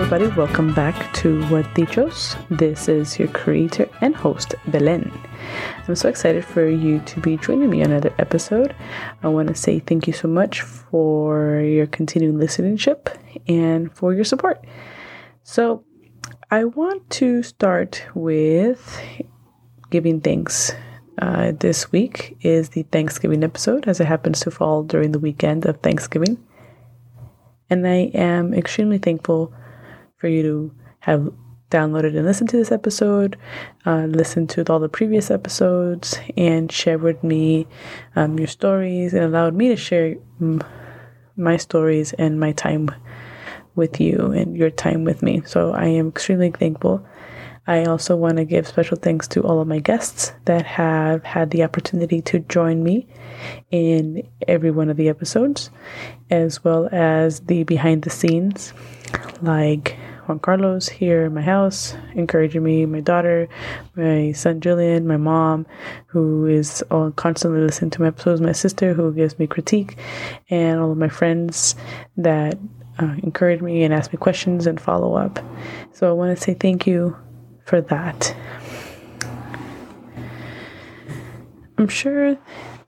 everybody. 0.00 0.34
Welcome 0.34 0.72
back 0.72 1.12
to 1.16 1.44
What 1.48 1.66
Dichos. 1.74 2.34
This 2.48 2.88
is 2.88 3.18
your 3.18 3.28
creator 3.28 3.86
and 4.00 4.16
host, 4.16 4.54
Belen. 4.68 5.12
I'm 5.86 5.94
so 5.94 6.08
excited 6.08 6.42
for 6.42 6.66
you 6.66 7.00
to 7.00 7.20
be 7.20 7.36
joining 7.36 7.68
me 7.68 7.84
on 7.84 7.90
another 7.90 8.14
episode. 8.18 8.74
I 9.22 9.28
want 9.28 9.48
to 9.48 9.54
say 9.54 9.78
thank 9.78 10.06
you 10.06 10.14
so 10.14 10.26
much 10.26 10.62
for 10.62 11.60
your 11.60 11.86
continued 11.86 12.36
listenership 12.36 13.14
and 13.46 13.94
for 13.94 14.14
your 14.14 14.24
support. 14.24 14.64
So, 15.42 15.84
I 16.50 16.64
want 16.64 17.08
to 17.20 17.42
start 17.42 18.02
with 18.14 18.98
giving 19.90 20.22
thanks. 20.22 20.72
Uh, 21.18 21.52
this 21.60 21.92
week 21.92 22.38
is 22.40 22.70
the 22.70 22.84
Thanksgiving 22.84 23.44
episode, 23.44 23.86
as 23.86 24.00
it 24.00 24.06
happens 24.06 24.40
to 24.40 24.50
fall 24.50 24.82
during 24.82 25.12
the 25.12 25.18
weekend 25.18 25.66
of 25.66 25.78
Thanksgiving. 25.80 26.42
And 27.68 27.86
I 27.86 28.10
am 28.14 28.54
extremely 28.54 28.96
thankful 28.96 29.52
for 30.20 30.28
you 30.28 30.42
to 30.42 30.74
have 31.00 31.32
downloaded 31.70 32.16
and 32.16 32.26
listened 32.26 32.50
to 32.50 32.56
this 32.56 32.72
episode, 32.72 33.36
uh, 33.86 34.04
listen 34.06 34.46
to 34.48 34.64
all 34.70 34.80
the 34.80 34.88
previous 34.88 35.30
episodes, 35.30 36.18
and 36.36 36.70
share 36.70 36.98
with 36.98 37.22
me 37.24 37.66
um, 38.16 38.38
your 38.38 38.48
stories 38.48 39.14
and 39.14 39.24
allowed 39.24 39.54
me 39.54 39.68
to 39.68 39.76
share 39.76 40.16
my 41.36 41.56
stories 41.56 42.12
and 42.14 42.38
my 42.38 42.52
time 42.52 42.90
with 43.76 44.00
you 44.00 44.32
and 44.32 44.56
your 44.56 44.70
time 44.70 45.04
with 45.04 45.22
me. 45.22 45.42
So 45.46 45.72
I 45.72 45.86
am 45.86 46.08
extremely 46.08 46.50
thankful. 46.50 47.06
I 47.66 47.84
also 47.84 48.16
want 48.16 48.38
to 48.38 48.44
give 48.44 48.66
special 48.66 48.96
thanks 48.96 49.28
to 49.28 49.42
all 49.42 49.60
of 49.60 49.68
my 49.68 49.78
guests 49.78 50.32
that 50.46 50.66
have 50.66 51.22
had 51.22 51.50
the 51.50 51.62
opportunity 51.62 52.20
to 52.22 52.40
join 52.40 52.82
me 52.82 53.06
in 53.70 54.26
every 54.48 54.72
one 54.72 54.90
of 54.90 54.96
the 54.96 55.08
episodes, 55.08 55.70
as 56.30 56.64
well 56.64 56.88
as 56.90 57.40
the 57.40 57.62
behind 57.62 58.02
the 58.02 58.10
scenes, 58.10 58.72
like 59.40 59.96
Juan 60.30 60.38
Carlos 60.38 60.88
here 60.88 61.24
in 61.24 61.34
my 61.34 61.42
house, 61.42 61.96
encouraging 62.14 62.62
me, 62.62 62.86
my 62.86 63.00
daughter, 63.00 63.48
my 63.96 64.30
son 64.30 64.60
Julian, 64.60 65.04
my 65.04 65.16
mom, 65.16 65.66
who 66.06 66.46
is 66.46 66.84
constantly 67.16 67.60
listening 67.60 67.90
to 67.90 68.00
my 68.00 68.06
episodes, 68.06 68.40
my 68.40 68.52
sister, 68.52 68.94
who 68.94 69.12
gives 69.12 69.40
me 69.40 69.48
critique, 69.48 69.98
and 70.48 70.78
all 70.78 70.92
of 70.92 70.98
my 70.98 71.08
friends 71.08 71.74
that 72.16 72.56
uh, 73.00 73.16
encourage 73.24 73.60
me 73.60 73.82
and 73.82 73.92
ask 73.92 74.12
me 74.12 74.18
questions 74.18 74.68
and 74.68 74.80
follow 74.80 75.16
up. 75.16 75.40
So 75.90 76.08
I 76.08 76.12
want 76.12 76.38
to 76.38 76.40
say 76.40 76.54
thank 76.54 76.86
you 76.86 77.16
for 77.64 77.80
that. 77.80 78.36
I'm 81.76 81.88
sure 81.88 82.38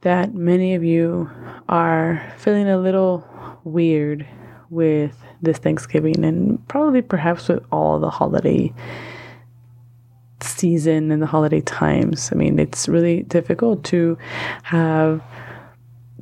that 0.02 0.32
many 0.32 0.76
of 0.76 0.84
you 0.84 1.28
are 1.68 2.22
feeling 2.38 2.68
a 2.68 2.78
little 2.78 3.26
weird 3.64 4.28
with 4.70 5.18
this 5.42 5.58
Thanksgiving 5.58 6.24
and 6.24 6.66
probably 6.68 7.02
perhaps 7.02 7.48
with 7.48 7.64
all 7.70 7.98
the 7.98 8.10
holiday 8.10 8.72
season 10.40 11.10
and 11.10 11.20
the 11.20 11.26
holiday 11.26 11.60
times. 11.60 12.30
I 12.32 12.36
mean, 12.36 12.58
it's 12.58 12.88
really 12.88 13.22
difficult 13.24 13.84
to 13.84 14.16
have 14.62 15.22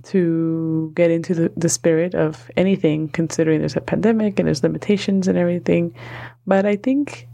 to 0.03 0.91
get 0.95 1.11
into 1.11 1.35
the, 1.35 1.53
the 1.57 1.69
spirit 1.69 2.15
of 2.15 2.51
anything 2.57 3.09
considering 3.09 3.61
there's 3.61 3.77
a 3.77 3.81
pandemic 3.81 4.39
and 4.39 4.47
there's 4.47 4.63
limitations 4.63 5.29
and 5.29 5.37
everything. 5.37 5.95
But 6.47 6.65
I 6.65 6.77
think 6.77 7.29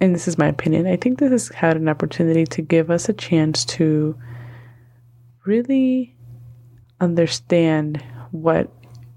and 0.00 0.14
this 0.14 0.28
is 0.28 0.38
my 0.38 0.48
opinion, 0.48 0.86
I 0.86 0.96
think 0.96 1.18
this 1.18 1.30
has 1.30 1.48
had 1.48 1.76
an 1.76 1.88
opportunity 1.88 2.44
to 2.44 2.62
give 2.62 2.90
us 2.90 3.08
a 3.08 3.14
chance 3.14 3.64
to 3.64 4.16
really 5.44 6.14
understand 7.00 8.02
what 8.30 8.70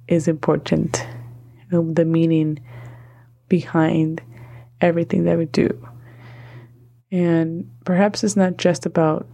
is 0.08 0.28
important, 0.28 1.06
um, 1.72 1.94
the 1.94 2.06
meaning 2.06 2.60
behind 3.48 4.22
everything 4.82 5.26
that 5.26 5.38
we 5.38 5.46
do. 5.46 5.88
And 7.12 7.70
perhaps 7.86 8.24
it's 8.24 8.36
not 8.36 8.58
just 8.58 8.86
about 8.86 9.28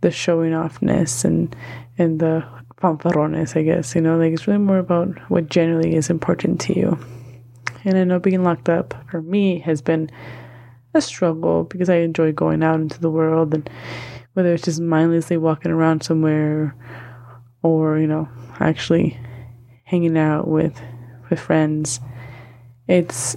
the 0.00 0.10
showing 0.10 0.52
offness 0.52 1.24
and 1.24 1.54
and 1.98 2.20
the 2.20 2.44
fanfarrones, 2.80 3.56
I 3.56 3.62
guess, 3.62 3.94
you 3.94 4.00
know, 4.00 4.18
like 4.18 4.32
it's 4.32 4.46
really 4.46 4.58
more 4.58 4.78
about 4.78 5.18
what 5.30 5.48
generally 5.48 5.94
is 5.94 6.10
important 6.10 6.60
to 6.62 6.78
you. 6.78 6.98
And 7.84 7.96
I 7.96 8.04
know 8.04 8.18
being 8.18 8.44
locked 8.44 8.68
up 8.68 8.94
for 9.10 9.22
me 9.22 9.60
has 9.60 9.80
been 9.80 10.10
a 10.92 11.00
struggle 11.00 11.64
because 11.64 11.88
I 11.88 11.96
enjoy 11.96 12.32
going 12.32 12.62
out 12.62 12.80
into 12.80 13.00
the 13.00 13.10
world 13.10 13.54
and 13.54 13.68
whether 14.34 14.52
it's 14.52 14.64
just 14.64 14.80
mindlessly 14.80 15.36
walking 15.36 15.70
around 15.70 16.02
somewhere 16.02 16.74
or, 17.62 17.98
you 17.98 18.06
know, 18.06 18.28
actually 18.60 19.18
hanging 19.84 20.18
out 20.18 20.48
with 20.48 20.80
with 21.34 21.44
friends. 21.44 22.00
It's 22.86 23.36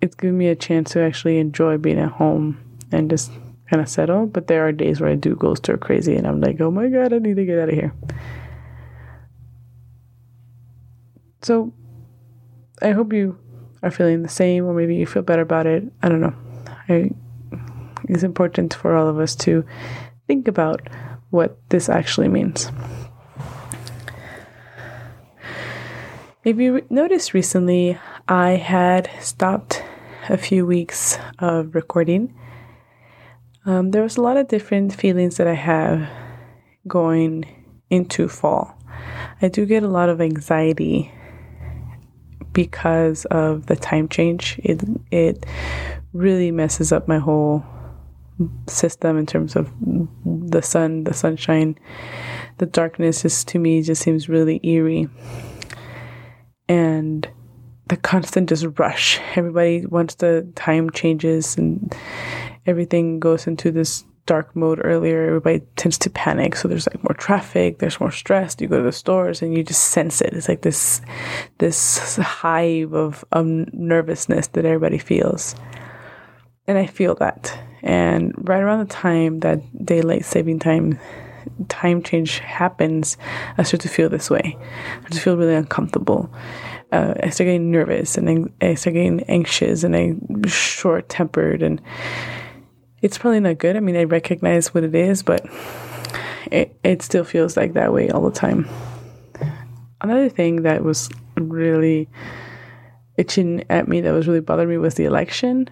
it's 0.00 0.14
given 0.14 0.36
me 0.36 0.48
a 0.48 0.56
chance 0.56 0.92
to 0.92 1.00
actually 1.00 1.38
enjoy 1.38 1.78
being 1.78 1.98
at 1.98 2.12
home 2.12 2.58
and 2.92 3.08
just 3.08 3.30
kind 3.70 3.80
of 3.80 3.88
settle. 3.88 4.26
But 4.26 4.46
there 4.46 4.66
are 4.66 4.72
days 4.72 5.00
where 5.00 5.10
I 5.10 5.14
do 5.14 5.34
go 5.34 5.54
stir 5.54 5.76
crazy 5.76 6.16
and 6.16 6.26
I'm 6.26 6.40
like, 6.40 6.60
oh 6.60 6.70
my 6.70 6.88
god, 6.88 7.12
I 7.12 7.18
need 7.18 7.36
to 7.36 7.46
get 7.46 7.58
out 7.58 7.68
of 7.68 7.74
here. 7.74 7.92
So 11.42 11.72
I 12.82 12.90
hope 12.90 13.12
you 13.12 13.38
are 13.82 13.90
feeling 13.90 14.22
the 14.22 14.28
same, 14.28 14.66
or 14.66 14.74
maybe 14.74 14.96
you 14.96 15.06
feel 15.06 15.22
better 15.22 15.42
about 15.42 15.66
it. 15.66 15.84
I 16.02 16.08
don't 16.08 16.20
know. 16.20 16.34
I, 16.88 17.10
it's 18.08 18.24
important 18.24 18.74
for 18.74 18.96
all 18.96 19.06
of 19.06 19.20
us 19.20 19.36
to 19.36 19.64
think 20.26 20.48
about 20.48 20.88
what 21.30 21.58
this 21.68 21.88
actually 21.88 22.28
means. 22.28 22.70
If 26.46 26.60
you 26.60 26.86
noticed 26.90 27.34
recently, 27.34 27.98
I 28.28 28.50
had 28.50 29.10
stopped 29.18 29.82
a 30.28 30.36
few 30.36 30.64
weeks 30.64 31.18
of 31.40 31.74
recording. 31.74 32.32
Um, 33.64 33.90
there 33.90 34.04
was 34.04 34.16
a 34.16 34.22
lot 34.22 34.36
of 34.36 34.46
different 34.46 34.94
feelings 34.94 35.38
that 35.38 35.48
I 35.48 35.54
have 35.54 36.08
going 36.86 37.46
into 37.90 38.28
fall. 38.28 38.78
I 39.42 39.48
do 39.48 39.66
get 39.66 39.82
a 39.82 39.88
lot 39.88 40.08
of 40.08 40.20
anxiety 40.20 41.10
because 42.52 43.24
of 43.24 43.66
the 43.66 43.74
time 43.74 44.08
change. 44.08 44.60
It 44.62 44.84
it 45.10 45.44
really 46.12 46.52
messes 46.52 46.92
up 46.92 47.08
my 47.08 47.18
whole 47.18 47.64
system 48.68 49.18
in 49.18 49.26
terms 49.26 49.56
of 49.56 49.68
the 50.24 50.62
sun, 50.62 51.02
the 51.02 51.12
sunshine. 51.12 51.76
The 52.58 52.66
darkness 52.66 53.22
just 53.22 53.48
to 53.48 53.58
me 53.58 53.82
just 53.82 54.00
seems 54.00 54.28
really 54.28 54.60
eerie. 54.62 55.08
And 56.68 57.28
the 57.88 57.96
constant 57.96 58.48
just 58.48 58.66
rush. 58.78 59.20
Everybody 59.36 59.86
once 59.86 60.16
the 60.16 60.46
time 60.56 60.90
changes 60.90 61.56
and 61.56 61.94
everything 62.66 63.20
goes 63.20 63.46
into 63.46 63.70
this 63.70 64.04
dark 64.26 64.56
mode 64.56 64.80
earlier, 64.82 65.24
everybody 65.24 65.60
tends 65.76 65.98
to 65.98 66.10
panic. 66.10 66.56
So 66.56 66.66
there's 66.66 66.88
like 66.88 67.02
more 67.04 67.14
traffic, 67.14 67.78
there's 67.78 68.00
more 68.00 68.10
stress. 68.10 68.56
You 68.58 68.66
go 68.66 68.78
to 68.78 68.82
the 68.82 68.90
stores 68.90 69.40
and 69.40 69.56
you 69.56 69.62
just 69.62 69.84
sense 69.84 70.20
it. 70.20 70.32
It's 70.32 70.48
like 70.48 70.62
this 70.62 71.00
this 71.58 72.16
hive 72.16 72.92
of, 72.92 73.24
of 73.30 73.46
nervousness 73.46 74.48
that 74.48 74.64
everybody 74.64 74.98
feels 74.98 75.54
and 76.66 76.78
I 76.78 76.86
feel 76.86 77.14
that. 77.16 77.56
And 77.82 78.32
right 78.36 78.60
around 78.60 78.80
the 78.80 78.92
time 78.92 79.40
that 79.40 79.60
daylight 79.84 80.24
saving 80.24 80.58
time 80.58 80.98
time 81.68 82.02
change 82.02 82.38
happens, 82.38 83.16
I 83.58 83.62
start 83.62 83.80
to 83.82 83.88
feel 83.88 84.08
this 84.08 84.30
way. 84.30 84.56
I 85.04 85.08
just 85.08 85.22
feel 85.22 85.36
really 85.36 85.54
uncomfortable. 85.54 86.32
Uh, 86.92 87.14
I 87.22 87.30
start 87.30 87.46
getting 87.46 87.70
nervous 87.70 88.16
and 88.16 88.52
I 88.60 88.74
start 88.74 88.94
getting 88.94 89.22
anxious 89.24 89.82
and 89.82 89.96
I'm 89.96 90.46
short 90.46 91.08
tempered 91.08 91.62
and 91.62 91.80
it's 93.02 93.18
probably 93.18 93.40
not 93.40 93.58
good. 93.58 93.76
I 93.76 93.80
mean, 93.80 93.96
I 93.96 94.04
recognize 94.04 94.72
what 94.72 94.84
it 94.84 94.94
is, 94.94 95.22
but 95.22 95.44
it, 96.50 96.78
it 96.84 97.02
still 97.02 97.24
feels 97.24 97.56
like 97.56 97.74
that 97.74 97.92
way 97.92 98.10
all 98.10 98.22
the 98.22 98.30
time. 98.30 98.68
Another 100.00 100.28
thing 100.28 100.62
that 100.62 100.84
was 100.84 101.08
really 101.36 102.08
itching 103.16 103.64
at 103.70 103.88
me 103.88 104.00
that 104.02 104.12
was 104.12 104.28
really 104.28 104.40
bothering 104.40 104.68
me 104.68 104.78
was 104.78 104.94
the 104.94 105.04
election 105.04 105.68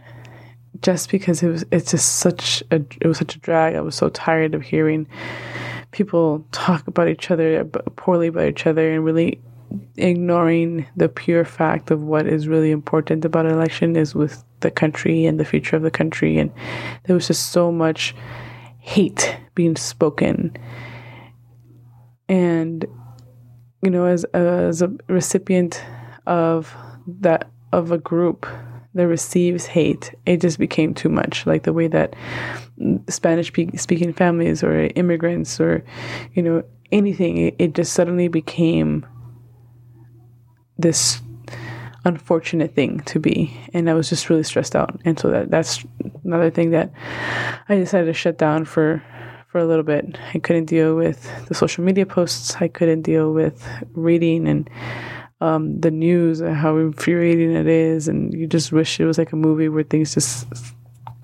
just 0.81 1.11
because 1.11 1.43
it 1.43 1.49
was 1.49 1.65
it's 1.71 1.91
just 1.91 2.17
such 2.17 2.63
a 2.71 2.77
it 3.01 3.07
was 3.07 3.19
such 3.19 3.37
a 3.37 3.39
drag. 3.39 3.75
I 3.75 3.81
was 3.81 3.95
so 3.95 4.09
tired 4.09 4.55
of 4.55 4.63
hearing 4.63 5.07
people 5.95 6.45
talk 6.53 6.87
about 6.89 7.09
each 7.09 7.31
other 7.31 7.65
poorly 7.97 8.27
about 8.27 8.49
each 8.49 8.67
other 8.67 8.93
and 8.93 9.05
really 9.05 9.41
ignoring 9.97 10.87
the 10.97 11.09
pure 11.09 11.45
fact 11.45 11.91
of 11.91 12.03
what 12.03 12.27
is 12.27 12.49
really 12.49 12.71
important 12.71 13.25
about 13.25 13.47
an 13.47 13.53
election 13.53 13.97
is 13.97 14.15
with 14.15 14.45
the 14.61 14.71
country 14.71 15.25
and 15.25 15.39
the 15.39 15.45
future 15.45 15.77
of 15.77 15.83
the 15.83 15.91
country. 15.91 16.37
And 16.39 16.53
there 17.05 17.15
was 17.15 17.29
just 17.29 17.53
so 17.53 17.73
much 17.73 18.15
hate 18.81 19.37
being 19.55 19.77
spoken. 19.77 20.57
And 22.29 22.85
you 23.83 23.91
know 23.91 24.07
as 24.07 24.25
as 24.33 24.83
a 24.83 24.91
recipient 25.09 25.85
of 26.27 26.75
that 27.07 27.51
of 27.73 27.93
a 27.93 27.99
group 27.99 28.47
that 28.95 29.09
receives 29.09 29.67
hate, 29.67 30.15
it 30.25 30.41
just 30.41 30.59
became 30.59 30.95
too 30.95 31.09
much. 31.09 31.47
Like 31.47 31.65
the 31.65 31.73
way 31.73 31.89
that 31.89 32.15
Spanish 33.09 33.53
speaking 33.77 34.13
families 34.13 34.63
or 34.63 34.87
immigrants 34.95 35.61
or, 35.61 35.85
you 36.33 36.43
know, 36.43 36.63
anything, 36.93 37.55
it, 37.59 37.75
just 37.75 37.93
suddenly 37.93 38.29
became 38.29 39.05
this 40.79 41.21
unfortunate 42.05 42.75
thing 42.75 43.01
to 43.01 43.19
be. 43.19 43.57
And 43.73 43.91
I 43.91 43.95
was 43.95 44.09
just 44.09 44.31
really 44.31 44.43
stressed 44.45 44.77
out. 44.77 45.01
And 45.05 45.19
so 45.19 45.31
that 45.31 45.51
that's 45.51 45.85
another 46.25 46.51
thing 46.51 46.71
that 46.71 46.93
I 47.69 47.77
decided 47.77 48.07
to 48.07 48.13
shut 48.13 48.39
down 48.39 48.65
for 48.65 49.03
for 49.49 49.59
a 49.59 49.67
little 49.67 49.85
bit. 49.85 50.19
I 50.35 50.39
couldn't 50.39 50.67
deal 50.67 50.97
with 50.97 51.31
the 51.47 51.55
social 51.55 51.85
media 51.85 52.07
posts. 52.07 52.57
I 52.61 52.69
couldn't 52.69 53.03
deal 53.03 53.33
with 53.33 53.67
reading 53.93 54.49
and 54.49 54.69
um, 55.45 55.79
the 55.79 55.91
news, 55.91 56.41
and 56.41 56.57
how 56.57 56.79
infuriating 56.79 57.55
it 57.55 57.67
is, 57.67 58.09
and 58.09 58.33
you 58.33 58.47
just 58.47 58.73
wish 58.73 58.99
it 58.99 59.05
was 59.05 59.19
like 59.19 59.33
a 59.33 59.37
movie 59.37 59.69
where 59.69 59.85
things 59.85 60.15
just 60.15 60.47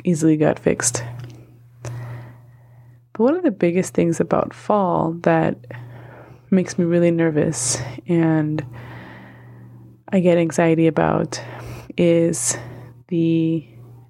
easily 0.04 0.36
got 0.36 0.58
fixed. 0.58 1.02
But 1.82 3.24
one 3.24 3.34
of 3.34 3.42
the 3.42 3.50
biggest 3.50 3.94
things 3.94 4.20
about 4.20 4.52
fall 4.52 5.12
that 5.22 5.56
makes 6.50 6.78
me 6.78 6.84
really 6.84 7.10
nervous 7.10 7.80
and 8.08 8.64
I 10.12 10.20
get 10.20 10.36
anxiety 10.36 10.86
about 10.86 11.40
is 11.96 12.58
the 13.08 13.66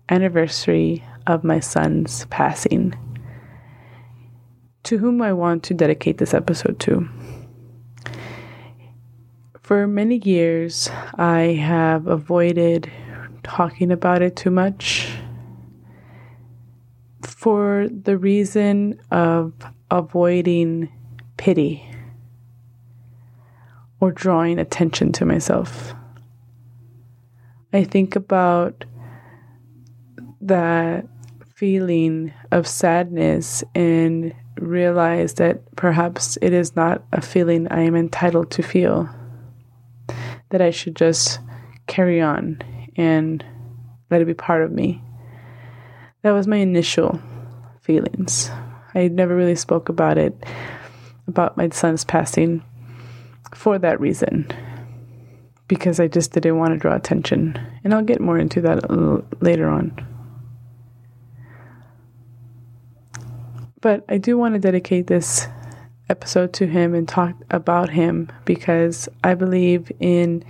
anniversary 0.09 1.05
of 1.27 1.45
my 1.45 1.61
son's 1.61 2.25
passing, 2.27 2.95
to 4.85 4.99
whom 4.99 5.23
I 5.23 5.33
want 5.35 5.63
to 5.65 5.75
dedicate 5.75 6.19
this 6.19 6.35
episode 6.35 6.81
to. 6.81 7.09
For 9.71 9.87
many 9.87 10.17
years, 10.25 10.91
I 11.15 11.55
have 11.63 12.09
avoided 12.09 12.91
talking 13.45 13.93
about 13.93 14.21
it 14.21 14.35
too 14.35 14.51
much 14.51 15.09
for 17.23 17.87
the 17.89 18.19
reason 18.19 19.01
of 19.13 19.53
avoiding 19.89 20.89
pity 21.37 21.89
or 24.01 24.11
drawing 24.11 24.59
attention 24.59 25.13
to 25.13 25.25
myself. 25.25 25.95
I 27.73 27.85
think 27.85 28.17
about 28.17 28.85
that 30.41 31.07
feeling 31.55 32.33
of 32.51 32.67
sadness 32.67 33.63
and 33.77 34.35
realize 34.57 35.35
that 35.35 35.77
perhaps 35.77 36.37
it 36.43 36.53
is 36.53 36.75
not 36.75 37.05
a 37.13 37.21
feeling 37.21 37.69
I 37.71 37.83
am 37.83 37.95
entitled 37.95 38.51
to 38.51 38.65
feel, 38.65 39.09
that 40.51 40.61
I 40.61 40.71
should 40.71 40.97
just 40.97 41.41
carry 41.87 42.21
on 42.21 42.63
and 42.97 43.45
let 44.11 44.21
it 44.21 44.27
be 44.27 44.35
part 44.35 44.63
of 44.63 44.73
me. 44.73 45.03
That 46.23 46.33
was 46.33 46.47
my 46.47 46.57
initial 46.57 47.21
feelings. 47.81 48.51
I 48.95 49.09
never 49.09 49.35
really 49.35 49.57
spoke 49.57 49.89
about 49.89 50.19
it, 50.19 50.35
about 51.27 51.57
my 51.57 51.69
son's 51.71 52.05
passing 52.05 52.63
for 53.55 53.79
that 53.79 54.01
reason 54.01 54.49
because 55.69 56.01
I 56.01 56.09
just 56.09 56.33
didn't 56.33 56.59
want 56.59 56.73
to 56.73 56.79
draw 56.79 56.97
attention. 56.97 57.59
And 57.85 57.95
I'll 57.95 58.03
get 58.03 58.21
more 58.21 58.39
into 58.39 58.61
that 58.63 59.41
later 59.41 59.69
on. 59.69 60.07
But 63.81 64.05
I 64.09 64.19
do 64.19 64.37
want 64.37 64.55
to 64.55 64.61
dedicate 64.61 65.07
this 65.07 65.47
episode 66.11 66.53
to 66.55 66.67
him 66.67 66.95
and 66.95 67.09
talk 67.09 67.35
about 67.51 67.89
him 67.89 68.31
because 68.45 69.09
I 69.25 69.35
believe 69.35 69.91
in 70.01 70.45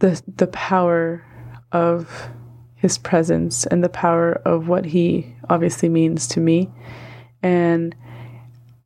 the 0.00 0.20
the 0.36 0.48
power 0.48 1.24
of 1.72 2.28
his 2.74 2.98
presence 2.98 3.64
and 3.64 3.82
the 3.82 3.88
power 3.88 4.32
of 4.44 4.68
what 4.68 4.84
he 4.84 5.34
obviously 5.48 5.88
means 5.88 6.26
to 6.28 6.40
me. 6.40 6.70
And 7.42 7.94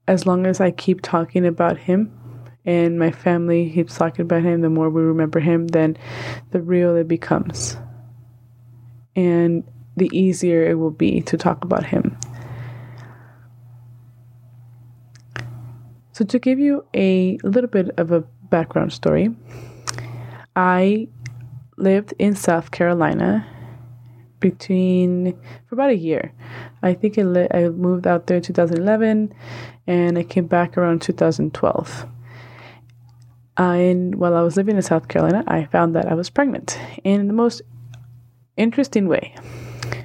as 0.06 0.26
long 0.26 0.46
as 0.46 0.60
I 0.60 0.70
keep 0.70 1.02
talking 1.02 1.44
about 1.44 1.78
him, 1.78 2.14
and 2.64 2.98
my 2.98 3.10
family 3.10 3.70
keeps 3.70 3.96
talking 3.96 4.22
about 4.22 4.42
him, 4.42 4.60
the 4.60 4.68
more 4.68 4.90
we 4.90 5.00
remember 5.00 5.40
him, 5.40 5.68
then 5.68 5.96
the 6.50 6.60
real 6.60 6.96
it 6.96 7.08
becomes. 7.08 7.76
And 9.16 9.64
the 9.96 10.10
easier 10.12 10.68
it 10.68 10.74
will 10.74 10.90
be 10.90 11.22
to 11.22 11.36
talk 11.36 11.64
about 11.64 11.86
him. 11.86 12.16
So, 16.18 16.24
to 16.24 16.40
give 16.40 16.58
you 16.58 16.84
a 16.94 17.38
little 17.44 17.70
bit 17.70 17.90
of 17.96 18.10
a 18.10 18.22
background 18.50 18.92
story, 18.92 19.36
I 20.56 21.06
lived 21.76 22.12
in 22.18 22.34
South 22.34 22.72
Carolina 22.72 23.46
between 24.40 25.38
for 25.68 25.76
about 25.76 25.90
a 25.90 25.96
year. 25.96 26.32
I 26.82 26.94
think 26.94 27.20
I, 27.20 27.22
li- 27.22 27.46
I 27.54 27.68
moved 27.68 28.08
out 28.08 28.26
there 28.26 28.38
in 28.38 28.42
2011 28.42 29.32
and 29.86 30.18
I 30.18 30.24
came 30.24 30.48
back 30.48 30.76
around 30.76 31.02
2012 31.02 32.06
and 33.56 34.16
while 34.16 34.34
I 34.34 34.42
was 34.42 34.56
living 34.56 34.74
in 34.74 34.82
South 34.82 35.06
Carolina, 35.06 35.44
I 35.46 35.66
found 35.66 35.94
that 35.94 36.06
I 36.06 36.14
was 36.14 36.30
pregnant 36.30 36.76
in 37.04 37.28
the 37.28 37.32
most 37.32 37.62
interesting 38.56 39.06
way. 39.06 39.36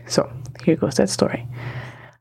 So 0.06 0.31
here 0.63 0.75
goes 0.75 0.98
that 0.98 1.09
story. 1.09 1.48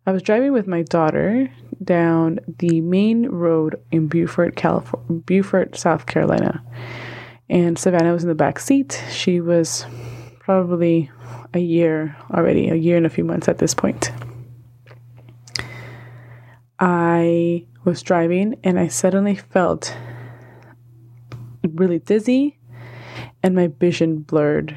I 0.07 0.13
was 0.13 0.23
driving 0.23 0.55
with 0.55 0.67
my 0.67 0.81
daughter 0.81 1.51
down 1.85 2.39
the 2.59 2.81
main 2.81 3.29
road 3.29 3.81
in 3.91 4.09
Beaufort, 4.09 4.57
California, 4.57 5.21
Beaufort, 5.21 5.77
South 5.77 6.07
Carolina, 6.07 6.63
and 7.49 7.79
Savannah 7.79 8.13
was 8.13 8.23
in 8.23 8.29
the 8.29 8.35
back 8.35 8.59
seat. 8.59 9.03
She 9.11 9.41
was 9.41 9.87
probably 10.41 11.11
a 11.55 11.59
year 11.59 12.17
already, 12.31 12.69
a 12.69 12.75
year 12.75 12.97
and 12.97 13.07
a 13.07 13.11
few 13.11 13.25
months 13.25 13.49
at 13.49 13.59
this 13.59 13.75
point. 13.75 14.11
I 16.79 17.67
was 17.85 18.03
driving 18.03 18.59
and 18.65 18.79
I 18.79 18.89
suddenly 18.89 19.37
felt 19.37 19.97
really 21.63 21.99
dizzy 22.01 22.59
and 23.43 23.55
my 23.55 23.69
vision 23.69 24.19
blurred. 24.19 24.77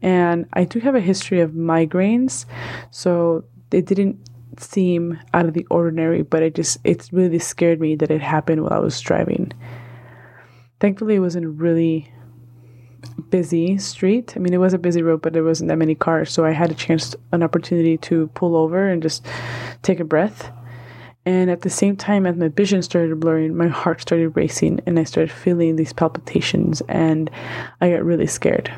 And 0.00 0.46
I 0.52 0.64
do 0.64 0.80
have 0.80 0.94
a 0.94 1.00
history 1.00 1.40
of 1.40 1.52
migraines, 1.52 2.46
so 2.90 3.44
it 3.70 3.86
didn't 3.86 4.18
seem 4.62 5.18
out 5.34 5.46
of 5.46 5.54
the 5.54 5.66
ordinary, 5.70 6.22
but 6.22 6.42
it 6.42 6.54
just 6.54 6.78
it 6.84 7.08
really 7.12 7.38
scared 7.38 7.80
me 7.80 7.96
that 7.96 8.10
it 8.10 8.20
happened 8.20 8.62
while 8.62 8.72
I 8.72 8.78
was 8.78 9.00
driving. 9.00 9.52
Thankfully, 10.80 11.16
it 11.16 11.20
wasn't 11.20 11.46
a 11.46 11.50
really 11.50 12.12
busy 13.30 13.78
street. 13.78 14.34
I 14.36 14.38
mean, 14.38 14.54
it 14.54 14.58
was 14.58 14.74
a 14.74 14.78
busy 14.78 15.02
road, 15.02 15.22
but 15.22 15.32
there 15.32 15.44
wasn't 15.44 15.68
that 15.68 15.78
many 15.78 15.94
cars, 15.94 16.32
so 16.32 16.44
I 16.44 16.52
had 16.52 16.70
a 16.70 16.74
chance, 16.74 17.14
an 17.32 17.42
opportunity 17.42 17.96
to 17.98 18.28
pull 18.28 18.56
over 18.56 18.88
and 18.88 19.02
just 19.02 19.26
take 19.82 20.00
a 20.00 20.04
breath. 20.04 20.50
And 21.24 21.50
at 21.50 21.62
the 21.62 21.70
same 21.70 21.96
time, 21.96 22.26
as 22.26 22.36
my 22.36 22.48
vision 22.48 22.82
started 22.82 23.20
blurring, 23.20 23.56
my 23.56 23.68
heart 23.68 24.00
started 24.00 24.30
racing, 24.30 24.80
and 24.86 24.98
I 24.98 25.04
started 25.04 25.32
feeling 25.32 25.76
these 25.76 25.92
palpitations, 25.92 26.82
and 26.88 27.30
I 27.80 27.90
got 27.90 28.04
really 28.04 28.26
scared. 28.26 28.72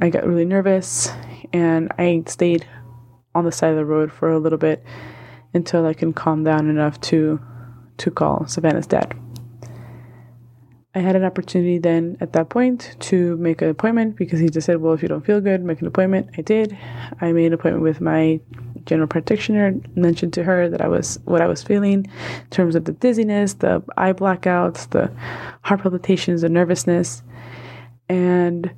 I 0.00 0.10
got 0.10 0.26
really 0.26 0.44
nervous, 0.44 1.10
and 1.52 1.90
I 1.98 2.22
stayed 2.26 2.66
on 3.36 3.44
the 3.44 3.52
side 3.52 3.70
of 3.70 3.76
the 3.76 3.84
road 3.84 4.10
for 4.10 4.30
a 4.30 4.38
little 4.38 4.58
bit 4.58 4.82
until 5.52 5.86
I 5.86 5.94
can 5.94 6.12
calm 6.12 6.42
down 6.42 6.68
enough 6.68 7.00
to 7.02 7.40
to 7.98 8.10
call 8.10 8.46
Savannah's 8.46 8.86
dad. 8.86 9.16
I 10.94 11.00
had 11.00 11.14
an 11.14 11.24
opportunity 11.24 11.78
then 11.78 12.16
at 12.20 12.32
that 12.32 12.48
point 12.48 12.96
to 13.00 13.36
make 13.36 13.60
an 13.60 13.68
appointment 13.68 14.16
because 14.16 14.40
he 14.40 14.48
just 14.48 14.64
said, 14.64 14.80
Well, 14.80 14.94
if 14.94 15.02
you 15.02 15.08
don't 15.08 15.24
feel 15.24 15.42
good, 15.42 15.62
make 15.62 15.80
an 15.82 15.86
appointment. 15.86 16.30
I 16.38 16.42
did. 16.42 16.76
I 17.20 17.32
made 17.32 17.46
an 17.46 17.52
appointment 17.52 17.82
with 17.82 18.00
my 18.00 18.40
general 18.86 19.08
practitioner 19.08 19.74
mentioned 19.94 20.32
to 20.34 20.44
her 20.44 20.70
that 20.70 20.80
I 20.80 20.88
was 20.88 21.18
what 21.24 21.42
I 21.42 21.46
was 21.46 21.62
feeling 21.62 22.06
in 22.06 22.50
terms 22.50 22.74
of 22.74 22.86
the 22.86 22.92
dizziness, 22.92 23.54
the 23.54 23.82
eye 23.98 24.14
blackouts, 24.14 24.88
the 24.90 25.12
heart 25.62 25.82
palpitations, 25.82 26.40
the 26.40 26.48
nervousness, 26.48 27.22
and 28.08 28.70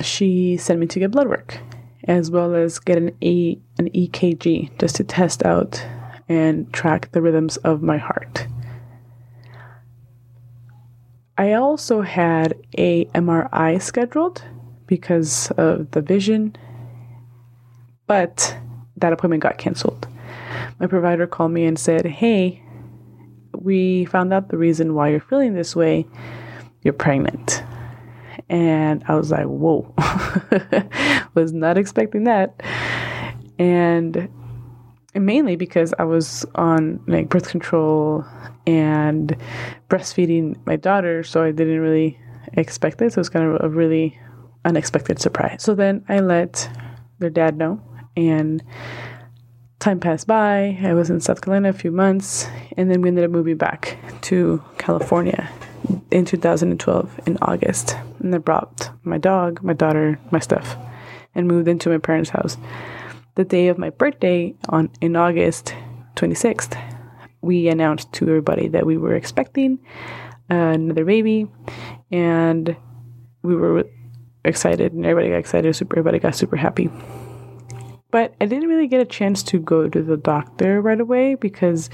she 0.00 0.58
sent 0.58 0.80
me 0.80 0.86
to 0.88 0.98
get 0.98 1.12
blood 1.12 1.28
work 1.28 1.60
as 2.04 2.30
well 2.30 2.54
as 2.54 2.78
get 2.78 2.98
an 2.98 3.16
A 3.22 3.58
an 3.78 3.90
EKG 3.90 4.78
just 4.78 4.96
to 4.96 5.04
test 5.04 5.44
out 5.44 5.84
and 6.28 6.72
track 6.72 7.10
the 7.12 7.22
rhythms 7.22 7.56
of 7.58 7.82
my 7.82 7.98
heart. 7.98 8.46
I 11.36 11.54
also 11.54 12.02
had 12.02 12.54
a 12.78 13.06
MRI 13.06 13.82
scheduled 13.82 14.44
because 14.86 15.50
of 15.52 15.90
the 15.90 16.00
vision, 16.00 16.54
but 18.06 18.56
that 18.96 19.12
appointment 19.12 19.42
got 19.42 19.58
canceled. 19.58 20.06
My 20.78 20.86
provider 20.86 21.26
called 21.26 21.52
me 21.52 21.64
and 21.64 21.78
said, 21.78 22.06
Hey, 22.06 22.62
we 23.56 24.04
found 24.04 24.32
out 24.32 24.48
the 24.48 24.58
reason 24.58 24.94
why 24.94 25.08
you're 25.08 25.20
feeling 25.20 25.54
this 25.54 25.74
way. 25.74 26.06
You're 26.82 26.94
pregnant. 26.94 27.62
And 28.48 29.04
I 29.08 29.14
was 29.14 29.30
like, 29.30 29.46
Whoa, 29.46 29.94
was 31.34 31.52
not 31.52 31.78
expecting 31.78 32.24
that. 32.24 32.60
And, 33.58 34.28
mainly 35.14 35.56
because 35.56 35.94
I 35.98 36.04
was 36.04 36.44
on 36.54 37.00
like 37.06 37.28
birth 37.28 37.48
control 37.48 38.24
and 38.66 39.36
breastfeeding 39.88 40.56
my 40.66 40.76
daughter, 40.76 41.22
so 41.22 41.42
I 41.44 41.52
didn't 41.52 41.80
really 41.80 42.18
expect 42.54 43.00
it. 43.02 43.12
So 43.12 43.18
it 43.18 43.20
was 43.20 43.28
kind 43.28 43.46
of 43.46 43.62
a 43.62 43.68
really 43.68 44.18
unexpected 44.64 45.20
surprise. 45.20 45.62
So 45.62 45.74
then 45.74 46.04
I 46.08 46.20
let 46.20 46.68
their 47.18 47.30
dad 47.30 47.56
know 47.56 47.80
and 48.16 48.62
time 49.78 50.00
passed 50.00 50.26
by. 50.26 50.78
I 50.82 50.94
was 50.94 51.10
in 51.10 51.20
South 51.20 51.42
Carolina 51.42 51.68
a 51.68 51.72
few 51.72 51.92
months, 51.92 52.48
and 52.76 52.90
then 52.90 53.02
we 53.02 53.08
ended 53.08 53.24
up 53.24 53.30
moving 53.30 53.56
back 53.56 53.98
to 54.22 54.62
California 54.78 55.50
in 56.10 56.24
2012 56.24 57.20
in 57.26 57.38
August. 57.42 57.96
And 58.24 58.34
I 58.34 58.38
brought 58.38 58.90
my 59.04 59.18
dog, 59.18 59.62
my 59.62 59.74
daughter, 59.74 60.18
my 60.30 60.38
stuff, 60.38 60.76
and 61.34 61.46
moved 61.46 61.68
into 61.68 61.90
my 61.90 61.98
parents' 61.98 62.30
house. 62.30 62.56
The 63.34 63.44
day 63.44 63.68
of 63.68 63.78
my 63.78 63.90
birthday 63.90 64.54
on 64.68 64.90
in 65.00 65.14
August 65.14 65.74
26th, 66.16 66.80
we 67.42 67.68
announced 67.68 68.12
to 68.14 68.28
everybody 68.28 68.68
that 68.68 68.86
we 68.86 68.96
were 68.96 69.14
expecting 69.14 69.78
another 70.48 71.04
baby, 71.04 71.48
and 72.10 72.76
we 73.42 73.54
were 73.54 73.84
excited, 74.44 74.92
and 74.92 75.04
everybody 75.04 75.30
got 75.30 75.38
excited. 75.38 75.74
Super, 75.76 75.98
everybody 75.98 76.18
got 76.18 76.34
super 76.34 76.56
happy. 76.56 76.90
But 78.10 78.34
I 78.40 78.46
didn't 78.46 78.68
really 78.68 78.86
get 78.86 79.00
a 79.00 79.04
chance 79.04 79.42
to 79.44 79.58
go 79.58 79.88
to 79.88 80.02
the 80.02 80.16
doctor 80.16 80.80
right 80.80 81.00
away 81.00 81.34
because 81.34 81.90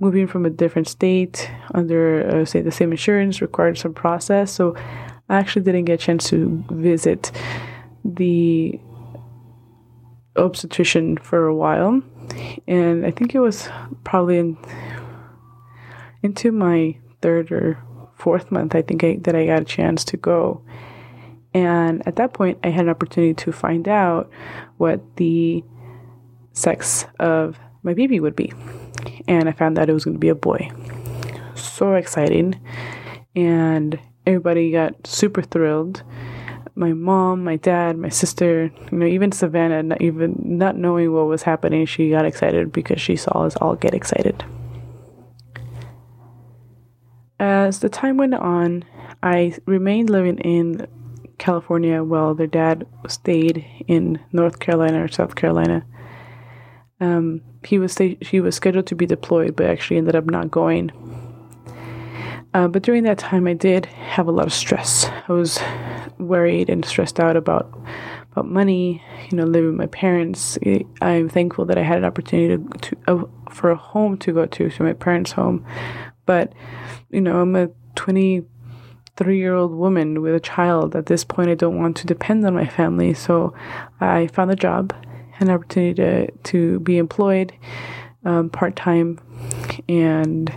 moving 0.00 0.26
from 0.26 0.44
a 0.44 0.50
different 0.50 0.88
state 0.88 1.48
under, 1.72 2.28
uh, 2.28 2.44
say, 2.44 2.60
the 2.60 2.72
same 2.72 2.90
insurance 2.90 3.40
required 3.40 3.78
some 3.78 3.94
process. 3.94 4.50
So 4.50 4.74
I 5.32 5.38
actually 5.38 5.62
didn't 5.62 5.86
get 5.86 5.94
a 5.94 5.96
chance 5.96 6.28
to 6.28 6.62
visit 6.70 7.32
the 8.04 8.78
obstetrician 10.36 11.16
for 11.16 11.46
a 11.46 11.54
while. 11.54 12.02
And 12.68 13.06
I 13.06 13.12
think 13.12 13.34
it 13.34 13.38
was 13.38 13.66
probably 14.04 14.36
in, 14.36 14.58
into 16.22 16.52
my 16.52 16.98
third 17.22 17.50
or 17.50 17.82
fourth 18.14 18.52
month, 18.52 18.74
I 18.74 18.82
think 18.82 19.02
I, 19.04 19.16
that 19.22 19.34
I 19.34 19.46
got 19.46 19.62
a 19.62 19.64
chance 19.64 20.04
to 20.04 20.18
go. 20.18 20.62
And 21.54 22.06
at 22.06 22.16
that 22.16 22.34
point, 22.34 22.58
I 22.62 22.68
had 22.68 22.84
an 22.84 22.90
opportunity 22.90 23.32
to 23.32 23.52
find 23.52 23.88
out 23.88 24.30
what 24.76 25.16
the 25.16 25.64
sex 26.52 27.06
of 27.18 27.58
my 27.82 27.94
baby 27.94 28.20
would 28.20 28.36
be. 28.36 28.52
And 29.26 29.48
I 29.48 29.52
found 29.52 29.78
that 29.78 29.88
it 29.88 29.94
was 29.94 30.04
going 30.04 30.16
to 30.16 30.20
be 30.20 30.28
a 30.28 30.34
boy. 30.34 30.70
So 31.54 31.94
exciting. 31.94 32.60
And 33.34 33.98
everybody 34.26 34.70
got 34.70 35.06
super 35.06 35.42
thrilled. 35.42 36.02
My 36.74 36.92
mom, 36.92 37.44
my 37.44 37.56
dad, 37.56 37.98
my 37.98 38.08
sister, 38.08 38.72
you 38.90 38.98
know, 38.98 39.06
even 39.06 39.30
Savannah, 39.30 39.82
not 39.82 40.00
even 40.00 40.36
not 40.42 40.76
knowing 40.76 41.12
what 41.12 41.26
was 41.26 41.42
happening, 41.42 41.84
she 41.84 42.10
got 42.10 42.24
excited 42.24 42.72
because 42.72 43.00
she 43.00 43.16
saw 43.16 43.44
us 43.44 43.56
all 43.56 43.76
get 43.76 43.94
excited. 43.94 44.44
As 47.38 47.80
the 47.80 47.88
time 47.88 48.16
went 48.16 48.34
on, 48.34 48.84
I 49.22 49.54
remained 49.66 50.08
living 50.08 50.38
in 50.38 50.86
California 51.38 52.02
while 52.04 52.34
their 52.34 52.46
dad 52.46 52.86
stayed 53.08 53.66
in 53.88 54.20
North 54.32 54.60
Carolina 54.60 55.04
or 55.04 55.08
South 55.08 55.34
Carolina. 55.34 55.84
Um, 57.00 57.42
he 57.64 57.78
was 57.78 57.98
he 57.98 58.40
was 58.40 58.54
scheduled 58.54 58.86
to 58.86 58.94
be 58.94 59.06
deployed, 59.06 59.56
but 59.56 59.66
actually 59.66 59.98
ended 59.98 60.14
up 60.14 60.24
not 60.24 60.50
going. 60.50 60.90
Uh, 62.54 62.68
but 62.68 62.82
during 62.82 63.04
that 63.04 63.18
time, 63.18 63.46
I 63.46 63.54
did 63.54 63.86
have 63.86 64.26
a 64.26 64.32
lot 64.32 64.46
of 64.46 64.52
stress. 64.52 65.06
I 65.28 65.32
was 65.32 65.58
worried 66.18 66.68
and 66.68 66.84
stressed 66.84 67.18
out 67.18 67.36
about 67.36 67.72
about 68.32 68.46
money. 68.46 69.02
You 69.30 69.38
know, 69.38 69.44
living 69.44 69.70
with 69.70 69.78
my 69.78 69.86
parents. 69.86 70.58
I'm 71.00 71.28
thankful 71.28 71.64
that 71.66 71.78
I 71.78 71.82
had 71.82 71.98
an 71.98 72.04
opportunity 72.04 72.62
to, 72.62 72.78
to 72.78 72.96
uh, 73.06 73.24
for 73.50 73.70
a 73.70 73.76
home 73.76 74.18
to 74.18 74.32
go 74.32 74.46
to, 74.46 74.70
to 74.70 74.82
my 74.82 74.92
parents' 74.92 75.32
home. 75.32 75.64
But 76.26 76.52
you 77.10 77.20
know, 77.20 77.40
I'm 77.40 77.56
a 77.56 77.68
23 77.94 79.38
year 79.38 79.54
old 79.54 79.72
woman 79.72 80.20
with 80.20 80.34
a 80.34 80.40
child. 80.40 80.94
At 80.94 81.06
this 81.06 81.24
point, 81.24 81.50
I 81.50 81.54
don't 81.54 81.78
want 81.78 81.96
to 81.98 82.06
depend 82.06 82.44
on 82.46 82.54
my 82.54 82.66
family. 82.66 83.14
So 83.14 83.54
I 84.00 84.26
found 84.28 84.50
a 84.50 84.56
job, 84.56 84.94
an 85.40 85.50
opportunity 85.50 85.94
to, 85.94 86.30
to 86.30 86.80
be 86.80 86.98
employed 86.98 87.52
um, 88.24 88.50
part 88.50 88.76
time, 88.76 89.18
and 89.88 90.52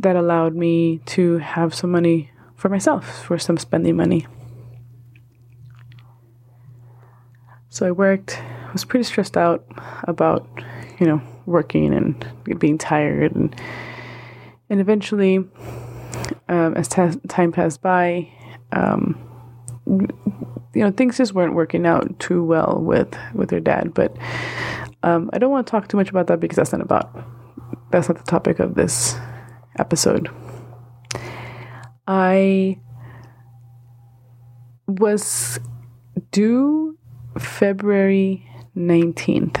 that 0.00 0.16
allowed 0.16 0.54
me 0.54 0.98
to 1.04 1.38
have 1.38 1.74
some 1.74 1.90
money 1.90 2.30
for 2.56 2.68
myself, 2.68 3.24
for 3.24 3.38
some 3.38 3.58
spending 3.58 3.96
money. 3.96 4.26
So 7.68 7.86
I 7.86 7.90
worked, 7.90 8.38
I 8.38 8.72
was 8.72 8.84
pretty 8.84 9.04
stressed 9.04 9.36
out 9.36 9.64
about, 10.04 10.48
you 10.98 11.06
know, 11.06 11.22
working 11.46 11.94
and 11.94 12.58
being 12.58 12.78
tired 12.78 13.34
and 13.34 13.54
and 14.68 14.80
eventually 14.80 15.38
um, 16.48 16.74
as 16.74 16.86
t- 16.86 17.20
time 17.28 17.50
passed 17.50 17.82
by, 17.82 18.28
um, 18.72 19.18
you 19.86 20.82
know, 20.82 20.92
things 20.92 21.16
just 21.16 21.32
weren't 21.32 21.54
working 21.54 21.86
out 21.86 22.18
too 22.20 22.44
well 22.44 22.80
with 22.80 23.16
with 23.34 23.50
her 23.50 23.60
dad. 23.60 23.92
But 23.94 24.16
um, 25.02 25.30
I 25.32 25.38
don't 25.38 25.50
want 25.50 25.66
to 25.66 25.70
talk 25.70 25.88
too 25.88 25.96
much 25.96 26.08
about 26.08 26.26
that 26.28 26.40
because 26.40 26.56
that's 26.56 26.72
not 26.72 26.80
about 26.80 27.10
that's 27.90 28.08
not 28.08 28.18
the 28.18 28.24
topic 28.24 28.60
of 28.60 28.74
this 28.74 29.16
episode. 29.78 30.28
I 32.06 32.78
was 34.86 35.60
due 36.32 36.98
February 37.38 38.46
19th. 38.76 39.60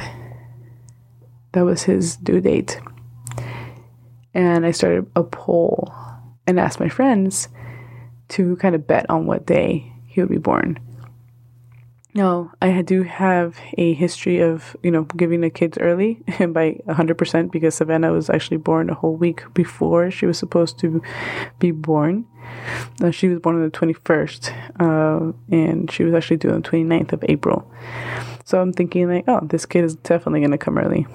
That 1.52 1.62
was 1.62 1.82
his 1.84 2.16
due 2.16 2.40
date. 2.40 2.80
And 4.34 4.64
I 4.64 4.70
started 4.70 5.10
a 5.16 5.22
poll 5.22 5.92
and 6.46 6.58
asked 6.58 6.80
my 6.80 6.88
friends 6.88 7.48
to 8.30 8.56
kind 8.56 8.74
of 8.74 8.86
bet 8.86 9.08
on 9.10 9.26
what 9.26 9.46
day 9.46 9.92
he 10.06 10.20
would 10.20 10.30
be 10.30 10.38
born. 10.38 10.78
No, 12.12 12.50
I 12.60 12.82
do 12.82 13.04
have 13.04 13.58
a 13.78 13.94
history 13.94 14.40
of, 14.40 14.76
you 14.82 14.90
know, 14.90 15.04
giving 15.04 15.42
the 15.42 15.50
kids 15.50 15.78
early 15.78 16.14
by 16.38 16.80
100% 16.88 17.52
because 17.52 17.76
Savannah 17.76 18.12
was 18.12 18.28
actually 18.28 18.56
born 18.56 18.90
a 18.90 18.94
whole 18.94 19.14
week 19.14 19.42
before 19.54 20.10
she 20.10 20.26
was 20.26 20.36
supposed 20.36 20.78
to 20.80 21.02
be 21.60 21.70
born. 21.70 22.26
Uh, 23.00 23.12
she 23.12 23.28
was 23.28 23.38
born 23.38 23.56
on 23.56 23.62
the 23.62 23.70
21st, 23.70 24.52
uh, 24.80 25.32
and 25.52 25.90
she 25.90 26.02
was 26.02 26.12
actually 26.14 26.36
due 26.36 26.50
on 26.50 26.62
the 26.62 26.68
29th 26.68 27.12
of 27.12 27.24
April. 27.28 27.70
So 28.44 28.60
I'm 28.60 28.72
thinking, 28.72 29.08
like, 29.08 29.24
oh, 29.28 29.40
this 29.44 29.64
kid 29.64 29.84
is 29.84 29.94
definitely 29.94 30.40
going 30.40 30.50
to 30.50 30.58
come 30.58 30.78
early. 30.78 31.06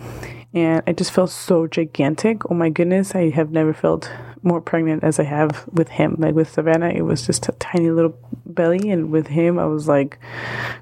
And 0.56 0.82
I 0.88 0.94
just 0.94 1.12
felt 1.12 1.32
so 1.32 1.68
gigantic. 1.68 2.50
Oh 2.50 2.54
my 2.54 2.70
goodness, 2.70 3.14
I 3.14 3.30
have 3.30 3.52
never 3.52 3.74
felt 3.74 4.10
more 4.42 4.62
pregnant 4.62 5.04
as 5.04 5.20
I 5.20 5.24
have 5.24 5.66
with 5.70 5.90
him. 5.90 6.16
Like 6.18 6.34
with 6.34 6.50
Savannah, 6.50 6.90
it 6.90 7.02
was 7.02 7.26
just 7.26 7.50
a 7.50 7.52
tiny 7.54 7.92
little 7.92 8.18
belly, 8.46 8.90
and 8.90 9.12
with 9.12 9.28
him, 9.28 9.60
I 9.60 9.66
was 9.66 9.90
like, 9.90 10.18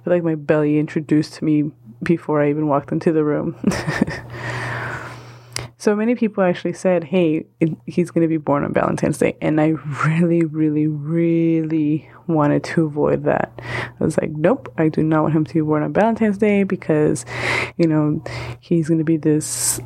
I 0.05 0.09
like 0.09 0.23
my 0.23 0.35
belly 0.35 0.77
introduced 0.77 1.41
me 1.41 1.71
before 2.03 2.43
I 2.43 2.51
even 2.51 2.67
walked 2.67 2.91
into 2.91 3.11
the 3.11 3.23
room. 3.23 3.55
so 5.77 5.95
many 5.95 6.13
people 6.13 6.43
actually 6.43 6.73
said, 6.73 7.05
"Hey, 7.05 7.47
it, 7.59 7.75
he's 7.87 8.11
going 8.11 8.21
to 8.21 8.27
be 8.27 8.37
born 8.37 8.63
on 8.63 8.73
Valentine's 8.73 9.17
Day," 9.17 9.35
and 9.41 9.59
I 9.59 9.69
really, 10.05 10.43
really, 10.43 10.85
really 10.85 12.11
wanted 12.27 12.63
to 12.63 12.85
avoid 12.85 13.23
that. 13.25 13.51
I 13.99 14.03
was 14.03 14.17
like, 14.17 14.31
"Nope, 14.31 14.73
I 14.77 14.89
do 14.89 15.03
not 15.03 15.23
want 15.23 15.35
him 15.35 15.45
to 15.45 15.53
be 15.53 15.61
born 15.61 15.83
on 15.83 15.93
Valentine's 15.93 16.37
Day 16.37 16.63
because, 16.63 17.25
you 17.77 17.87
know, 17.87 18.23
he's 18.59 18.87
going 18.87 18.99
to 18.99 19.03
be 19.03 19.17
this." 19.17 19.79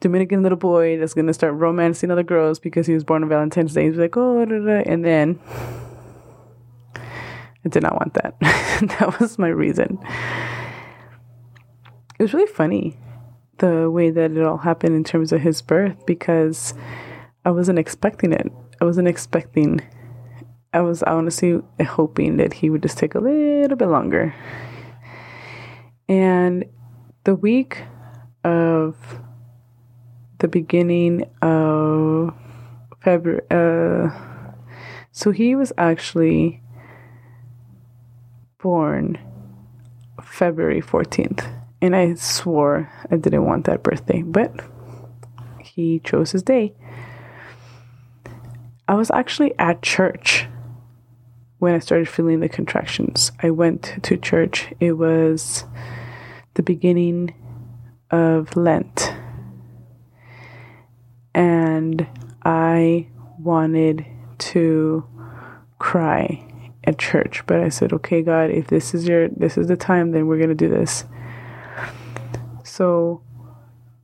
Dominican 0.00 0.42
little 0.42 0.58
boy 0.58 0.98
that's 0.98 1.14
gonna 1.14 1.32
start 1.32 1.54
romancing 1.54 2.10
other 2.10 2.22
girls 2.22 2.58
because 2.58 2.86
he 2.86 2.92
was 2.92 3.02
born 3.02 3.22
on 3.22 3.28
Valentine's 3.28 3.72
Day. 3.72 3.86
He's 3.86 3.96
like, 3.96 4.16
oh, 4.16 4.44
da, 4.44 4.58
da. 4.58 4.82
and 4.84 5.04
then 5.04 5.40
I 6.94 7.68
did 7.68 7.82
not 7.82 7.94
want 7.94 8.14
that. 8.14 8.38
that 8.40 9.16
was 9.18 9.38
my 9.38 9.48
reason. 9.48 9.98
It 12.18 12.22
was 12.22 12.32
really 12.32 12.46
funny 12.46 12.96
the 13.58 13.90
way 13.90 14.10
that 14.10 14.30
it 14.30 14.42
all 14.42 14.58
happened 14.58 14.94
in 14.94 15.02
terms 15.02 15.32
of 15.32 15.40
his 15.40 15.62
birth 15.62 16.06
because 16.06 16.74
I 17.44 17.50
wasn't 17.50 17.78
expecting 17.78 18.32
it. 18.32 18.46
I 18.80 18.84
wasn't 18.84 19.08
expecting. 19.08 19.80
I 20.76 20.82
was 20.82 21.02
honestly 21.04 21.58
hoping 21.86 22.36
that 22.36 22.52
he 22.52 22.68
would 22.68 22.82
just 22.82 22.98
take 22.98 23.14
a 23.14 23.18
little 23.18 23.78
bit 23.78 23.88
longer. 23.88 24.34
And 26.06 26.66
the 27.24 27.34
week 27.34 27.82
of 28.44 28.94
the 30.38 30.48
beginning 30.48 31.24
of 31.40 32.34
February. 33.00 33.40
Uh, 33.50 34.10
so 35.12 35.30
he 35.30 35.54
was 35.54 35.72
actually 35.78 36.62
born 38.62 39.18
February 40.22 40.82
14th. 40.82 41.50
And 41.80 41.96
I 41.96 42.16
swore 42.16 42.92
I 43.10 43.16
didn't 43.16 43.46
want 43.46 43.64
that 43.64 43.82
birthday, 43.82 44.20
but 44.20 44.52
he 45.58 46.00
chose 46.00 46.32
his 46.32 46.42
day. 46.42 46.74
I 48.86 48.94
was 48.94 49.10
actually 49.10 49.58
at 49.58 49.80
church 49.80 50.48
when 51.58 51.74
I 51.74 51.78
started 51.78 52.08
feeling 52.08 52.40
the 52.40 52.48
contractions. 52.48 53.32
I 53.42 53.50
went 53.50 53.98
to 54.02 54.16
church. 54.16 54.72
It 54.80 54.92
was 54.92 55.64
the 56.54 56.62
beginning 56.62 57.34
of 58.10 58.56
Lent 58.56 59.12
and 61.36 62.06
I 62.44 63.08
wanted 63.38 64.06
to 64.38 65.04
cry 65.78 66.42
at 66.84 66.98
church, 66.98 67.44
but 67.46 67.60
I 67.60 67.68
said, 67.68 67.92
"Okay, 67.92 68.22
God, 68.22 68.50
if 68.50 68.68
this 68.68 68.94
is 68.94 69.06
your 69.06 69.28
this 69.28 69.58
is 69.58 69.68
the 69.68 69.76
time, 69.76 70.12
then 70.12 70.26
we're 70.26 70.38
going 70.38 70.48
to 70.48 70.54
do 70.54 70.70
this." 70.70 71.04
So 72.64 73.20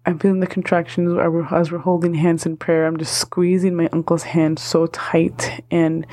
I'm 0.04 0.18
feeling 0.18 0.40
the 0.40 0.48
contractions 0.48 1.16
as 1.52 1.70
we're 1.70 1.78
holding 1.78 2.14
hands 2.14 2.44
in 2.44 2.56
prayer. 2.56 2.86
I'm 2.86 2.96
just 2.96 3.16
squeezing 3.18 3.76
my 3.76 3.88
uncle's 3.92 4.24
hand 4.24 4.58
so 4.58 4.86
tight 4.86 5.64
and 5.70 6.06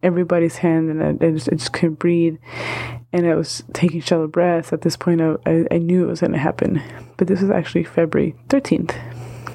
everybody's 0.00 0.58
hand, 0.58 0.90
and 0.90 1.22
I, 1.22 1.30
just, 1.32 1.48
I 1.48 1.56
just 1.56 1.72
couldn't 1.72 1.98
breathe. 1.98 2.38
And 3.12 3.26
I 3.26 3.34
was 3.34 3.64
taking 3.72 4.00
shallow 4.00 4.28
breaths. 4.28 4.72
At 4.72 4.82
this 4.82 4.96
point, 4.96 5.20
I, 5.20 5.66
I, 5.70 5.78
knew 5.78 6.04
it 6.04 6.08
was 6.08 6.20
going 6.20 6.32
to 6.32 6.38
happen. 6.38 6.80
But 7.16 7.26
this 7.26 7.40
was 7.40 7.50
actually 7.50 7.82
February 7.84 8.36
13th, 8.48 8.94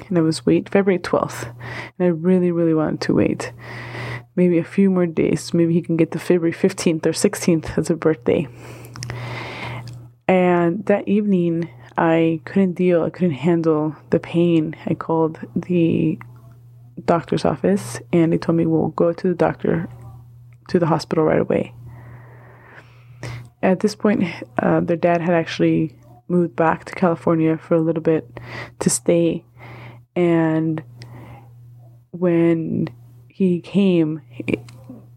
and 0.08 0.18
I 0.18 0.20
was 0.20 0.44
wait 0.44 0.68
February 0.68 1.00
12th, 1.00 1.46
and 1.98 2.06
I 2.06 2.08
really, 2.08 2.52
really 2.52 2.74
wanted 2.74 3.00
to 3.02 3.14
wait. 3.14 3.52
Maybe 4.36 4.58
a 4.58 4.64
few 4.64 4.90
more 4.90 5.06
days. 5.06 5.54
Maybe 5.54 5.72
he 5.72 5.82
can 5.82 5.96
get 5.96 6.12
to 6.12 6.18
February 6.18 6.52
15th 6.52 7.06
or 7.06 7.12
16th 7.12 7.78
as 7.78 7.88
a 7.88 7.96
birthday. 7.96 8.46
And 10.28 10.84
that 10.86 11.08
evening, 11.08 11.70
I 11.98 12.40
couldn't 12.44 12.74
deal, 12.74 13.02
I 13.02 13.10
couldn't 13.10 13.32
handle 13.32 13.96
the 14.10 14.20
pain. 14.20 14.76
I 14.86 14.94
called 14.94 15.40
the 15.56 16.16
doctor's 17.04 17.44
office 17.44 17.98
and 18.12 18.32
they 18.32 18.38
told 18.38 18.56
me, 18.56 18.66
well, 18.66 18.88
go 18.88 19.12
to 19.12 19.28
the 19.28 19.34
doctor, 19.34 19.88
to 20.68 20.78
the 20.78 20.86
hospital 20.86 21.24
right 21.24 21.40
away. 21.40 21.74
At 23.64 23.80
this 23.80 23.96
point, 23.96 24.22
uh, 24.62 24.78
their 24.78 24.96
dad 24.96 25.20
had 25.20 25.34
actually 25.34 25.96
moved 26.28 26.54
back 26.54 26.84
to 26.84 26.94
California 26.94 27.58
for 27.58 27.74
a 27.74 27.80
little 27.80 28.02
bit 28.02 28.38
to 28.78 28.88
stay. 28.88 29.44
And 30.14 30.84
when 32.12 32.90
he 33.26 33.60
came 33.60 34.22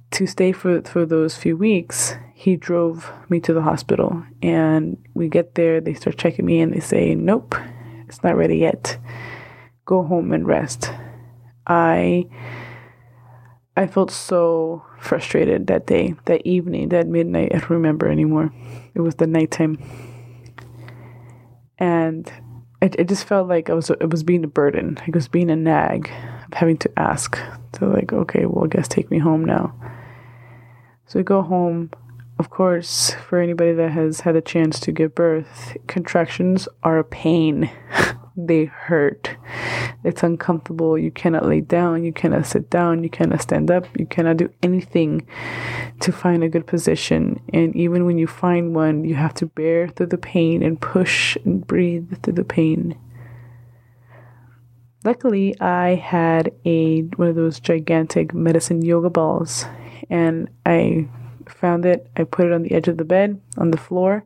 to 0.10 0.26
stay 0.26 0.52
for, 0.52 0.82
for 0.82 1.06
those 1.06 1.38
few 1.38 1.56
weeks, 1.56 2.16
he 2.42 2.56
drove 2.56 3.12
me 3.30 3.40
to 3.40 3.54
the 3.54 3.62
hospital. 3.62 4.24
And 4.42 4.98
we 5.14 5.30
get 5.30 5.54
there 5.54 5.80
they 5.80 5.94
start 5.94 6.18
checking 6.18 6.46
me 6.46 6.60
and 6.60 6.74
they 6.74 6.80
say 6.80 7.14
nope 7.14 7.54
it's 8.08 8.24
not 8.24 8.36
ready 8.36 8.58
yet. 8.58 8.98
Go 9.86 10.04
home 10.04 10.34
and 10.34 10.48
rest. 10.48 10.92
I 11.68 12.26
i 13.78 13.86
felt 13.88 14.12
so 14.12 14.84
frustrated 15.00 15.68
that 15.68 15.88
day 15.88 16.14
that 16.26 16.46
evening 16.46 16.90
that 16.90 17.08
midnight 17.08 17.52
i 17.54 17.60
don't 17.60 17.70
remember 17.70 18.08
anymore. 18.10 18.52
It 18.96 19.02
was 19.02 19.16
the 19.16 19.28
nighttime. 19.28 19.78
And 21.78 22.32
it, 22.82 22.96
it 22.98 23.08
just 23.08 23.26
felt 23.26 23.48
like 23.48 23.70
i 23.70 23.74
was 23.76 23.92
it 23.92 24.10
was 24.10 24.24
being 24.24 24.44
a 24.44 24.48
burden. 24.48 24.98
It 25.08 25.14
was 25.14 25.28
being 25.28 25.52
a 25.52 25.56
nag 25.56 26.12
of 26.48 26.54
having 26.54 26.78
to 26.80 26.92
ask. 26.98 27.38
To 27.74 27.86
like 27.86 28.12
okay 28.12 28.46
well 28.48 28.66
i 28.66 28.68
guess 28.68 28.88
take 28.88 29.12
me 29.12 29.20
home 29.20 29.46
now. 29.46 29.76
So 31.06 31.20
we 31.20 31.24
go 31.24 31.44
home 31.44 31.92
of 32.42 32.50
course, 32.50 33.14
for 33.30 33.40
anybody 33.40 33.72
that 33.74 33.92
has 33.92 34.22
had 34.22 34.36
a 34.36 34.42
chance 34.42 34.80
to 34.80 34.92
give 34.92 35.14
birth, 35.14 35.78
contractions 35.86 36.68
are 36.82 36.98
a 36.98 37.04
pain. 37.04 37.70
they 38.36 38.66
hurt. 38.66 39.38
It's 40.04 40.24
uncomfortable. 40.24 40.98
You 40.98 41.12
cannot 41.12 41.46
lay 41.46 41.62
down. 41.62 42.04
You 42.04 42.12
cannot 42.12 42.48
sit 42.48 42.72
down. 42.72 43.04
You 43.04 43.12
cannot 43.12 43.44
stand 43.44 43.70
up. 43.70 43.86
You 43.96 44.08
cannot 44.08 44.38
do 44.38 44.52
anything 44.64 45.28
to 46.00 46.12
find 46.12 46.44
a 46.44 46.50
good 46.50 46.66
position. 46.66 47.40
And 47.54 47.76
even 47.76 48.08
when 48.08 48.18
you 48.18 48.26
find 48.26 48.74
one, 48.74 49.04
you 49.04 49.14
have 49.14 49.36
to 49.36 49.46
bear 49.46 49.88
through 49.90 50.08
the 50.08 50.18
pain 50.18 50.64
and 50.64 50.82
push 50.82 51.38
and 51.46 51.68
breathe 51.68 52.24
through 52.24 52.34
the 52.34 52.44
pain. 52.44 52.98
Luckily, 55.06 55.54
I 55.62 55.94
had 55.94 56.52
a 56.66 57.02
one 57.18 57.28
of 57.28 57.36
those 57.36 57.60
gigantic 57.60 58.34
medicine 58.34 58.82
yoga 58.82 59.12
balls, 59.12 59.66
and 60.10 60.50
I 60.66 61.08
found 61.54 61.86
it. 61.86 62.10
I 62.18 62.24
put 62.24 62.46
it 62.46 62.54
on 62.54 62.64
the 62.64 62.72
edge 62.72 62.88
of 62.88 62.98
the 62.98 63.06
bed, 63.06 63.40
on 63.58 63.72
the 63.72 63.78
floor. 63.78 64.26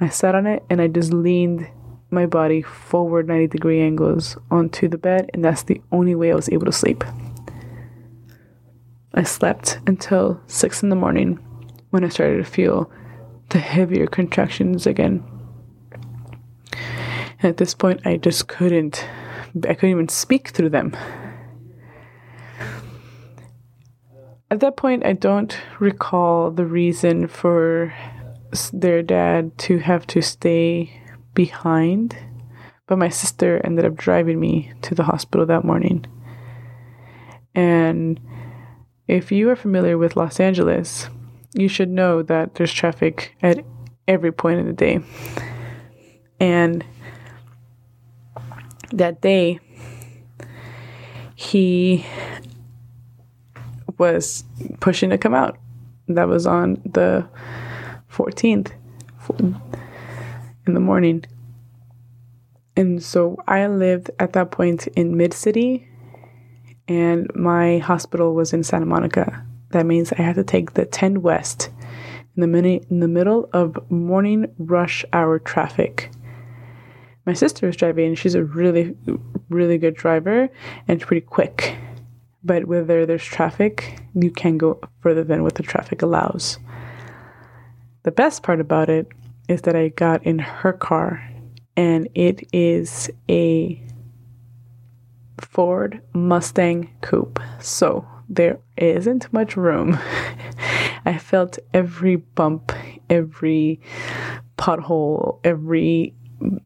I 0.00 0.08
sat 0.08 0.34
on 0.34 0.46
it 0.46 0.64
and 0.70 0.80
I 0.80 0.88
just 0.88 1.12
leaned 1.12 1.68
my 2.10 2.26
body 2.26 2.62
forward 2.62 3.28
90 3.28 3.48
degree 3.48 3.80
angles 3.80 4.36
onto 4.50 4.88
the 4.88 4.98
bed, 4.98 5.30
and 5.34 5.44
that's 5.44 5.62
the 5.62 5.80
only 5.92 6.14
way 6.14 6.32
I 6.32 6.34
was 6.34 6.48
able 6.48 6.66
to 6.66 6.72
sleep. 6.72 7.04
I 9.14 9.22
slept 9.24 9.80
until 9.86 10.40
6 10.46 10.82
in 10.82 10.88
the 10.88 10.96
morning 10.96 11.38
when 11.90 12.04
I 12.04 12.08
started 12.08 12.38
to 12.38 12.50
feel 12.50 12.90
the 13.50 13.58
heavier 13.58 14.06
contractions 14.06 14.86
again. 14.86 15.24
And 17.40 17.50
at 17.50 17.56
this 17.56 17.74
point, 17.74 18.00
I 18.06 18.16
just 18.16 18.48
couldn't, 18.48 19.06
I 19.68 19.74
couldn't 19.74 19.90
even 19.90 20.08
speak 20.08 20.48
through 20.48 20.70
them. 20.70 20.96
At 24.50 24.60
that 24.60 24.76
point, 24.76 25.04
I 25.04 25.12
don't 25.12 25.58
recall 25.78 26.50
the 26.50 26.64
reason 26.64 27.28
for 27.28 27.92
their 28.72 29.02
dad 29.02 29.56
to 29.58 29.78
have 29.78 30.06
to 30.08 30.22
stay 30.22 31.02
behind, 31.34 32.16
but 32.86 32.98
my 32.98 33.10
sister 33.10 33.60
ended 33.62 33.84
up 33.84 33.94
driving 33.94 34.40
me 34.40 34.72
to 34.82 34.94
the 34.94 35.04
hospital 35.04 35.44
that 35.46 35.64
morning. 35.64 36.06
And 37.54 38.18
if 39.06 39.30
you 39.30 39.50
are 39.50 39.56
familiar 39.56 39.98
with 39.98 40.16
Los 40.16 40.40
Angeles, 40.40 41.10
you 41.54 41.68
should 41.68 41.90
know 41.90 42.22
that 42.22 42.54
there's 42.54 42.72
traffic 42.72 43.36
at 43.42 43.62
every 44.06 44.32
point 44.32 44.60
in 44.60 44.66
the 44.66 44.72
day. 44.72 45.00
And 46.40 46.84
that 48.92 49.20
day, 49.20 49.60
he 51.34 52.06
was 53.98 54.44
pushing 54.80 55.10
to 55.10 55.18
come 55.18 55.34
out. 55.34 55.58
That 56.08 56.28
was 56.28 56.46
on 56.46 56.80
the 56.84 57.28
14th 58.10 58.72
in 60.66 60.74
the 60.74 60.80
morning. 60.80 61.24
And 62.76 63.02
so 63.02 63.36
I 63.46 63.66
lived 63.66 64.10
at 64.18 64.32
that 64.34 64.50
point 64.52 64.86
in 64.88 65.16
Mid 65.16 65.34
City, 65.34 65.88
and 66.86 67.28
my 67.34 67.78
hospital 67.78 68.34
was 68.34 68.52
in 68.52 68.62
Santa 68.62 68.86
Monica. 68.86 69.44
That 69.70 69.84
means 69.84 70.12
I 70.12 70.22
had 70.22 70.36
to 70.36 70.44
take 70.44 70.74
the 70.74 70.86
10 70.86 71.20
West 71.20 71.70
in 72.36 72.40
the, 72.40 72.46
mini- 72.46 72.82
in 72.88 73.00
the 73.00 73.08
middle 73.08 73.50
of 73.52 73.90
morning 73.90 74.46
rush 74.58 75.04
hour 75.12 75.38
traffic. 75.38 76.10
My 77.26 77.34
sister 77.34 77.66
was 77.66 77.76
driving, 77.76 78.06
and 78.06 78.18
she's 78.18 78.34
a 78.34 78.44
really, 78.44 78.96
really 79.50 79.76
good 79.76 79.94
driver 79.94 80.48
and 80.86 81.00
pretty 81.00 81.26
quick 81.26 81.76
but 82.48 82.64
whether 82.64 83.04
there's 83.04 83.22
traffic, 83.22 84.00
you 84.14 84.30
can 84.30 84.56
go 84.56 84.80
further 85.02 85.22
than 85.22 85.42
what 85.42 85.56
the 85.56 85.62
traffic 85.62 86.00
allows. 86.00 86.58
The 88.04 88.10
best 88.10 88.42
part 88.42 88.58
about 88.58 88.88
it 88.88 89.06
is 89.48 89.62
that 89.62 89.76
I 89.76 89.88
got 89.88 90.24
in 90.24 90.38
her 90.38 90.72
car, 90.72 91.22
and 91.76 92.08
it 92.14 92.48
is 92.50 93.10
a 93.28 93.80
Ford 95.38 96.00
Mustang 96.14 96.90
Coupe. 97.02 97.38
So 97.60 98.08
there 98.30 98.58
isn't 98.78 99.30
much 99.30 99.54
room. 99.58 99.98
I 101.04 101.18
felt 101.18 101.58
every 101.74 102.16
bump, 102.16 102.72
every 103.10 103.80
pothole, 104.56 105.38
every 105.44 106.14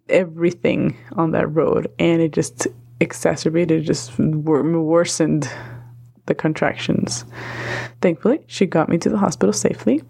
everything 0.08 0.96
on 1.16 1.32
that 1.32 1.48
road, 1.48 1.90
and 1.98 2.22
it 2.22 2.32
just 2.32 2.68
exacerbated, 3.00 3.84
just 3.84 4.16
worsened 4.16 5.50
the 6.26 6.34
contractions. 6.34 7.24
Thankfully, 8.00 8.40
she 8.46 8.66
got 8.66 8.88
me 8.88 8.98
to 8.98 9.08
the 9.08 9.18
hospital 9.18 9.52
safely. 9.52 10.02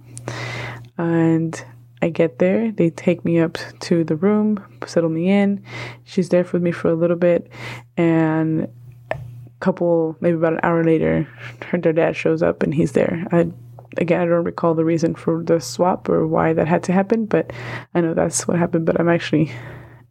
And 0.99 1.65
I 2.03 2.09
get 2.09 2.39
there, 2.39 2.73
they 2.73 2.91
take 2.91 3.25
me 3.25 3.39
up 3.39 3.59
to 3.81 4.05
the 4.05 4.17
room, 4.17 4.65
settle 4.87 5.11
me 5.11 5.29
in. 5.29 5.65
She's 6.05 6.29
there 6.29 6.45
with 6.53 6.63
me 6.63 6.73
for 6.73 6.89
a 6.89 6.95
little 6.95 7.17
bit, 7.17 7.51
and 7.97 8.69
a 9.11 9.19
couple, 9.61 10.17
maybe 10.21 10.37
about 10.37 10.55
an 10.55 10.61
hour 10.63 10.83
later, 10.83 11.29
her 11.67 11.79
dad 11.79 12.17
shows 12.17 12.43
up 12.43 12.63
and 12.63 12.75
he's 12.75 12.93
there. 12.93 13.25
I 13.31 13.53
again, 13.99 14.21
I 14.21 14.25
don't 14.25 14.45
recall 14.45 14.75
the 14.75 14.85
reason 14.85 15.15
for 15.15 15.43
the 15.43 15.61
swap 15.61 16.09
or 16.09 16.27
why 16.27 16.53
that 16.53 16.67
had 16.69 16.83
to 16.85 16.93
happen, 16.93 17.27
but 17.27 17.53
I 17.95 18.01
know 18.01 18.15
that's 18.15 18.49
what 18.49 18.59
happened. 18.59 18.87
But 18.87 18.99
I'm 19.01 19.09
actually 19.09 19.53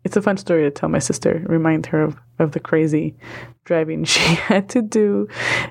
it's 0.03 0.17
a 0.17 0.21
fun 0.21 0.37
story 0.37 0.63
to 0.63 0.71
tell 0.71 0.89
my 0.89 0.99
sister, 0.99 1.43
remind 1.45 1.85
her 1.87 2.01
of, 2.01 2.17
of 2.39 2.51
the 2.51 2.59
crazy 2.59 3.15
driving 3.65 4.03
she 4.05 4.19
had 4.35 4.69
to 4.69 4.81
do 4.81 5.27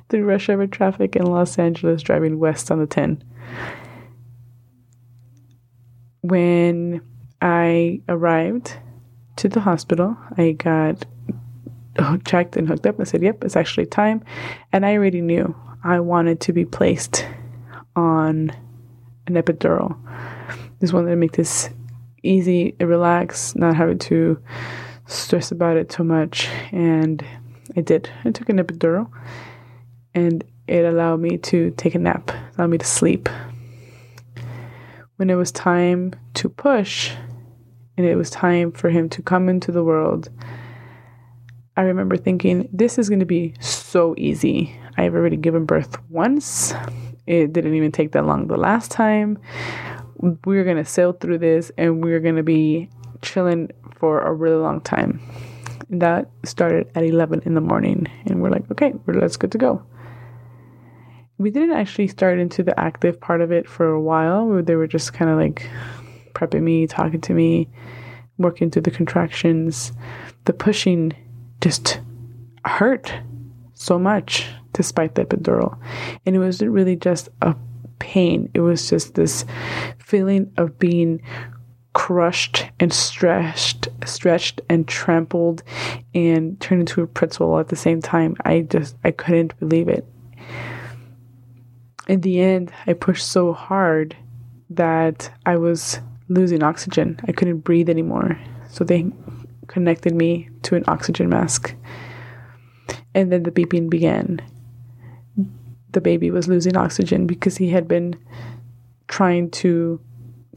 through 0.08 0.24
rush 0.24 0.48
hour 0.48 0.66
traffic 0.66 1.16
in 1.16 1.26
Los 1.26 1.58
Angeles, 1.58 2.02
driving 2.02 2.38
west 2.38 2.70
on 2.70 2.78
the 2.78 2.86
10. 2.86 3.22
When 6.22 7.00
I 7.40 8.02
arrived 8.08 8.76
to 9.36 9.48
the 9.48 9.60
hospital, 9.60 10.16
I 10.36 10.52
got 10.52 11.04
checked 12.24 12.56
and 12.56 12.68
hooked 12.68 12.86
up. 12.86 13.00
I 13.00 13.04
said, 13.04 13.22
Yep, 13.22 13.44
it's 13.44 13.56
actually 13.56 13.86
time. 13.86 14.22
And 14.72 14.84
I 14.84 14.94
already 14.94 15.20
knew 15.20 15.54
I 15.82 16.00
wanted 16.00 16.40
to 16.42 16.52
be 16.52 16.64
placed 16.64 17.26
on 17.96 18.52
an 19.26 19.34
epidural. 19.34 19.96
Just 20.80 20.92
wanted 20.92 21.10
to 21.10 21.16
make 21.16 21.32
this 21.32 21.70
easy, 22.22 22.74
relax, 22.80 23.54
not 23.56 23.76
having 23.76 23.98
to 23.98 24.40
stress 25.06 25.50
about 25.50 25.76
it 25.76 25.88
too 25.88 26.04
much. 26.04 26.48
And 26.72 27.24
I 27.76 27.80
did. 27.80 28.10
I 28.24 28.30
took 28.30 28.48
an 28.48 28.58
epidural 28.58 29.10
and 30.14 30.44
it 30.66 30.84
allowed 30.84 31.20
me 31.20 31.38
to 31.38 31.70
take 31.72 31.94
a 31.94 31.98
nap, 31.98 32.30
allowed 32.56 32.70
me 32.70 32.78
to 32.78 32.86
sleep. 32.86 33.28
When 35.16 35.30
it 35.30 35.34
was 35.34 35.52
time 35.52 36.14
to 36.34 36.48
push 36.48 37.12
and 37.96 38.06
it 38.06 38.16
was 38.16 38.30
time 38.30 38.72
for 38.72 38.88
him 38.88 39.08
to 39.10 39.22
come 39.22 39.48
into 39.48 39.72
the 39.72 39.84
world, 39.84 40.30
I 41.76 41.82
remember 41.82 42.16
thinking, 42.16 42.68
this 42.72 42.98
is 42.98 43.08
going 43.08 43.20
to 43.20 43.26
be 43.26 43.54
so 43.60 44.14
easy. 44.16 44.78
I've 44.96 45.14
already 45.14 45.36
given 45.36 45.66
birth 45.66 45.96
once. 46.08 46.74
It 47.26 47.52
didn't 47.52 47.74
even 47.74 47.92
take 47.92 48.12
that 48.12 48.26
long 48.26 48.48
the 48.48 48.56
last 48.56 48.90
time. 48.90 49.38
We're 50.20 50.64
going 50.64 50.76
to 50.76 50.84
sail 50.84 51.12
through 51.12 51.38
this 51.38 51.72
and 51.78 52.04
we're 52.04 52.20
going 52.20 52.36
to 52.36 52.42
be 52.42 52.88
chilling 53.22 53.70
for 53.96 54.20
a 54.20 54.32
really 54.32 54.56
long 54.56 54.80
time. 54.80 55.20
And 55.88 56.02
that 56.02 56.30
started 56.44 56.90
at 56.94 57.04
11 57.04 57.42
in 57.44 57.54
the 57.54 57.60
morning. 57.60 58.06
And 58.26 58.42
we're 58.42 58.50
like, 58.50 58.70
okay, 58.70 58.94
let's 59.06 59.36
good 59.36 59.52
to 59.52 59.58
go. 59.58 59.82
We 61.38 61.50
didn't 61.50 61.76
actually 61.76 62.08
start 62.08 62.38
into 62.38 62.62
the 62.62 62.78
active 62.78 63.18
part 63.20 63.40
of 63.40 63.50
it 63.50 63.68
for 63.68 63.88
a 63.88 64.00
while. 64.00 64.62
They 64.62 64.76
were 64.76 64.86
just 64.86 65.14
kind 65.14 65.30
of 65.30 65.38
like 65.38 65.68
prepping 66.34 66.62
me, 66.62 66.86
talking 66.86 67.20
to 67.22 67.32
me, 67.32 67.68
working 68.36 68.70
through 68.70 68.82
the 68.82 68.90
contractions. 68.90 69.92
The 70.44 70.52
pushing 70.52 71.12
just 71.60 72.00
hurt 72.64 73.12
so 73.72 73.98
much 73.98 74.46
despite 74.74 75.14
the 75.14 75.24
epidural. 75.24 75.78
And 76.26 76.36
it 76.36 76.38
wasn't 76.38 76.72
really 76.72 76.96
just 76.96 77.30
a 77.40 77.56
pain, 78.00 78.50
it 78.52 78.60
was 78.60 78.90
just 78.90 79.14
this 79.14 79.44
feeling 79.98 80.52
of 80.56 80.78
being 80.78 81.22
crushed 81.92 82.66
and 82.78 82.92
stretched 82.92 83.88
stretched 84.04 84.60
and 84.68 84.86
trampled 84.86 85.62
and 86.14 86.60
turned 86.60 86.80
into 86.80 87.02
a 87.02 87.06
pretzel 87.06 87.58
at 87.58 87.68
the 87.68 87.76
same 87.76 88.00
time. 88.00 88.36
I 88.44 88.62
just 88.62 88.96
i 89.04 89.10
couldn't 89.10 89.58
believe 89.58 89.88
it. 89.88 90.04
In 92.08 92.20
the 92.20 92.40
end 92.40 92.72
i 92.86 92.92
pushed 92.92 93.26
so 93.26 93.52
hard 93.52 94.16
that 94.70 95.32
i 95.46 95.56
was 95.56 96.00
losing 96.28 96.62
oxygen. 96.62 97.18
I 97.26 97.32
couldn't 97.32 97.58
breathe 97.58 97.90
anymore. 97.90 98.38
So 98.68 98.84
they 98.84 99.10
connected 99.66 100.14
me 100.14 100.48
to 100.62 100.76
an 100.76 100.84
oxygen 100.86 101.28
mask. 101.28 101.74
And 103.14 103.30
then 103.30 103.42
the 103.42 103.50
beeping 103.50 103.90
began. 103.90 104.40
The 105.92 106.00
baby 106.00 106.30
was 106.30 106.48
losing 106.48 106.76
oxygen 106.76 107.26
because 107.26 107.56
he 107.56 107.70
had 107.70 107.88
been 107.88 108.16
trying 109.08 109.50
to 109.50 110.00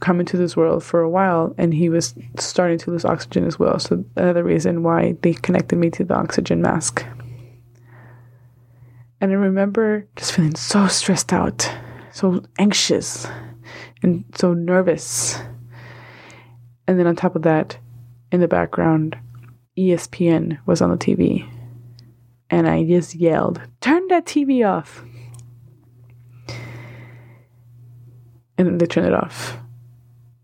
come 0.00 0.20
into 0.20 0.36
this 0.36 0.56
world 0.56 0.84
for 0.84 1.00
a 1.00 1.08
while 1.08 1.54
and 1.56 1.72
he 1.72 1.88
was 1.88 2.14
starting 2.38 2.78
to 2.78 2.90
lose 2.90 3.04
oxygen 3.04 3.46
as 3.46 3.58
well. 3.58 3.78
So, 3.78 4.04
another 4.16 4.44
reason 4.44 4.82
why 4.82 5.16
they 5.22 5.32
connected 5.32 5.76
me 5.76 5.90
to 5.90 6.04
the 6.04 6.14
oxygen 6.14 6.60
mask. 6.60 7.04
And 9.20 9.32
I 9.32 9.36
remember 9.36 10.06
just 10.16 10.32
feeling 10.32 10.54
so 10.54 10.86
stressed 10.88 11.32
out, 11.32 11.70
so 12.12 12.42
anxious, 12.58 13.26
and 14.02 14.24
so 14.34 14.52
nervous. 14.52 15.38
And 16.86 16.98
then 16.98 17.06
on 17.06 17.16
top 17.16 17.34
of 17.34 17.42
that, 17.42 17.78
in 18.30 18.40
the 18.40 18.48
background, 18.48 19.16
ESPN 19.78 20.58
was 20.66 20.82
on 20.82 20.90
the 20.90 20.96
TV. 20.96 21.48
And 22.50 22.68
I 22.68 22.84
just 22.84 23.14
yelled, 23.14 23.60
Turn 23.80 24.06
that 24.08 24.26
TV 24.26 24.68
off! 24.68 25.04
And 28.56 28.80
they 28.80 28.86
turned 28.86 29.06
it 29.06 29.14
off. 29.14 29.58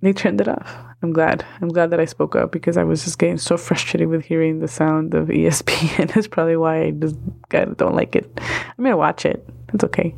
They 0.03 0.12
turned 0.12 0.40
it 0.40 0.49
off. 0.49 0.77
I'm 1.03 1.12
glad. 1.12 1.44
I'm 1.61 1.68
glad 1.68 1.90
that 1.90 2.01
I 2.01 2.05
spoke 2.05 2.37
up 2.37 2.53
because 2.53 2.77
I 2.77 2.85
was 2.85 3.03
just 3.05 3.18
getting 3.18 3.38
so 3.38 3.57
frustrated 3.57 4.09
with 4.09 4.25
hearing 4.25 4.61
the 4.61 4.68
sound 4.68 5.14
of 5.14 5.29
ESPN. 5.29 6.09
That's 6.14 6.27
probably 6.27 6.57
why 6.57 6.85
I 6.85 6.90
just 6.90 7.16
don't 7.51 7.94
like 7.94 8.16
it. 8.16 8.31
I'm 8.77 8.85
gonna 8.85 8.96
watch 8.96 9.25
it. 9.25 9.46
It's 9.73 9.85
okay. 9.85 10.14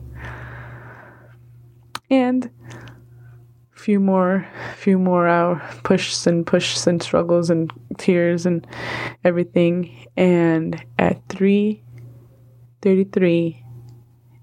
And 2.11 2.51
few 3.71 3.99
more 3.99 4.47
few 4.77 4.99
more 4.99 5.29
uh, 5.29 5.59
pushes 5.83 6.27
and 6.27 6.47
pushes 6.47 6.87
and 6.87 7.03
struggles 7.03 7.51
and 7.51 7.73
tears 7.99 8.47
and 8.47 8.65
everything 9.25 10.07
and 10.17 10.81
at 11.01 11.27
3:33 11.29 13.57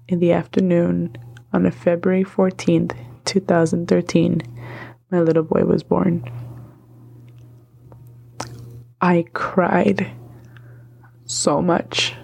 in 0.08 0.18
the 0.18 0.32
afternoon 0.32 1.16
on 1.54 1.64
a 1.64 1.70
February 1.70 2.24
14th 2.24 2.94
2013 3.24 4.42
my 5.10 5.20
little 5.20 5.42
boy 5.42 5.64
was 5.64 5.82
born 5.82 6.24
I 9.00 9.24
cried 9.32 10.10
so 11.24 11.62
much 11.62 12.14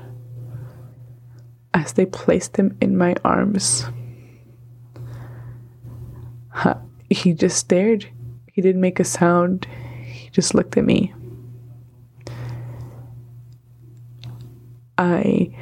as 1.74 1.92
they 1.94 2.06
placed 2.06 2.56
him 2.56 2.76
in 2.80 2.96
my 2.96 3.14
arms 3.24 3.87
he 7.11 7.32
just 7.32 7.59
stared. 7.59 8.09
He 8.52 8.62
didn't 8.62 8.80
make 8.80 9.00
a 9.00 9.04
sound. 9.04 9.66
He 10.04 10.30
just 10.30 10.54
looked 10.54 10.76
at 10.76 10.85
me. 10.85 11.14
I, 14.98 15.54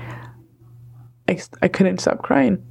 I, 1.29 1.41
I 1.61 1.69
couldn't 1.69 1.99
stop 1.99 2.23
crying. 2.23 2.65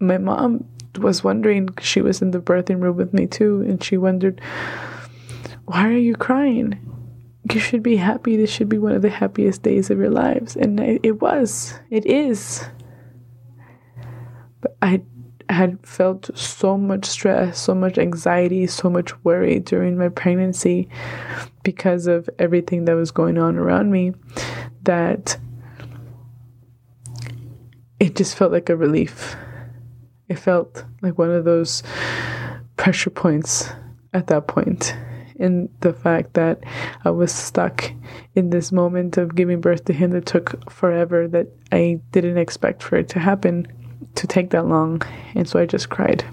My 0.00 0.18
mom 0.18 0.64
was 0.98 1.22
wondering, 1.22 1.68
she 1.80 2.00
was 2.00 2.20
in 2.22 2.32
the 2.32 2.40
birthing 2.40 2.80
room 2.80 2.96
with 2.96 3.12
me 3.12 3.26
too, 3.26 3.64
and 3.68 3.82
she 3.82 3.96
wondered, 3.96 4.40
Why 5.66 5.88
are 5.88 5.96
you 5.96 6.16
crying? 6.16 6.78
You 7.52 7.60
should 7.60 7.82
be 7.82 7.96
happy. 7.96 8.36
This 8.36 8.50
should 8.50 8.68
be 8.68 8.78
one 8.78 8.92
of 8.92 9.02
the 9.02 9.10
happiest 9.10 9.62
days 9.62 9.90
of 9.90 9.98
your 9.98 10.10
lives. 10.10 10.56
And 10.56 10.78
it 10.80 11.20
was. 11.20 11.78
It 11.90 12.06
is. 12.06 12.64
But 14.60 14.76
I 14.82 15.02
had 15.48 15.84
felt 15.84 16.30
so 16.36 16.76
much 16.76 17.06
stress, 17.06 17.58
so 17.58 17.74
much 17.74 17.98
anxiety, 17.98 18.66
so 18.66 18.88
much 18.90 19.12
worry 19.24 19.58
during 19.58 19.98
my 19.98 20.08
pregnancy 20.08 20.88
because 21.62 22.06
of 22.06 22.28
everything 22.38 22.84
that 22.84 22.94
was 22.94 23.10
going 23.10 23.38
on 23.38 23.56
around 23.56 23.90
me 23.90 24.12
that 24.82 25.38
it 27.98 28.16
just 28.16 28.36
felt 28.36 28.52
like 28.52 28.68
a 28.68 28.76
relief. 28.76 29.36
It 30.30 30.38
felt 30.38 30.84
like 31.02 31.18
one 31.18 31.32
of 31.32 31.44
those 31.44 31.82
pressure 32.76 33.10
points 33.10 33.68
at 34.14 34.28
that 34.28 34.46
point 34.46 34.96
in 35.34 35.68
the 35.80 35.92
fact 35.92 36.34
that 36.34 36.62
I 37.04 37.10
was 37.10 37.32
stuck 37.32 37.90
in 38.36 38.50
this 38.50 38.70
moment 38.70 39.16
of 39.16 39.34
giving 39.34 39.60
birth 39.60 39.86
to 39.86 39.92
him 39.92 40.12
that 40.12 40.26
took 40.26 40.70
forever 40.70 41.26
that 41.26 41.48
I 41.72 42.00
didn't 42.12 42.38
expect 42.38 42.80
for 42.80 42.96
it 42.96 43.08
to 43.08 43.18
happen 43.18 43.66
to 44.14 44.26
take 44.28 44.50
that 44.50 44.66
long, 44.66 45.02
and 45.34 45.48
so 45.48 45.58
I 45.58 45.66
just 45.66 45.88
cried. 45.88 46.24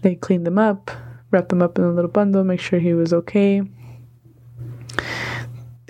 They 0.00 0.14
cleaned 0.14 0.46
them 0.46 0.58
up, 0.58 0.90
wrapped 1.30 1.50
them 1.50 1.60
up 1.60 1.76
in 1.78 1.84
a 1.84 1.92
little 1.92 2.10
bundle, 2.10 2.44
make 2.44 2.60
sure 2.60 2.78
he 2.78 2.94
was 2.94 3.12
okay. 3.12 3.62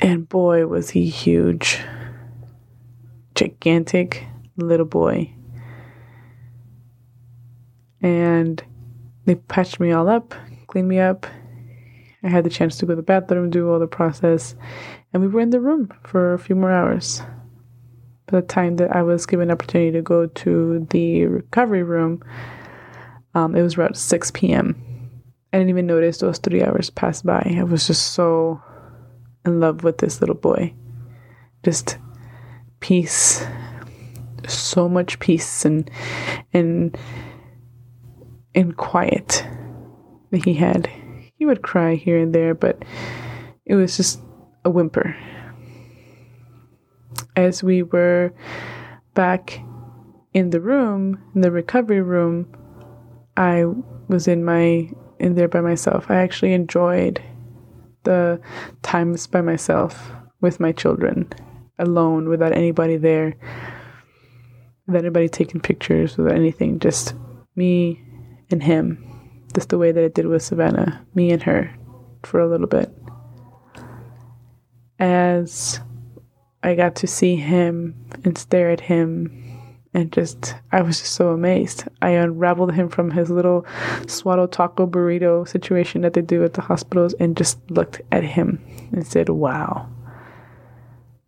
And 0.00 0.28
boy, 0.28 0.66
was 0.66 0.90
he 0.90 1.08
huge. 1.08 1.78
Gigantic 3.36 4.26
little 4.56 4.86
boy. 4.86 5.32
And 8.02 8.62
they 9.26 9.36
patched 9.36 9.80
me 9.80 9.92
all 9.92 10.08
up, 10.08 10.34
cleaned 10.68 10.88
me 10.88 11.00
up. 11.00 11.26
I 12.24 12.28
had 12.28 12.44
the 12.44 12.50
chance 12.50 12.78
to 12.78 12.86
go 12.86 12.92
to 12.92 12.96
the 12.96 13.02
bathroom, 13.02 13.50
do 13.50 13.70
all 13.70 13.78
the 13.80 13.86
process, 13.88 14.54
and 15.12 15.22
we 15.22 15.28
were 15.28 15.40
in 15.40 15.50
the 15.50 15.60
room 15.60 15.92
for 16.04 16.34
a 16.34 16.38
few 16.40 16.56
more 16.56 16.72
hours 16.72 17.22
By 18.26 18.40
the 18.40 18.46
time 18.46 18.76
that 18.76 18.96
I 18.96 19.02
was 19.02 19.26
given 19.26 19.50
opportunity 19.50 19.92
to 19.92 20.02
go 20.02 20.26
to 20.26 20.86
the 20.90 21.26
recovery 21.26 21.84
room, 21.84 22.22
um, 23.34 23.54
it 23.56 23.62
was 23.62 23.76
around 23.78 23.96
6 23.96 24.30
p.m. 24.32 24.76
I 25.52 25.58
didn't 25.58 25.70
even 25.70 25.86
notice 25.86 26.18
those 26.18 26.38
three 26.38 26.64
hours 26.64 26.90
passed 26.90 27.26
by. 27.26 27.56
I 27.58 27.64
was 27.64 27.86
just 27.86 28.12
so 28.14 28.62
in 29.46 29.60
love 29.60 29.84
with 29.84 29.98
this 29.98 30.20
little 30.20 30.36
boy. 30.36 30.74
Just 31.64 31.98
peace, 32.80 33.44
so 34.48 34.88
much 34.88 35.18
peace 35.20 35.64
and 35.64 35.90
and 36.52 36.96
and 38.54 38.76
quiet 38.76 39.46
that 40.30 40.44
he 40.44 40.54
had. 40.54 40.90
He 41.36 41.46
would 41.46 41.62
cry 41.62 41.94
here 41.94 42.18
and 42.18 42.34
there, 42.34 42.54
but 42.54 42.84
it 43.66 43.74
was 43.74 43.96
just 43.96 44.20
a 44.64 44.70
whimper 44.70 45.16
as 47.36 47.62
we 47.62 47.82
were 47.82 48.32
back 49.14 49.60
in 50.32 50.50
the 50.50 50.60
room, 50.60 51.18
in 51.34 51.40
the 51.40 51.50
recovery 51.50 52.00
room, 52.00 52.54
I 53.36 53.64
was 54.08 54.28
in 54.28 54.44
my 54.44 54.90
in 55.18 55.34
there 55.34 55.48
by 55.48 55.60
myself. 55.60 56.10
I 56.10 56.16
actually 56.16 56.52
enjoyed 56.52 57.22
the 58.04 58.40
times 58.82 59.26
by 59.26 59.40
myself 59.40 60.10
with 60.40 60.58
my 60.58 60.72
children, 60.72 61.32
alone, 61.78 62.28
without 62.28 62.52
anybody 62.52 62.96
there, 62.96 63.36
without 64.86 65.04
anybody 65.04 65.28
taking 65.28 65.60
pictures, 65.60 66.16
without 66.16 66.34
anything, 66.34 66.78
just 66.80 67.14
me 67.54 68.02
and 68.52 68.62
him. 68.62 69.08
Just 69.54 69.68
the 69.68 69.78
way 69.78 69.92
that 69.92 70.02
it 70.02 70.14
did 70.14 70.26
with 70.26 70.42
Savannah, 70.42 71.04
me 71.14 71.30
and 71.30 71.42
her 71.42 71.74
for 72.22 72.40
a 72.40 72.48
little 72.48 72.66
bit. 72.66 72.90
As 74.98 75.80
I 76.62 76.74
got 76.74 76.94
to 76.96 77.06
see 77.06 77.36
him 77.36 77.94
and 78.24 78.38
stare 78.38 78.70
at 78.70 78.80
him 78.80 79.42
and 79.94 80.10
just 80.12 80.54
I 80.70 80.82
was 80.82 81.00
just 81.00 81.12
so 81.12 81.30
amazed. 81.30 81.84
I 82.00 82.10
unraveled 82.10 82.72
him 82.72 82.88
from 82.88 83.10
his 83.10 83.30
little 83.30 83.66
swaddle 84.06 84.48
taco 84.48 84.86
burrito 84.86 85.46
situation 85.46 86.00
that 86.02 86.14
they 86.14 86.22
do 86.22 86.44
at 86.44 86.54
the 86.54 86.62
hospitals 86.62 87.14
and 87.14 87.36
just 87.36 87.58
looked 87.70 88.00
at 88.10 88.24
him 88.24 88.64
and 88.92 89.06
said, 89.06 89.28
"Wow. 89.28 89.88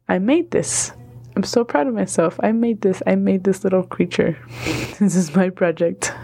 I 0.09 0.19
made 0.19 0.51
this. 0.51 0.93
I'm 1.37 1.43
so 1.43 1.65
proud 1.65 1.89
of 1.89 1.95
myself. 1.95 2.39
I 2.43 2.53
made 2.53 2.81
this. 2.81 3.03
I 3.07 3.17
made 3.17 3.45
this 3.45 3.65
little 3.65 3.83
creature. 3.83 4.39
this 4.99 5.15
is 5.15 5.35
my 5.35 5.51
project." 5.51 6.15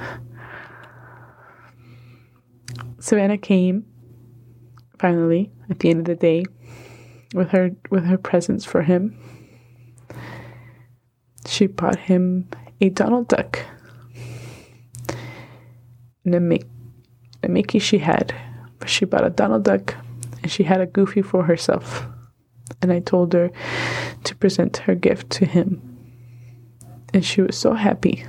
Savannah 3.00 3.38
came 3.38 3.86
finally 4.98 5.50
at 5.68 5.80
the 5.80 5.90
end 5.90 6.00
of 6.00 6.04
the 6.06 6.14
day 6.14 6.44
with 7.34 7.50
her 7.50 7.70
with 7.90 8.04
her 8.04 8.18
presents 8.18 8.64
for 8.64 8.82
him 8.82 9.18
she 11.50 11.66
bought 11.66 11.98
him 11.98 12.48
a 12.80 12.88
Donald 12.90 13.28
Duck 13.28 13.58
and 16.24 16.34
a, 16.34 16.40
Mickey, 16.40 16.66
a 17.42 17.48
Mickey 17.48 17.78
she 17.78 17.98
had, 17.98 18.34
but 18.78 18.88
she 18.88 19.04
bought 19.04 19.26
a 19.26 19.30
Donald 19.30 19.64
Duck 19.64 19.96
and 20.42 20.50
she 20.50 20.62
had 20.62 20.80
a 20.80 20.86
Goofy 20.86 21.22
for 21.22 21.44
herself. 21.44 22.06
And 22.80 22.92
I 22.92 23.00
told 23.00 23.32
her 23.32 23.50
to 24.24 24.36
present 24.36 24.78
her 24.78 24.94
gift 24.94 25.28
to 25.30 25.44
him. 25.44 25.82
And 27.12 27.24
she 27.24 27.42
was 27.42 27.58
so 27.58 27.74
happy 27.74 28.24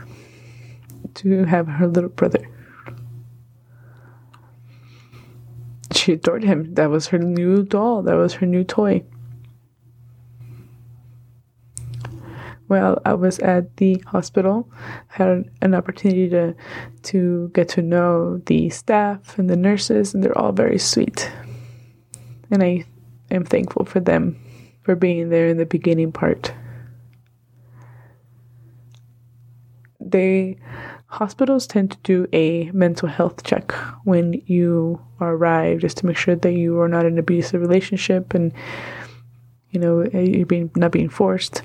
to 1.13 1.45
have 1.45 1.67
her 1.67 1.87
little 1.87 2.09
brother. 2.09 2.45
She 6.01 6.13
adored 6.13 6.43
him. 6.43 6.73
That 6.73 6.89
was 6.89 7.09
her 7.09 7.19
new 7.19 7.61
doll, 7.61 8.01
that 8.01 8.15
was 8.15 8.33
her 8.35 8.47
new 8.47 8.63
toy. 8.63 9.03
Well, 12.67 12.99
I 13.05 13.13
was 13.13 13.37
at 13.37 13.77
the 13.77 14.01
hospital, 14.07 14.67
I 15.11 15.13
had 15.13 15.51
an 15.61 15.75
opportunity 15.75 16.27
to 16.29 16.55
to 17.03 17.51
get 17.53 17.69
to 17.69 17.83
know 17.83 18.41
the 18.47 18.71
staff 18.71 19.37
and 19.37 19.47
the 19.47 19.55
nurses, 19.55 20.15
and 20.15 20.23
they're 20.23 20.35
all 20.35 20.53
very 20.53 20.79
sweet. 20.79 21.29
And 22.49 22.63
I 22.63 22.85
am 23.29 23.45
thankful 23.45 23.85
for 23.85 23.99
them 23.99 24.41
for 24.81 24.95
being 24.95 25.29
there 25.29 25.49
in 25.49 25.57
the 25.57 25.67
beginning 25.67 26.11
part. 26.11 26.51
They 29.99 30.57
hospitals 31.11 31.67
tend 31.67 31.91
to 31.91 31.97
do 32.03 32.27
a 32.33 32.71
mental 32.71 33.07
health 33.07 33.43
check 33.43 33.71
when 34.05 34.41
you 34.45 34.99
arrive 35.19 35.79
just 35.79 35.97
to 35.97 36.05
make 36.05 36.17
sure 36.17 36.35
that 36.35 36.53
you 36.53 36.79
are 36.79 36.87
not 36.87 37.05
in 37.05 37.13
an 37.13 37.19
abusive 37.19 37.61
relationship 37.61 38.33
and 38.33 38.53
you 39.71 39.79
know 39.79 40.01
eh, 40.13 40.21
you're 40.21 40.45
being 40.45 40.71
not 40.75 40.91
being 40.91 41.09
forced 41.09 41.61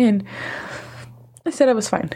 And 0.00 0.24
I 1.44 1.50
said 1.50 1.68
I 1.68 1.74
was 1.74 1.88
fine. 1.88 2.10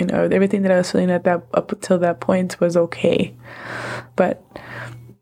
You 0.00 0.06
know, 0.06 0.28
everything 0.30 0.62
that 0.62 0.72
I 0.72 0.78
was 0.78 0.90
feeling 0.90 1.10
at 1.10 1.24
that 1.24 1.44
up 1.52 1.72
until 1.72 1.98
that 1.98 2.20
point 2.20 2.60
was 2.60 2.76
okay. 2.76 3.34
But 4.16 4.42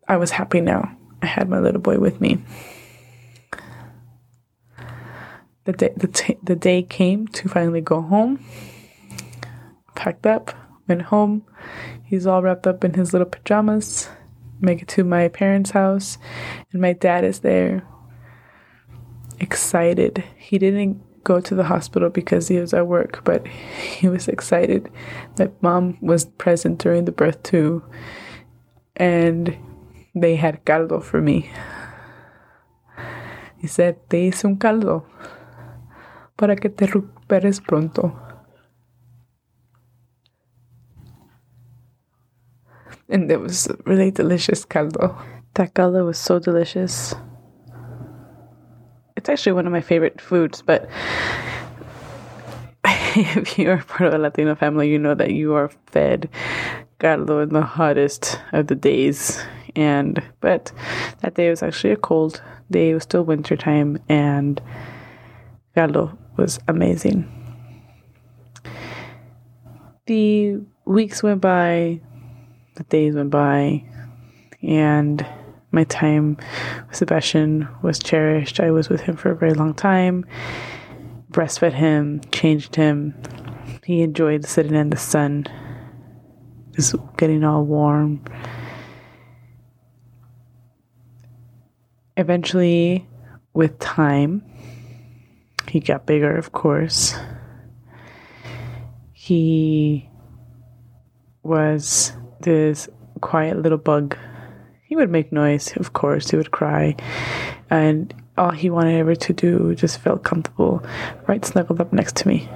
I 0.07 0.17
was 0.17 0.31
happy 0.31 0.61
now. 0.61 0.97
I 1.23 1.27
had 1.27 1.49
my 1.49 1.59
little 1.59 1.81
boy 1.81 1.99
with 1.99 2.21
me. 2.21 2.39
The 5.67 5.73
day, 5.73 5.93
the, 5.97 6.07
t- 6.07 6.39
the 6.43 6.55
day 6.55 6.83
came 6.83 7.27
to 7.29 7.49
finally 7.49 7.81
go 7.81 8.01
home. 8.01 8.45
Packed 9.97 10.25
up, 10.25 10.55
went 10.87 11.03
home. 11.03 11.45
He's 12.05 12.25
all 12.25 12.41
wrapped 12.41 12.69
up 12.69 12.85
in 12.85 12.95
his 12.95 13.13
little 13.13 13.29
pajamas. 13.29 14.09
Make 14.61 14.83
it 14.83 14.89
to 14.89 15.03
my 15.03 15.27
parents' 15.29 15.73
house, 15.73 16.19
and 16.73 16.81
my 16.81 16.93
dad 16.93 17.25
is 17.25 17.41
there 17.41 17.87
excited. 19.41 20.25
He 20.37 20.57
didn't 20.57 21.03
go 21.25 21.41
to 21.41 21.55
the 21.57 21.65
hospital 21.65 22.11
because 22.11 22.47
he 22.47 22.59
was 22.59 22.73
at 22.73 22.87
work, 22.87 23.23
but 23.25 23.47
he 23.47 24.09
was 24.09 24.29
excited 24.29 24.89
that 25.35 25.61
mom 25.63 25.99
was 26.01 26.25
present 26.25 26.79
during 26.79 27.05
the 27.05 27.13
birth 27.13 27.43
too. 27.43 27.85
And 28.95 29.57
they 30.15 30.37
had 30.37 30.65
caldo 30.65 31.03
for 31.03 31.21
me. 31.21 31.51
He 33.59 33.67
said, 33.67 34.09
Te 34.09 34.31
hice 34.31 34.45
un 34.45 34.57
caldo 34.57 35.05
para 36.37 36.57
que 36.57 36.69
te 36.69 36.87
recuperes 36.87 37.61
pronto. 37.61 38.19
And 43.09 43.31
it 43.31 43.41
was 43.41 43.69
really 43.85 44.11
delicious 44.11 44.65
caldo. 44.65 45.17
That 45.55 45.75
caldo 45.75 46.05
was 46.05 46.19
so 46.19 46.39
delicious 46.39 47.15
it's 49.27 49.29
actually 49.29 49.53
one 49.53 49.67
of 49.67 49.73
my 49.73 49.81
favorite 49.81 50.21
foods, 50.21 50.63
but 50.63 50.89
if 52.85 53.59
you're 53.59 53.79
part 53.79 54.03
of 54.03 54.15
a 54.15 54.19
Latino 54.19 54.55
family, 54.55 54.89
you 54.89 55.01
know 55.01 55.17
that 55.17 55.33
you 55.33 55.55
are 55.55 55.71
fed 55.87 56.29
caldo 57.01 57.43
in 57.43 57.49
the 57.49 57.63
hottest 57.63 58.41
of 58.53 58.69
the 58.69 58.77
days. 58.77 59.45
And 59.75 60.23
but 60.41 60.71
that 61.23 61.35
day 61.35 61.51
was 61.51 61.63
actually 61.63 61.91
a 61.91 61.97
cold 61.97 62.41
day. 62.71 62.91
It 62.91 62.95
was 62.95 63.03
still 63.03 63.25
winter 63.25 63.57
time, 63.57 63.99
and 64.09 64.61
caldo 65.75 66.17
was 66.37 66.59
amazing. 66.69 67.33
The 70.07 70.61
weeks 70.85 71.23
went 71.23 71.41
by, 71.41 72.01
the 72.77 72.85
days 72.85 73.15
went 73.15 73.31
by, 73.31 73.85
and 74.63 75.27
my 75.73 75.85
time 75.85 76.37
with 76.87 76.97
Sebastian 76.97 77.69
was 77.83 77.99
cherished. 77.99 78.61
I 78.61 78.71
was 78.71 78.89
with 78.89 79.01
him 79.01 79.17
for 79.17 79.31
a 79.31 79.37
very 79.37 79.53
long 79.53 79.75
time, 79.75 80.25
breastfed 81.31 81.73
him, 81.73 82.21
changed 82.33 82.77
him. 82.77 83.15
He 83.85 84.03
enjoyed 84.03 84.45
sitting 84.45 84.75
in 84.75 84.91
the 84.91 84.97
sun, 84.97 85.47
just 86.73 86.95
getting 87.17 87.45
all 87.45 87.65
warm. 87.65 88.25
Eventually, 92.17 93.07
with 93.53 93.79
time, 93.79 94.43
he 95.69 95.81
got 95.81 96.07
bigger, 96.07 96.37
of 96.37 96.53
course. 96.53 97.15
He 99.13 100.09
was 101.43 102.13
this 102.41 102.89
quiet 103.21 103.61
little 103.63 103.79
bug 103.79 104.17
he 104.87 104.95
would 104.95 105.11
make 105.11 105.33
noise, 105.33 105.77
of 105.77 105.93
course, 105.93 106.31
he 106.31 106.37
would 106.37 106.53
cry. 106.53 106.95
And 107.69 108.15
all 108.39 108.53
he 108.53 108.71
wanted 108.71 108.99
ever 109.01 109.17
to 109.17 109.33
do 109.33 109.75
just 109.75 109.99
felt 109.99 110.23
comfortable, 110.23 110.81
right 111.27 111.45
snuggled 111.45 111.81
up 111.81 111.93
next 111.93 112.15
to 112.17 112.29
me. 112.29 112.49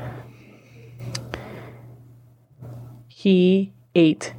He 3.08 3.72
ate 3.96 4.32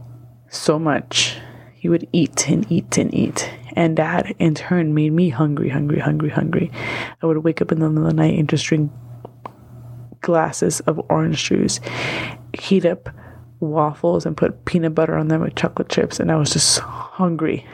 so 0.49 0.79
much. 0.79 1.37
He 1.81 1.89
would 1.89 2.07
eat 2.13 2.47
and 2.47 2.71
eat 2.71 2.99
and 2.99 3.11
eat. 3.11 3.51
And 3.75 3.97
that 3.97 4.35
in 4.37 4.53
turn 4.53 4.93
made 4.93 5.13
me 5.13 5.29
hungry, 5.29 5.67
hungry, 5.67 5.97
hungry, 5.97 6.29
hungry. 6.29 6.69
I 7.23 7.25
would 7.25 7.39
wake 7.39 7.59
up 7.59 7.71
in 7.71 7.79
the 7.79 7.89
middle 7.89 8.05
of 8.07 8.11
the 8.11 8.21
night 8.21 8.37
and 8.37 8.47
just 8.47 8.67
drink 8.67 8.91
glasses 10.21 10.79
of 10.81 11.01
orange 11.09 11.43
juice, 11.43 11.79
heat 12.53 12.85
up 12.85 13.09
waffles 13.59 14.27
and 14.27 14.37
put 14.37 14.65
peanut 14.65 14.93
butter 14.93 15.17
on 15.17 15.29
them 15.29 15.41
with 15.41 15.55
chocolate 15.55 15.89
chips. 15.89 16.19
And 16.19 16.31
I 16.31 16.35
was 16.35 16.53
just 16.53 16.77
hungry 16.77 17.65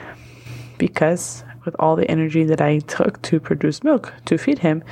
because 0.78 1.44
with 1.66 1.76
all 1.78 1.98
the 1.98 2.10
energy 2.10 2.46
that 2.46 2.62
I 2.62 2.80
took 2.80 3.22
to 3.24 3.42
produce 3.42 3.84
milk 3.84 4.14
to 4.24 4.38
feed 4.38 4.60
him, 4.60 4.86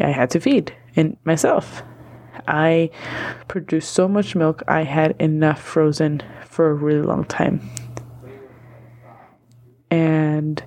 I 0.00 0.10
had 0.10 0.28
to 0.30 0.40
feed 0.40 0.74
and 0.96 1.16
myself. 1.22 1.84
I 2.48 2.90
produced 3.46 3.92
so 3.92 4.08
much 4.08 4.34
milk, 4.34 4.64
I 4.66 4.82
had 4.82 5.14
enough 5.20 5.62
frozen 5.62 6.20
for 6.46 6.68
a 6.68 6.74
really 6.74 7.02
long 7.02 7.26
time. 7.26 7.60
And 9.90 10.62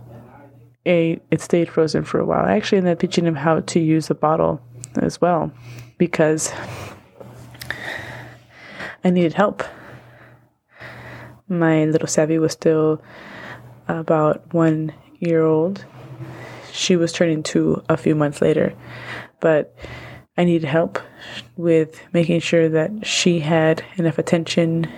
it, 0.85 1.23
it 1.31 1.41
stayed 1.41 1.69
frozen 1.69 2.03
for 2.03 2.19
a 2.19 2.25
while. 2.25 2.45
I 2.45 2.55
actually 2.55 2.79
ended 2.79 2.93
up 2.93 2.99
teaching 2.99 3.25
him 3.25 3.35
how 3.35 3.61
to 3.61 3.79
use 3.79 4.09
a 4.09 4.15
bottle 4.15 4.61
as 4.97 5.21
well 5.21 5.51
because 5.97 6.53
I 9.03 9.09
needed 9.09 9.33
help. 9.33 9.63
My 11.47 11.85
little 11.85 12.07
Savvy 12.07 12.39
was 12.39 12.53
still 12.53 13.01
about 13.87 14.53
one 14.53 14.93
year 15.19 15.43
old. 15.43 15.85
She 16.71 16.95
was 16.95 17.11
turning 17.11 17.43
two 17.43 17.83
a 17.89 17.97
few 17.97 18.15
months 18.15 18.41
later, 18.41 18.73
but 19.39 19.75
I 20.37 20.45
needed 20.45 20.67
help 20.67 20.99
with 21.55 22.01
making 22.11 22.39
sure 22.39 22.67
that 22.69 23.05
she 23.05 23.39
had 23.39 23.83
enough 23.97 24.17
attention 24.17 24.91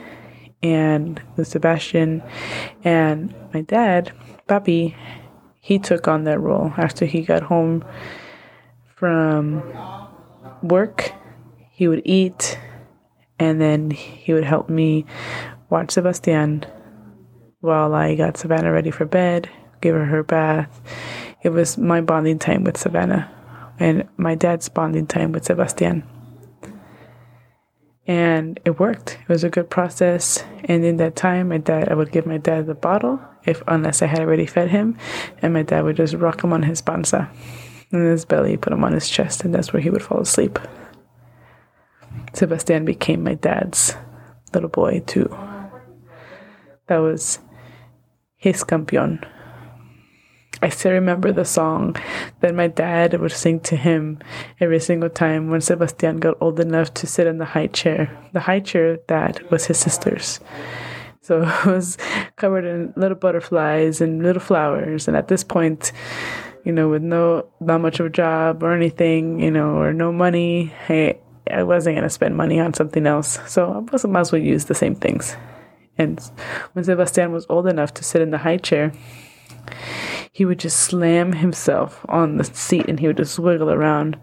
and 0.74 1.22
with 1.36 1.48
Sebastian 1.48 2.24
and 2.84 3.34
my 3.54 3.62
dad, 3.62 4.12
Papi, 4.48 4.96
he 5.62 5.80
took 5.80 6.08
on 6.08 6.24
that 6.24 6.40
role 6.40 6.74
after 6.78 7.06
he 7.06 7.22
got 7.22 7.44
home 7.44 7.86
from 8.96 9.64
work. 10.64 11.12
He 11.72 11.88
would 11.88 12.02
eat 12.06 12.58
and 13.38 13.62
then 13.62 13.92
he 13.92 14.34
would 14.34 14.44
help 14.44 14.70
me 14.70 15.06
watch 15.70 15.92
Sebastian 15.92 16.66
while 17.60 17.94
I 17.94 18.16
got 18.16 18.38
Savannah 18.38 18.72
ready 18.72 18.92
for 18.92 19.06
bed, 19.06 19.50
gave 19.82 19.94
her 19.94 20.06
her 20.06 20.24
bath. 20.24 20.82
It 21.44 21.50
was 21.50 21.78
my 21.78 22.02
bonding 22.02 22.40
time 22.40 22.64
with 22.64 22.78
Savannah 22.78 23.32
and 23.80 24.08
my 24.18 24.36
dad's 24.36 24.70
bonding 24.70 25.06
time 25.06 25.32
with 25.32 25.46
Sebastian. 25.46 26.04
And 28.08 28.60
it 28.66 28.80
worked. 28.80 29.18
It 29.22 29.30
was 29.30 29.44
a 29.44 29.50
good 29.50 29.70
process. 29.70 30.44
And 30.66 30.86
in 30.86 30.98
that 30.98 31.16
time, 31.16 31.50
my 31.50 31.58
dad, 31.58 31.90
I 31.90 31.96
would 31.96 32.12
give 32.12 32.26
my 32.26 32.38
dad 32.38 32.68
the 32.68 32.76
bottle, 32.76 33.20
if 33.46 33.64
unless 33.68 34.02
I 34.02 34.06
had 34.08 34.20
already 34.20 34.46
fed 34.46 34.70
him, 34.70 34.98
and 35.42 35.54
my 35.54 35.64
dad 35.64 35.84
would 35.84 35.96
just 35.96 36.14
rock 36.14 36.44
him 36.44 36.54
on 36.54 36.64
his 36.64 36.82
panza, 36.82 37.32
in 37.92 38.00
his 38.00 38.26
belly, 38.26 38.58
put 38.58 38.74
him 38.74 38.84
on 38.84 38.94
his 38.94 39.10
chest, 39.10 39.44
and 39.44 39.54
that's 39.54 39.74
where 39.74 39.82
he 39.82 39.90
would 39.90 40.04
fall 40.04 40.20
asleep. 40.20 40.60
Sebastian 42.34 42.86
became 42.86 43.24
my 43.24 43.36
dad's 43.36 43.96
little 44.54 44.70
boy 44.70 45.02
too. 45.06 45.36
That 46.88 46.98
was 46.98 47.40
his 48.36 48.64
campeon. 48.64 49.26
I 50.66 50.70
still 50.70 50.94
remember 50.94 51.32
the 51.32 51.46
song 51.46 51.96
that 52.40 52.56
my 52.56 52.66
dad 52.68 53.14
would 53.20 53.32
sing 53.32 53.60
to 53.70 53.76
him 53.76 54.18
every 54.60 54.80
single 54.80 55.12
time 55.12 55.52
when 55.52 55.62
Sebastian 55.62 56.18
got 56.18 56.38
old 56.42 56.60
enough 56.60 56.92
to 56.96 57.06
sit 57.06 57.28
in 57.28 57.38
the 57.38 57.46
high 57.46 57.68
chair. 57.68 58.10
The 58.34 58.40
high 58.40 58.62
chair 58.62 58.98
that 59.08 59.52
was 59.52 59.68
his 59.68 59.78
sister's. 59.78 60.40
So 61.22 61.44
it 61.48 61.66
was 61.68 62.00
covered 62.36 62.66
in 62.66 62.94
little 62.96 63.16
butterflies 63.16 64.02
and 64.02 64.24
little 64.24 64.42
flowers. 64.42 65.08
And 65.08 65.16
at 65.16 65.28
this 65.28 65.44
point, 65.44 65.92
you 66.64 66.72
know, 66.72 66.90
with 66.90 67.04
no 67.04 67.48
not 67.60 67.82
much 67.82 68.00
of 68.00 68.08
a 68.08 68.10
job 68.10 68.64
or 68.64 68.74
anything, 68.74 69.40
you 69.42 69.52
know, 69.52 69.78
or 69.78 69.94
no 69.94 70.12
money, 70.12 70.74
I, 70.90 71.20
I 71.52 71.62
wasn't 71.62 71.98
gonna 71.98 72.10
spend 72.10 72.36
money 72.36 72.60
on 72.60 72.74
something 72.74 73.06
else. 73.06 73.38
So 73.46 73.72
I 73.72 73.92
was 73.92 74.04
might 74.08 74.22
as 74.22 74.32
well 74.32 74.42
use 74.42 74.66
the 74.66 74.74
same 74.74 74.96
things. 74.96 75.38
And 75.96 76.20
when 76.74 76.86
Sebastian 76.86 77.32
was 77.32 77.46
old 77.50 77.68
enough 77.68 77.94
to 77.94 78.04
sit 78.04 78.24
in 78.24 78.32
the 78.32 78.40
high 78.40 78.58
chair, 78.58 78.94
he 80.32 80.46
would 80.46 80.60
just 80.60 80.78
slam 80.78 81.34
himself 81.34 82.06
on 82.10 82.38
the 82.38 82.44
seat 82.44 82.88
and 82.88 83.00
he 83.00 83.08
would 83.08 83.18
just 83.18 83.40
wiggle 83.40 83.72
around. 83.72 84.18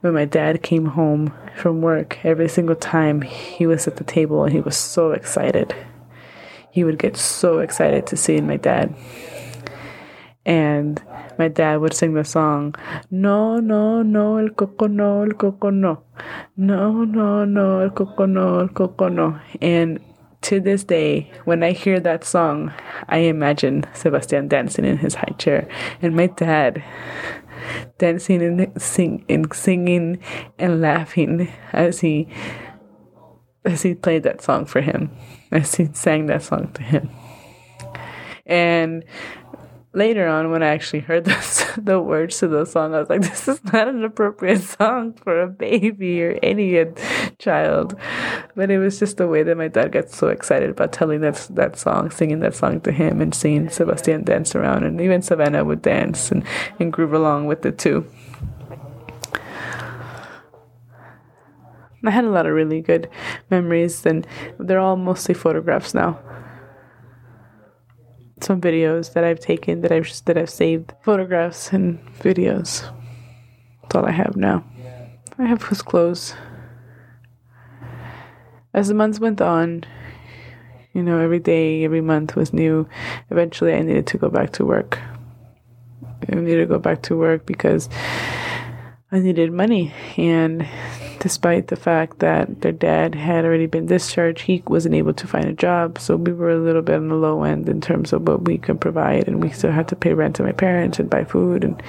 When 0.00 0.14
my 0.14 0.26
dad 0.26 0.62
came 0.62 0.86
home 0.86 1.32
from 1.56 1.80
work, 1.80 2.18
every 2.24 2.48
single 2.48 2.76
time 2.76 3.22
he 3.22 3.66
was 3.66 3.86
at 3.88 3.96
the 3.96 4.04
table 4.04 4.44
and 4.44 4.52
he 4.52 4.60
was 4.60 4.76
so 4.76 5.12
excited. 5.12 5.74
He 6.70 6.84
would 6.84 6.98
get 6.98 7.16
so 7.16 7.60
excited 7.60 8.06
to 8.06 8.16
see 8.16 8.40
my 8.40 8.56
dad. 8.56 8.94
And 10.44 11.02
my 11.38 11.48
dad 11.48 11.80
would 11.80 11.94
sing 11.94 12.14
the 12.14 12.24
song, 12.24 12.74
No, 13.10 13.58
no, 13.58 14.02
no, 14.02 14.38
el 14.38 14.50
coco 14.50 14.86
no, 14.86 15.22
el 15.22 15.32
coco 15.32 15.70
no. 15.70 16.02
No, 16.56 17.04
no, 17.04 17.44
no, 17.44 17.80
el 17.80 17.90
coco 17.90 18.26
no, 18.26 18.60
el 18.60 18.68
coco 18.68 19.08
no. 19.08 19.38
And 19.60 20.00
to 20.42 20.60
this 20.60 20.84
day, 20.84 21.30
when 21.44 21.62
I 21.62 21.72
hear 21.72 22.00
that 22.00 22.24
song, 22.24 22.72
I 23.08 23.18
imagine 23.18 23.84
Sebastian 23.94 24.48
dancing 24.48 24.84
in 24.84 24.98
his 24.98 25.14
high 25.14 25.34
chair 25.38 25.68
and 26.00 26.14
my 26.14 26.28
dad 26.28 26.82
dancing 27.98 28.42
and, 28.42 28.80
sing, 28.80 29.24
and 29.28 29.52
singing 29.52 30.20
and 30.58 30.80
laughing 30.80 31.52
as 31.72 32.00
he 32.00 32.28
as 33.64 33.82
he 33.82 33.94
played 33.94 34.22
that 34.22 34.40
song 34.40 34.64
for 34.64 34.80
him, 34.80 35.10
as 35.52 35.74
he 35.74 35.88
sang 35.92 36.26
that 36.26 36.42
song 36.42 36.72
to 36.72 36.82
him. 36.82 37.10
And 38.46 39.04
later 39.98 40.28
on 40.28 40.50
when 40.50 40.62
I 40.62 40.68
actually 40.68 41.00
heard 41.00 41.24
the 41.76 42.00
words 42.00 42.38
to 42.38 42.48
the 42.48 42.64
song, 42.64 42.94
I 42.94 43.00
was 43.00 43.10
like, 43.10 43.20
this 43.20 43.48
is 43.48 43.62
not 43.64 43.88
an 43.88 44.04
appropriate 44.04 44.62
song 44.62 45.12
for 45.12 45.42
a 45.42 45.48
baby 45.48 46.22
or 46.22 46.38
any 46.42 46.86
child. 47.38 47.98
But 48.54 48.70
it 48.70 48.78
was 48.78 48.98
just 48.98 49.18
the 49.18 49.26
way 49.26 49.42
that 49.42 49.56
my 49.56 49.68
dad 49.68 49.92
got 49.92 50.10
so 50.10 50.28
excited 50.28 50.70
about 50.70 50.92
telling 50.92 51.20
that, 51.20 51.46
that 51.50 51.76
song, 51.76 52.10
singing 52.10 52.38
that 52.40 52.54
song 52.54 52.80
to 52.82 52.92
him, 52.92 53.20
and 53.20 53.34
seeing 53.34 53.68
Sebastian 53.68 54.24
dance 54.24 54.54
around. 54.54 54.84
And 54.84 55.00
even 55.00 55.20
Savannah 55.20 55.64
would 55.64 55.82
dance 55.82 56.30
and, 56.30 56.44
and 56.78 56.92
groove 56.92 57.12
along 57.12 57.46
with 57.46 57.66
it 57.66 57.78
too. 57.78 58.06
I 62.06 62.10
had 62.10 62.24
a 62.24 62.30
lot 62.30 62.46
of 62.46 62.54
really 62.54 62.80
good 62.80 63.10
memories, 63.50 64.06
and 64.06 64.26
they're 64.58 64.78
all 64.78 64.96
mostly 64.96 65.34
photographs 65.34 65.92
now 65.92 66.20
some 68.44 68.60
videos 68.60 69.12
that 69.12 69.24
I've 69.24 69.40
taken 69.40 69.80
that 69.82 69.92
I've 69.92 70.10
that 70.24 70.36
I've 70.36 70.50
saved 70.50 70.92
photographs 71.02 71.72
and 71.72 71.98
videos. 72.16 72.82
That's 73.82 73.94
all 73.94 74.06
I 74.06 74.12
have 74.12 74.36
now. 74.36 74.64
I 75.38 75.46
have 75.46 75.62
his 75.64 75.82
clothes. 75.82 76.34
As 78.74 78.88
the 78.88 78.94
months 78.94 79.20
went 79.20 79.40
on, 79.40 79.84
you 80.92 81.02
know, 81.02 81.18
every 81.18 81.38
day, 81.38 81.84
every 81.84 82.00
month 82.00 82.36
was 82.36 82.52
new. 82.52 82.88
Eventually, 83.30 83.72
I 83.74 83.82
needed 83.82 84.06
to 84.08 84.18
go 84.18 84.28
back 84.28 84.52
to 84.52 84.64
work. 84.64 84.98
I 86.30 86.34
needed 86.34 86.60
to 86.60 86.66
go 86.66 86.78
back 86.78 87.02
to 87.02 87.16
work 87.16 87.46
because 87.46 87.88
I 89.10 89.20
needed 89.20 89.52
money, 89.52 89.94
and 90.16 90.68
despite 91.20 91.68
the 91.68 91.76
fact 91.76 92.20
that 92.20 92.60
their 92.60 92.72
dad 92.72 93.14
had 93.14 93.44
already 93.44 93.66
been 93.66 93.86
discharged, 93.86 94.42
he 94.42 94.62
wasn't 94.66 94.94
able 94.94 95.14
to 95.14 95.26
find 95.26 95.46
a 95.46 95.52
job. 95.52 95.98
So 95.98 96.16
we 96.16 96.32
were 96.32 96.50
a 96.50 96.58
little 96.58 96.82
bit 96.82 96.96
on 96.96 97.08
the 97.08 97.14
low 97.14 97.42
end 97.42 97.68
in 97.68 97.80
terms 97.80 98.12
of 98.12 98.26
what 98.26 98.44
we 98.44 98.58
could 98.58 98.80
provide, 98.80 99.28
and 99.28 99.42
we 99.42 99.50
still 99.50 99.72
had 99.72 99.88
to 99.88 99.96
pay 99.96 100.14
rent 100.14 100.36
to 100.36 100.42
my 100.42 100.52
parents 100.52 100.98
and 100.98 101.10
buy 101.10 101.24
food. 101.24 101.64
And 101.64 101.82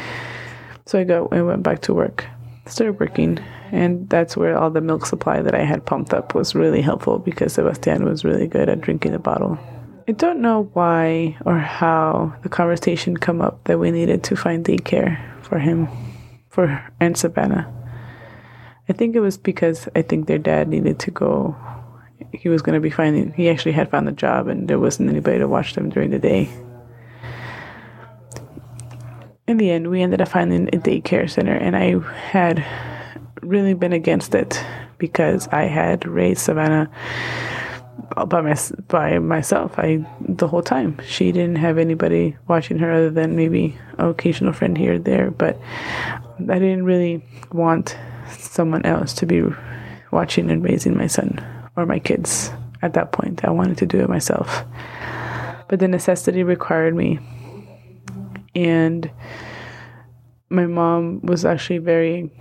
so 0.86 1.00
I 1.00 1.04
got 1.04 1.32
I 1.34 1.42
went 1.42 1.64
back 1.64 1.82
to 1.84 1.94
work, 1.94 2.26
started 2.66 3.00
working, 3.00 3.40
and 3.72 4.10
that's 4.10 4.36
where 4.36 4.58
all 4.58 4.70
the 4.72 4.82
milk 4.82 5.06
supply 5.06 5.42
that 5.42 5.56
I 5.56 5.64
had 5.64 5.86
pumped 5.86 6.14
up 6.14 6.34
was 6.34 6.56
really 6.56 6.82
helpful 6.82 7.20
because 7.20 7.54
Sebastian 7.54 8.06
was 8.06 8.26
really 8.26 8.48
good 8.48 8.70
at 8.70 8.82
drinking 8.82 9.12
the 9.12 9.20
bottle. 9.20 9.60
I 10.08 10.14
don't 10.14 10.42
know 10.42 10.72
why 10.74 11.38
or 11.46 11.60
how 11.60 12.34
the 12.42 12.50
conversation 12.50 13.16
come 13.16 13.42
up 13.42 13.66
that 13.66 13.78
we 13.78 13.92
needed 13.92 14.24
to 14.24 14.36
find 14.36 14.66
daycare 14.66 15.20
for 15.44 15.60
him, 15.60 15.88
for 16.50 16.84
Aunt 17.00 17.16
Savannah. 17.16 17.72
I 18.90 18.94
think 18.94 19.16
it 19.16 19.20
was 19.20 19.38
because 19.38 19.88
I 19.96 20.02
think 20.02 20.26
their 20.28 20.40
dad 20.40 20.68
needed 20.68 21.00
to 21.00 21.12
go. 21.12 21.56
He 22.34 22.50
was 22.50 22.64
going 22.64 22.74
to 22.74 22.82
be 22.82 22.90
finding, 22.90 23.32
he 23.34 23.50
actually 23.50 23.74
had 23.74 23.90
found 23.92 24.10
a 24.10 24.12
job 24.12 24.48
and 24.48 24.68
there 24.68 24.80
wasn't 24.80 25.10
anybody 25.10 25.38
to 25.38 25.48
watch 25.48 25.76
them 25.76 25.90
during 25.90 26.10
the 26.10 26.20
day. 26.20 26.50
In 29.48 29.58
the 29.58 29.72
end, 29.72 29.90
we 29.90 30.02
ended 30.02 30.22
up 30.22 30.28
finding 30.28 30.68
a 30.68 30.78
daycare 30.78 31.28
center, 31.28 31.56
and 31.56 31.76
I 31.76 31.98
had 32.30 32.64
really 33.42 33.74
been 33.74 33.94
against 33.94 34.36
it 34.36 34.64
because 35.00 35.48
I 35.48 35.64
had 35.64 36.06
raised 36.06 36.42
Savannah 36.42 36.88
by 38.28 38.42
my, 38.42 38.56
by 38.88 39.18
myself. 39.18 39.74
I 39.80 40.06
the 40.20 40.48
whole 40.48 40.62
time 40.62 41.00
she 41.04 41.32
didn't 41.32 41.56
have 41.56 41.80
anybody 41.80 42.38
watching 42.48 42.78
her 42.78 42.92
other 42.92 43.10
than 43.10 43.36
maybe 43.36 43.76
an 43.98 44.10
occasional 44.10 44.54
friend 44.54 44.78
here 44.78 44.96
or 44.96 45.00
there. 45.00 45.32
But 45.32 45.60
I 46.38 46.60
didn't 46.60 46.84
really 46.84 47.26
want 47.52 47.98
someone 48.38 48.86
else 48.86 49.14
to 49.14 49.26
be 49.26 49.44
watching 50.12 50.50
and 50.50 50.64
raising 50.64 50.98
my 50.98 51.08
son 51.08 51.44
or 51.76 51.86
my 51.86 52.00
kids 52.00 52.52
at 52.82 52.94
that 52.94 53.12
point. 53.12 53.44
I 53.46 53.52
wanted 53.52 53.78
to 53.80 53.86
do 53.86 54.00
it 54.00 54.10
myself. 54.10 54.64
But 55.68 55.80
the 55.80 55.88
necessity 55.88 56.44
required 56.44 56.96
me. 56.96 57.20
And 58.56 59.10
my 60.50 60.66
mom 60.66 61.22
was 61.22 61.46
actually 61.46 61.78
very 61.78 62.32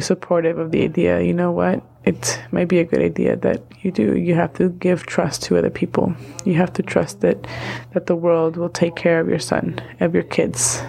supportive 0.00 0.58
of 0.58 0.70
the 0.70 0.82
idea. 0.82 1.20
You 1.20 1.34
know 1.34 1.52
what? 1.52 1.84
It 2.04 2.42
might 2.50 2.68
be 2.68 2.78
a 2.78 2.84
good 2.84 3.00
idea 3.00 3.36
that 3.36 3.62
you 3.82 3.92
do. 3.92 4.16
You 4.16 4.34
have 4.34 4.54
to 4.54 4.70
give 4.70 5.06
trust 5.06 5.42
to 5.44 5.58
other 5.58 5.70
people. 5.70 6.14
You 6.44 6.54
have 6.54 6.72
to 6.74 6.82
trust 6.82 7.20
that 7.20 7.46
that 7.92 8.06
the 8.06 8.16
world 8.16 8.56
will 8.56 8.70
take 8.70 8.96
care 8.96 9.20
of 9.20 9.28
your 9.28 9.38
son, 9.38 9.80
of 10.00 10.14
your 10.14 10.24
kids, 10.24 10.82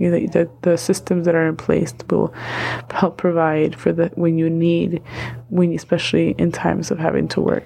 you 0.00 0.10
know, 0.10 0.18
the, 0.18 0.50
the 0.62 0.78
systems 0.78 1.26
that 1.26 1.34
are 1.34 1.46
in 1.46 1.56
place 1.56 1.92
will 2.08 2.32
help 2.90 3.18
provide 3.18 3.78
for 3.78 3.92
the 3.92 4.06
when 4.14 4.38
you 4.38 4.48
need 4.48 5.02
when 5.50 5.74
especially 5.74 6.34
in 6.38 6.50
times 6.50 6.90
of 6.90 6.98
having 6.98 7.28
to 7.28 7.40
work. 7.40 7.64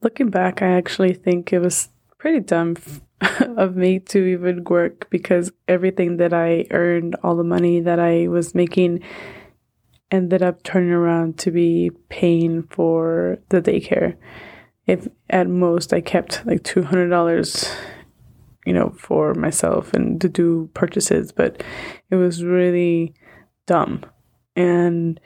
Looking 0.00 0.30
back 0.30 0.62
i 0.62 0.68
actually 0.68 1.12
think 1.12 1.52
it 1.52 1.58
was 1.58 1.88
pretty 2.16 2.40
dumb 2.40 2.76
of 3.56 3.74
me 3.74 3.98
to 3.98 4.24
even 4.24 4.62
work 4.64 5.10
because 5.10 5.50
everything 5.66 6.18
that 6.18 6.32
i 6.32 6.64
earned 6.70 7.16
all 7.24 7.34
the 7.34 7.42
money 7.42 7.80
that 7.80 7.98
i 7.98 8.28
was 8.28 8.54
making 8.54 9.02
ended 10.12 10.40
up 10.40 10.62
turning 10.62 10.90
around 10.90 11.38
to 11.38 11.50
be 11.50 11.90
paying 12.08 12.62
for 12.70 13.38
the 13.50 13.60
daycare. 13.60 14.16
If 14.86 15.08
at 15.28 15.48
most 15.48 15.92
i 15.92 16.00
kept 16.00 16.46
like 16.46 16.62
$200 16.62 17.76
you 18.66 18.72
know, 18.72 18.94
for 18.98 19.34
myself 19.34 19.94
and 19.94 20.20
to 20.20 20.28
do 20.28 20.70
purchases, 20.74 21.32
but 21.32 21.62
it 22.10 22.16
was 22.16 22.44
really 22.44 23.14
dumb. 23.66 24.04
And 24.56 25.20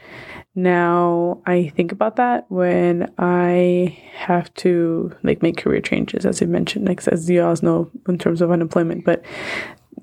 now 0.54 1.40
I 1.46 1.72
think 1.74 1.90
about 1.90 2.16
that 2.16 2.44
when 2.50 3.10
I 3.16 3.98
have 4.14 4.52
to 4.54 5.10
like 5.22 5.42
make 5.42 5.56
career 5.56 5.80
changes, 5.80 6.26
as 6.26 6.42
I 6.42 6.44
mentioned, 6.44 6.86
like 6.86 7.06
as 7.08 7.30
you 7.30 7.42
all 7.42 7.56
know 7.62 7.90
in 8.06 8.18
terms 8.18 8.42
of 8.42 8.50
unemployment. 8.50 9.06
But 9.06 9.24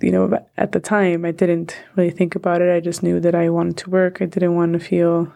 you 0.01 0.11
know, 0.11 0.43
at 0.57 0.71
the 0.71 0.79
time, 0.79 1.25
I 1.25 1.31
didn't 1.31 1.77
really 1.95 2.09
think 2.09 2.33
about 2.35 2.61
it. 2.61 2.73
I 2.73 2.79
just 2.79 3.03
knew 3.03 3.19
that 3.19 3.35
I 3.35 3.49
wanted 3.49 3.77
to 3.77 3.89
work. 3.89 4.21
I 4.21 4.25
didn't 4.25 4.55
want 4.55 4.73
to 4.73 4.79
feel 4.79 5.31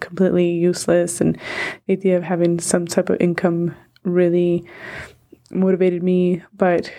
completely 0.00 0.50
useless, 0.50 1.20
and 1.20 1.38
the 1.86 1.92
idea 1.92 2.16
of 2.16 2.24
having 2.24 2.58
some 2.58 2.86
type 2.86 3.08
of 3.08 3.18
income 3.20 3.74
really 4.02 4.68
motivated 5.50 6.02
me, 6.02 6.42
but 6.54 6.92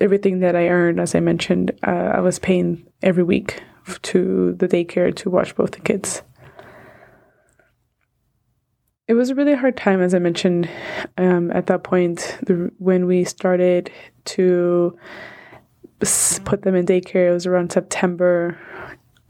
everything 0.00 0.40
that 0.40 0.56
I 0.56 0.68
earned, 0.68 1.00
as 1.00 1.14
I 1.14 1.20
mentioned, 1.20 1.72
uh, 1.86 2.12
I 2.14 2.20
was 2.20 2.38
paying 2.38 2.86
every 3.02 3.22
week 3.22 3.62
to 4.02 4.54
the 4.54 4.68
daycare 4.68 5.14
to 5.16 5.30
watch 5.30 5.54
both 5.54 5.72
the 5.72 5.80
kids. 5.80 6.22
It 9.08 9.14
was 9.14 9.30
a 9.30 9.34
really 9.34 9.54
hard 9.54 9.76
time, 9.76 10.00
as 10.00 10.14
I 10.14 10.20
mentioned 10.20 10.68
um, 11.18 11.50
at 11.50 11.66
that 11.66 11.82
point, 11.82 12.38
the, 12.46 12.70
when 12.78 13.06
we 13.06 13.24
started 13.24 13.90
to 14.26 14.96
put 16.44 16.62
them 16.62 16.76
in 16.76 16.86
daycare. 16.86 17.30
It 17.30 17.32
was 17.32 17.46
around 17.46 17.72
September, 17.72 18.56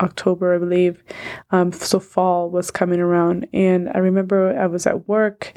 October, 0.00 0.54
I 0.54 0.58
believe. 0.58 1.02
Um, 1.50 1.72
so 1.72 2.00
fall 2.00 2.50
was 2.50 2.70
coming 2.70 3.00
around, 3.00 3.46
and 3.52 3.88
I 3.94 3.98
remember 3.98 4.58
I 4.58 4.66
was 4.66 4.86
at 4.86 5.08
work 5.08 5.52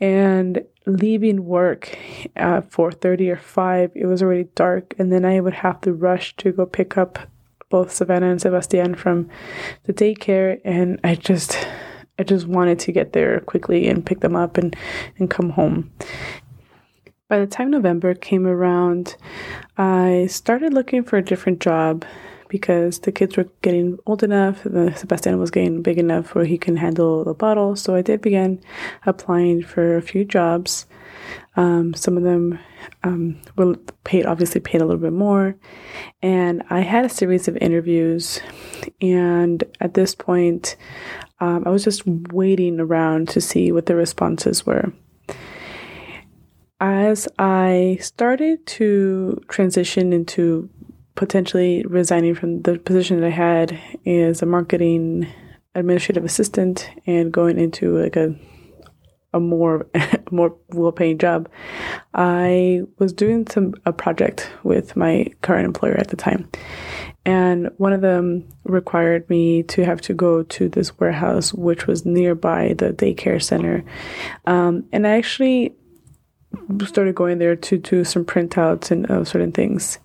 and 0.00 0.62
leaving 0.86 1.44
work 1.44 1.96
at 2.36 2.70
four 2.70 2.92
thirty 2.92 3.30
or 3.30 3.36
five. 3.36 3.90
It 3.94 4.06
was 4.06 4.22
already 4.22 4.48
dark, 4.54 4.94
and 4.98 5.12
then 5.12 5.24
I 5.24 5.40
would 5.40 5.54
have 5.54 5.80
to 5.82 5.92
rush 5.92 6.36
to 6.36 6.52
go 6.52 6.66
pick 6.66 6.96
up 6.96 7.18
both 7.70 7.92
Savannah 7.92 8.30
and 8.30 8.40
Sebastian 8.40 8.94
from 8.94 9.28
the 9.84 9.92
daycare, 9.92 10.60
and 10.64 11.00
I 11.04 11.14
just 11.14 11.58
I 12.18 12.24
just 12.24 12.46
wanted 12.46 12.78
to 12.80 12.92
get 12.92 13.12
there 13.12 13.40
quickly 13.40 13.88
and 13.88 14.04
pick 14.04 14.20
them 14.20 14.34
up 14.34 14.58
and, 14.58 14.74
and 15.18 15.30
come 15.30 15.50
home. 15.50 15.92
By 17.28 17.38
the 17.38 17.46
time 17.46 17.70
November 17.70 18.14
came 18.14 18.46
around, 18.46 19.16
I 19.76 20.26
started 20.30 20.72
looking 20.72 21.04
for 21.04 21.16
a 21.16 21.24
different 21.24 21.60
job 21.60 22.04
because 22.48 23.00
the 23.00 23.12
kids 23.12 23.36
were 23.36 23.48
getting 23.62 23.98
old 24.06 24.22
enough, 24.22 24.62
Sebastian 24.62 25.38
was 25.38 25.50
getting 25.50 25.82
big 25.82 25.98
enough 25.98 26.34
where 26.34 26.44
he 26.44 26.58
can 26.58 26.76
handle 26.76 27.24
the 27.24 27.34
bottle. 27.34 27.76
So 27.76 27.94
I 27.94 28.02
did 28.02 28.20
begin 28.20 28.60
applying 29.06 29.62
for 29.62 29.96
a 29.96 30.02
few 30.02 30.24
jobs. 30.24 30.86
Um, 31.56 31.92
some 31.94 32.16
of 32.16 32.22
them 32.22 32.58
um, 33.02 33.40
were 33.56 33.74
paid, 34.04 34.26
obviously 34.26 34.60
paid 34.60 34.80
a 34.80 34.86
little 34.86 35.00
bit 35.00 35.12
more. 35.12 35.56
And 36.22 36.62
I 36.70 36.80
had 36.80 37.04
a 37.04 37.08
series 37.08 37.48
of 37.48 37.56
interviews. 37.56 38.40
And 39.00 39.64
at 39.80 39.94
this 39.94 40.14
point, 40.14 40.76
um, 41.40 41.64
I 41.66 41.70
was 41.70 41.84
just 41.84 42.06
waiting 42.06 42.80
around 42.80 43.28
to 43.30 43.40
see 43.40 43.72
what 43.72 43.86
the 43.86 43.96
responses 43.96 44.66
were. 44.66 44.92
As 46.80 47.26
I 47.38 47.98
started 48.00 48.64
to 48.66 49.42
transition 49.48 50.12
into 50.12 50.70
potentially 51.18 51.84
resigning 51.88 52.32
from 52.32 52.62
the 52.62 52.78
position 52.78 53.20
that 53.20 53.26
I 53.26 53.30
had 53.30 53.76
as 54.06 54.40
a 54.40 54.46
marketing 54.46 55.26
administrative 55.74 56.24
assistant 56.24 56.88
and 57.06 57.32
going 57.32 57.58
into 57.58 57.98
like 57.98 58.14
a 58.14 58.36
a 59.34 59.40
more 59.40 59.88
more 60.30 60.56
well 60.68 60.92
paying 60.92 61.18
job, 61.18 61.48
I 62.14 62.82
was 62.98 63.12
doing 63.12 63.48
some 63.48 63.74
a 63.84 63.92
project 63.92 64.48
with 64.62 64.94
my 64.94 65.26
current 65.42 65.66
employer 65.66 65.96
at 65.98 66.06
the 66.06 66.16
time. 66.16 66.48
And 67.26 67.70
one 67.78 67.92
of 67.92 68.00
them 68.00 68.48
required 68.62 69.28
me 69.28 69.64
to 69.64 69.84
have 69.84 70.00
to 70.02 70.14
go 70.14 70.44
to 70.44 70.68
this 70.68 71.00
warehouse, 71.00 71.52
which 71.52 71.88
was 71.88 72.06
nearby 72.06 72.74
the 72.78 72.90
daycare 72.90 73.42
center. 73.42 73.82
Um, 74.46 74.86
and 74.92 75.04
I 75.04 75.18
actually 75.18 75.74
started 76.86 77.16
going 77.16 77.38
there 77.38 77.56
to 77.56 77.76
do 77.76 78.04
some 78.04 78.24
printouts 78.24 78.92
and 78.92 79.10
uh, 79.10 79.24
certain 79.24 79.50
things. 79.50 79.98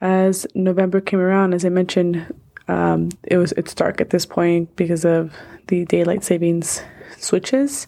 As 0.00 0.46
November 0.54 1.00
came 1.00 1.20
around, 1.20 1.52
as 1.52 1.64
I 1.64 1.68
mentioned, 1.68 2.34
um, 2.68 3.10
it 3.24 3.36
was 3.36 3.52
it's 3.52 3.74
dark 3.74 4.00
at 4.00 4.10
this 4.10 4.24
point 4.24 4.74
because 4.76 5.04
of 5.04 5.34
the 5.68 5.84
daylight 5.84 6.24
savings 6.24 6.82
switches, 7.18 7.86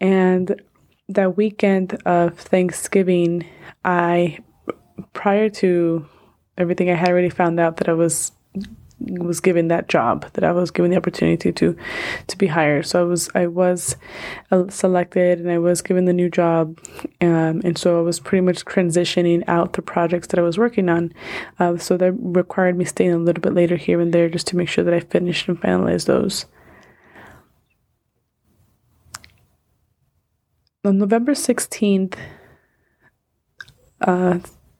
and 0.00 0.60
that 1.08 1.36
weekend 1.36 2.00
of 2.04 2.38
Thanksgiving, 2.38 3.46
I 3.84 4.38
prior 5.12 5.48
to 5.48 6.06
everything, 6.58 6.90
I 6.90 6.94
had 6.94 7.08
already 7.08 7.30
found 7.30 7.58
out 7.58 7.78
that 7.78 7.88
I 7.88 7.94
was 7.94 8.32
was 9.00 9.40
given 9.40 9.68
that 9.68 9.88
job 9.88 10.30
that 10.34 10.44
I 10.44 10.52
was 10.52 10.70
given 10.70 10.90
the 10.90 10.96
opportunity 10.96 11.52
to 11.52 11.76
to 12.26 12.38
be 12.38 12.46
hired. 12.46 12.86
So 12.86 13.00
I 13.00 13.04
was 13.04 13.30
I 13.34 13.46
was 13.46 13.96
uh, 14.50 14.68
selected 14.68 15.40
and 15.40 15.50
I 15.50 15.58
was 15.58 15.82
given 15.82 16.04
the 16.04 16.12
new 16.12 16.28
job, 16.28 16.78
um, 17.20 17.62
and 17.64 17.78
so 17.78 17.98
I 17.98 18.02
was 18.02 18.20
pretty 18.20 18.42
much 18.42 18.64
transitioning 18.64 19.42
out 19.48 19.72
the 19.72 19.82
projects 19.82 20.28
that 20.28 20.38
I 20.38 20.42
was 20.42 20.58
working 20.58 20.88
on. 20.88 21.12
Uh, 21.58 21.76
so 21.78 21.96
that 21.96 22.12
required 22.12 22.76
me 22.76 22.84
staying 22.84 23.12
a 23.12 23.18
little 23.18 23.40
bit 23.40 23.54
later 23.54 23.76
here 23.76 24.00
and 24.00 24.12
there 24.12 24.28
just 24.28 24.46
to 24.48 24.56
make 24.56 24.68
sure 24.68 24.84
that 24.84 24.94
I 24.94 25.00
finished 25.00 25.48
and 25.48 25.60
finalized 25.60 26.06
those. 26.06 26.46
On 30.84 30.98
November 30.98 31.34
sixteenth. 31.34 32.16
Uh, 34.00 34.38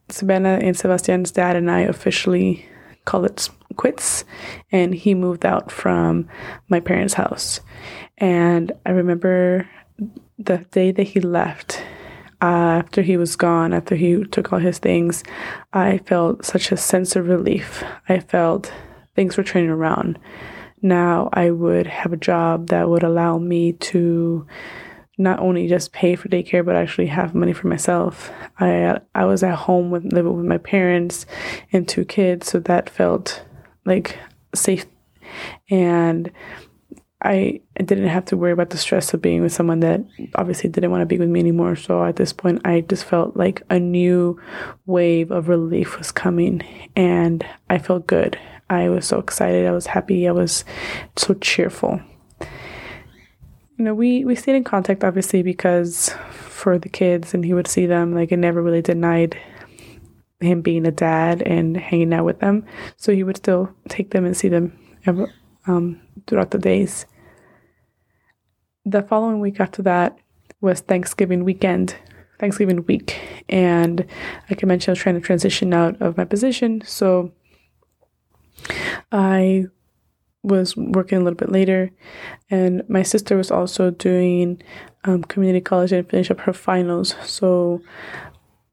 Savannah 0.08 0.58
and 0.62 0.74
Sebastian's 0.74 1.30
dad 1.30 1.56
and 1.56 1.70
I 1.70 1.80
officially 1.80 2.66
call 3.04 3.24
it 3.24 3.48
quits 3.76 4.24
and 4.70 4.94
he 4.94 5.14
moved 5.14 5.46
out 5.46 5.70
from 5.70 6.28
my 6.68 6.80
parents' 6.80 7.14
house. 7.14 7.60
And 8.18 8.72
I 8.84 8.90
remember 8.90 9.68
the 10.38 10.58
day 10.70 10.92
that 10.92 11.02
he 11.02 11.20
left, 11.20 11.82
uh, 12.42 12.80
after 12.80 13.02
he 13.02 13.16
was 13.16 13.36
gone, 13.36 13.72
after 13.72 13.94
he 13.94 14.24
took 14.24 14.52
all 14.52 14.58
his 14.58 14.78
things, 14.78 15.22
I 15.72 15.98
felt 15.98 16.44
such 16.44 16.72
a 16.72 16.76
sense 16.76 17.16
of 17.16 17.28
relief. 17.28 17.82
I 18.08 18.20
felt 18.20 18.72
things 19.14 19.36
were 19.36 19.44
turning 19.44 19.70
around. 19.70 20.18
Now 20.82 21.28
I 21.32 21.50
would 21.50 21.86
have 21.86 22.12
a 22.12 22.16
job 22.16 22.68
that 22.68 22.88
would 22.88 23.02
allow 23.02 23.38
me 23.38 23.74
to 23.74 24.46
not 25.20 25.38
only 25.40 25.68
just 25.68 25.92
pay 25.92 26.16
for 26.16 26.28
daycare 26.28 26.64
but 26.64 26.76
actually 26.76 27.06
have 27.06 27.34
money 27.34 27.52
for 27.52 27.68
myself. 27.68 28.30
I 28.58 28.98
I 29.14 29.24
was 29.26 29.42
at 29.42 29.54
home 29.54 29.90
with 29.90 30.04
living 30.12 30.36
with 30.36 30.46
my 30.46 30.58
parents 30.58 31.26
and 31.72 31.86
two 31.86 32.04
kids, 32.04 32.48
so 32.48 32.58
that 32.60 32.90
felt 32.90 33.44
like 33.84 34.18
safe 34.54 34.86
and 35.68 36.30
I, 37.22 37.60
I 37.78 37.82
didn't 37.82 38.08
have 38.08 38.24
to 38.26 38.36
worry 38.36 38.52
about 38.52 38.70
the 38.70 38.78
stress 38.78 39.12
of 39.12 39.20
being 39.20 39.42
with 39.42 39.52
someone 39.52 39.80
that 39.80 40.02
obviously 40.36 40.70
didn't 40.70 40.90
want 40.90 41.02
to 41.02 41.06
be 41.06 41.18
with 41.18 41.28
me 41.28 41.40
anymore. 41.40 41.76
So 41.76 42.02
at 42.02 42.16
this 42.16 42.32
point, 42.32 42.62
I 42.64 42.80
just 42.80 43.04
felt 43.04 43.36
like 43.36 43.62
a 43.68 43.78
new 43.78 44.40
wave 44.86 45.30
of 45.30 45.48
relief 45.48 45.98
was 45.98 46.10
coming 46.10 46.62
and 46.96 47.44
I 47.68 47.78
felt 47.78 48.06
good. 48.06 48.38
I 48.70 48.88
was 48.88 49.06
so 49.06 49.18
excited. 49.18 49.66
I 49.66 49.72
was 49.72 49.86
happy. 49.86 50.26
I 50.26 50.32
was 50.32 50.64
so 51.16 51.34
cheerful 51.34 52.00
you 53.80 53.84
know, 53.84 53.94
we 53.94 54.26
we 54.26 54.34
stayed 54.34 54.56
in 54.56 54.64
contact 54.64 55.04
obviously 55.04 55.42
because 55.42 56.14
for 56.32 56.78
the 56.78 56.90
kids 56.90 57.32
and 57.32 57.42
he 57.42 57.54
would 57.54 57.66
see 57.66 57.86
them. 57.86 58.14
Like 58.14 58.30
it 58.30 58.36
never 58.36 58.60
really 58.60 58.82
denied 58.82 59.40
him 60.38 60.60
being 60.60 60.86
a 60.86 60.90
dad 60.90 61.40
and 61.40 61.78
hanging 61.78 62.12
out 62.12 62.26
with 62.26 62.40
them. 62.40 62.66
So 62.98 63.14
he 63.14 63.24
would 63.24 63.38
still 63.38 63.74
take 63.88 64.10
them 64.10 64.26
and 64.26 64.36
see 64.36 64.48
them 64.48 64.78
um, 65.66 65.98
throughout 66.26 66.50
the 66.50 66.58
days. 66.58 67.06
The 68.84 69.00
following 69.00 69.40
week 69.40 69.60
after 69.60 69.80
that 69.80 70.18
was 70.60 70.80
Thanksgiving 70.80 71.42
weekend, 71.42 71.96
Thanksgiving 72.38 72.84
week. 72.84 73.18
And 73.48 74.06
like 74.50 74.62
I 74.62 74.66
mentioned, 74.66 74.90
I 74.90 74.92
was 74.92 74.98
trying 74.98 75.14
to 75.14 75.22
transition 75.22 75.72
out 75.72 76.02
of 76.02 76.18
my 76.18 76.26
position. 76.26 76.82
So 76.84 77.32
I 79.10 79.68
was 80.42 80.76
working 80.76 81.18
a 81.18 81.22
little 81.22 81.36
bit 81.36 81.52
later, 81.52 81.90
and 82.50 82.88
my 82.88 83.02
sister 83.02 83.36
was 83.36 83.50
also 83.50 83.90
doing 83.90 84.62
um, 85.04 85.22
community 85.24 85.60
college 85.60 85.92
and 85.92 86.08
finish 86.08 86.30
up 86.30 86.40
her 86.40 86.52
finals. 86.52 87.14
So, 87.24 87.82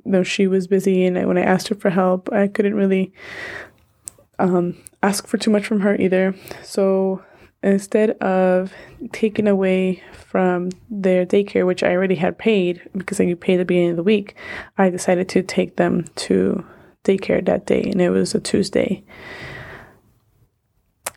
though 0.06 0.24
she 0.24 0.48
was 0.48 0.68
busy, 0.68 1.06
and 1.06 1.28
when 1.28 1.38
I 1.38 1.44
asked 1.44 1.68
her 1.68 1.76
for 1.76 1.90
help, 1.90 2.32
I 2.32 2.48
couldn't 2.48 2.76
really 2.76 3.12
um, 4.40 4.78
ask 5.04 5.28
for 5.28 5.38
too 5.38 5.52
much 5.52 5.66
from 5.66 5.82
her 5.82 5.96
either. 5.96 6.36
So 6.64 7.24
instead 7.64 8.12
of 8.22 8.74
taking 9.12 9.48
away 9.48 10.04
from 10.14 10.70
their 10.90 11.26
daycare, 11.26 11.66
which 11.66 11.84
I 11.84 11.92
already 11.92 12.16
had 12.16 12.38
paid 12.38 12.82
because 12.96 13.20
I 13.20 13.34
paid 13.34 13.56
at 13.56 13.58
the 13.60 13.66
beginning 13.66 13.92
of 13.92 13.98
the 13.98 14.04
week, 14.04 14.36
I 14.78 14.90
decided 14.90 15.30
to 15.30 15.44
take 15.44 15.76
them 15.76 16.06
to 16.16 16.66
daycare 17.04 17.46
that 17.46 17.66
day, 17.66 17.84
and 17.84 18.02
it 18.02 18.10
was 18.10 18.36
a 18.36 18.40
Tuesday 18.40 19.04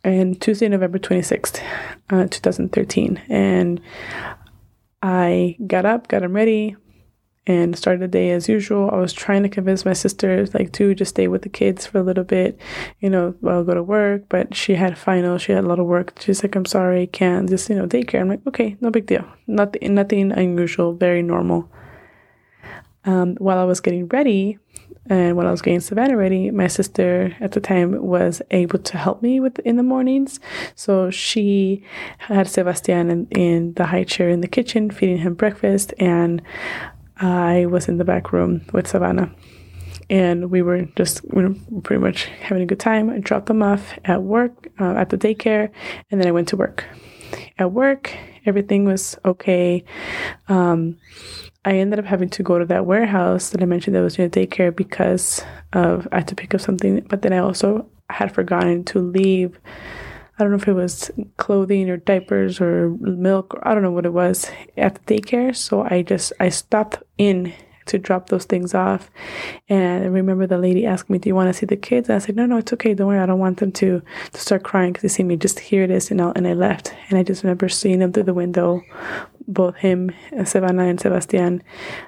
and 0.05 0.41
Tuesday, 0.41 0.69
November 0.69 0.99
26th, 0.99 1.63
uh, 2.11 2.27
2013. 2.29 3.21
And 3.29 3.81
I 5.03 5.57
got 5.67 5.87
up, 5.87 6.09
got 6.09 6.23
them 6.23 6.35
ready, 6.35 6.77
and 7.47 7.77
started 7.77 8.01
the 8.01 8.09
day 8.09 8.31
as 8.31 8.49
usual. 8.49 8.91
I 8.93 8.97
was 8.97 9.13
trying 9.13 9.43
to 9.43 9.49
convince 9.49 9.85
my 9.85 9.93
sister, 9.93 10.47
like, 10.55 10.73
to 10.73 10.95
just 10.95 11.11
stay 11.11 11.27
with 11.27 11.43
the 11.43 11.49
kids 11.49 11.87
for 11.87 11.99
a 11.99 12.03
little 12.03 12.25
bit, 12.25 12.59
you 13.01 13.11
know, 13.11 13.35
while 13.41 13.61
I 13.61 13.63
go 13.65 13.75
to 13.75 13.83
work. 13.83 14.25
But 14.29 14.55
she 14.55 14.75
had 14.75 14.93
a 14.93 14.97
final, 14.97 15.39
she 15.39 15.53
had 15.53 15.65
a 15.65 15.69
lot 15.69 15.81
of 15.81 15.87
work. 15.87 16.15
She's 16.21 16.43
like, 16.43 16.55
I'm 16.55 16.67
sorry, 16.67 17.07
can't 17.07 17.49
just, 17.49 17.69
you 17.69 17.77
know, 17.77 17.87
daycare. 17.87 18.21
I'm 18.21 18.29
like, 18.29 18.47
okay, 18.47 18.77
no 18.81 18.91
big 18.91 19.07
deal. 19.07 19.25
Nothing, 19.47 19.95
nothing 19.95 20.33
unusual, 20.33 20.95
very 20.95 21.23
normal. 21.23 21.71
Um, 23.05 23.37
while 23.37 23.59
I 23.59 23.65
was 23.65 23.81
getting 23.81 24.07
ready, 24.09 24.59
and 25.07 25.37
when 25.37 25.47
I 25.47 25.51
was 25.51 25.63
getting 25.63 25.81
Savannah 25.81 26.17
ready, 26.17 26.51
my 26.51 26.67
sister 26.67 27.35
at 27.41 27.53
the 27.53 27.61
time 27.61 28.03
was 28.05 28.43
able 28.51 28.79
to 28.79 28.99
help 28.99 29.23
me 29.23 29.41
with 29.41 29.59
in 29.61 29.77
the 29.77 29.83
mornings. 29.83 30.41
So 30.75 31.11
she 31.11 31.85
had 32.19 32.49
Sebastian 32.49 33.11
in, 33.11 33.27
in 33.31 33.75
the 33.75 33.87
high 33.87 34.05
chair 34.05 34.29
in 34.29 34.41
the 34.41 34.49
kitchen, 34.49 34.91
feeding 34.91 35.19
him 35.19 35.35
breakfast, 35.35 35.95
and 35.99 36.43
I 37.17 37.67
was 37.67 37.89
in 37.89 37.97
the 37.99 38.05
back 38.05 38.33
room 38.33 38.63
with 38.73 38.87
Savannah. 38.87 39.35
and 40.11 40.51
we 40.51 40.61
were 40.61 40.83
just 40.97 41.23
we 41.33 41.45
were 41.45 41.55
pretty 41.83 42.03
much 42.03 42.25
having 42.43 42.63
a 42.63 42.67
good 42.67 42.81
time. 42.81 43.09
I 43.09 43.19
dropped 43.21 43.47
them 43.47 43.63
off 43.63 43.99
at 44.05 44.23
work 44.23 44.69
uh, 44.81 44.95
at 44.95 45.09
the 45.09 45.17
daycare, 45.17 45.71
and 46.11 46.21
then 46.21 46.29
I 46.29 46.33
went 46.33 46.49
to 46.49 46.57
work. 46.57 46.85
At 47.59 47.73
work, 47.73 48.13
everything 48.45 48.85
was 48.85 49.17
okay. 49.25 49.85
Um, 50.49 50.99
I 51.65 51.75
ended 51.75 51.99
up 51.99 52.07
having 52.07 52.31
to 52.31 52.43
go 52.43 52.59
to 52.59 52.65
that 52.67 52.87
warehouse 52.87 53.51
that 53.51 53.63
I 53.63 53.67
mentioned 53.67 53.95
that 53.95 54.03
was 54.03 54.19
near 54.19 54.31
daycare 54.31 54.75
because 54.75 55.45
of 55.73 56.09
I 56.11 56.17
had 56.17 56.29
to 56.29 56.35
pick 56.35 56.55
up 56.55 56.61
something, 56.61 57.01
but 57.09 57.23
then 57.23 57.33
I 57.33 57.39
also 57.39 57.87
had 58.09 58.35
forgotten 58.35 58.85
to 58.85 58.99
leave. 58.99 59.59
I 60.39 60.43
don't 60.43 60.53
know 60.53 60.57
if 60.57 60.69
it 60.69 60.73
was 60.73 61.11
clothing 61.37 61.91
or 61.91 61.99
diapers 61.99 62.63
or 62.63 62.97
milk 63.01 63.55
or 63.55 63.69
I 63.69 63.75
don't 63.75 63.83
know 63.83 63.91
what 63.91 64.07
it 64.07 64.15
was 64.15 64.51
at 64.79 64.95
the 64.95 65.21
daycare. 65.21 65.55
So 65.55 65.83
I 65.83 66.01
just 66.01 66.33
I 66.41 66.49
stopped 66.49 67.03
in 67.19 67.53
to 67.91 67.99
drop 67.99 68.29
those 68.29 68.45
things 68.45 68.73
off. 68.73 69.11
And 69.69 70.05
I 70.05 70.07
remember 70.07 70.47
the 70.47 70.59
lady 70.59 70.87
asked 70.87 71.11
me, 71.11 71.19
Do 71.19 71.29
you 71.29 71.35
want 71.35 71.49
to 71.49 71.55
see 71.55 71.67
the 71.67 71.77
kids? 71.77 72.09
And 72.09 72.17
I 72.17 72.19
said, 72.19 72.37
No, 72.37 72.47
no, 72.47 72.57
it's 72.57 72.73
okay. 72.73 72.95
Don't 72.95 73.09
worry. 73.09 73.19
I 73.19 73.27
don't 73.27 73.39
want 73.39 73.59
them 73.59 73.73
to, 73.73 74.03
to 74.33 74.41
start 74.41 74.63
crying 74.63 74.93
because 74.93 75.03
they 75.03 75.09
see 75.09 75.23
me. 75.23 75.37
Just 75.37 75.59
here 75.59 75.83
it 75.83 75.91
is. 75.91 76.11
And, 76.11 76.23
i 76.23 76.33
and 76.35 76.47
I 76.47 76.55
left. 76.55 76.95
And 77.09 77.19
I 77.19 77.23
just 77.23 77.43
remember 77.43 77.69
seeing 77.69 77.99
them 77.99 78.13
through 78.13 78.25
the 78.25 78.35
window, 78.35 78.83
both 79.47 79.77
him, 79.77 80.13
Savannah, 80.45 80.85
and 80.85 81.01
Sebastian. 81.01 81.63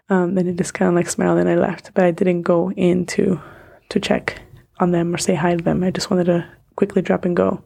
Um, 0.08 0.34
then 0.34 0.48
I 0.48 0.52
just 0.52 0.74
kind 0.74 0.88
of 0.88 0.94
like 0.94 1.08
smiled 1.08 1.38
and 1.38 1.48
I 1.48 1.56
left. 1.56 1.92
But 1.94 2.04
I 2.04 2.10
didn't 2.10 2.42
go 2.42 2.70
in 2.72 3.06
to, 3.06 3.40
to 3.88 4.00
check 4.00 4.40
on 4.78 4.90
them 4.92 5.14
or 5.14 5.18
say 5.18 5.34
hi 5.34 5.56
to 5.56 5.62
them. 5.62 5.82
I 5.82 5.90
just 5.90 6.10
wanted 6.10 6.24
to 6.24 6.48
quickly 6.76 7.02
drop 7.02 7.24
and 7.24 7.36
go. 7.36 7.62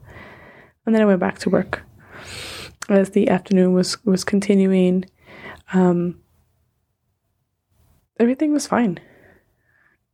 And 0.85 0.95
then 0.95 1.03
I 1.03 1.07
went 1.07 1.21
back 1.21 1.39
to 1.41 1.51
work. 1.51 1.83
As 2.89 3.11
the 3.11 3.29
afternoon 3.29 3.73
was 3.73 4.05
was 4.05 4.23
continuing, 4.23 5.07
um, 5.73 6.21
everything 8.21 8.53
was 8.53 8.67
fine. 8.69 9.01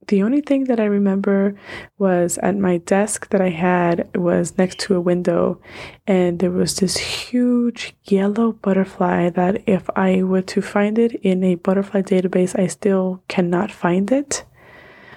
The 0.09 0.23
only 0.23 0.41
thing 0.41 0.65
that 0.65 0.81
I 0.81 0.85
remember 0.85 1.55
was 1.97 2.37
at 2.39 2.57
my 2.57 2.79
desk 2.79 3.29
that 3.31 3.41
I 3.41 3.51
had 3.51 4.09
was 4.17 4.59
next 4.59 4.81
to 4.81 4.97
a 4.97 5.01
window, 5.01 5.61
and 6.07 6.41
there 6.41 6.51
was 6.51 6.77
this 6.77 6.97
huge 6.97 7.95
yellow 8.05 8.53
butterfly 8.53 9.31
that 9.31 9.63
if 9.67 9.89
I 9.95 10.25
were 10.25 10.43
to 10.43 10.61
find 10.61 10.99
it 10.99 11.13
in 11.23 11.45
a 11.45 11.55
butterfly 11.55 12.03
database, 12.03 12.59
I 12.59 12.67
still 12.67 13.23
cannot 13.29 13.71
find 13.71 14.11
it. 14.11 14.45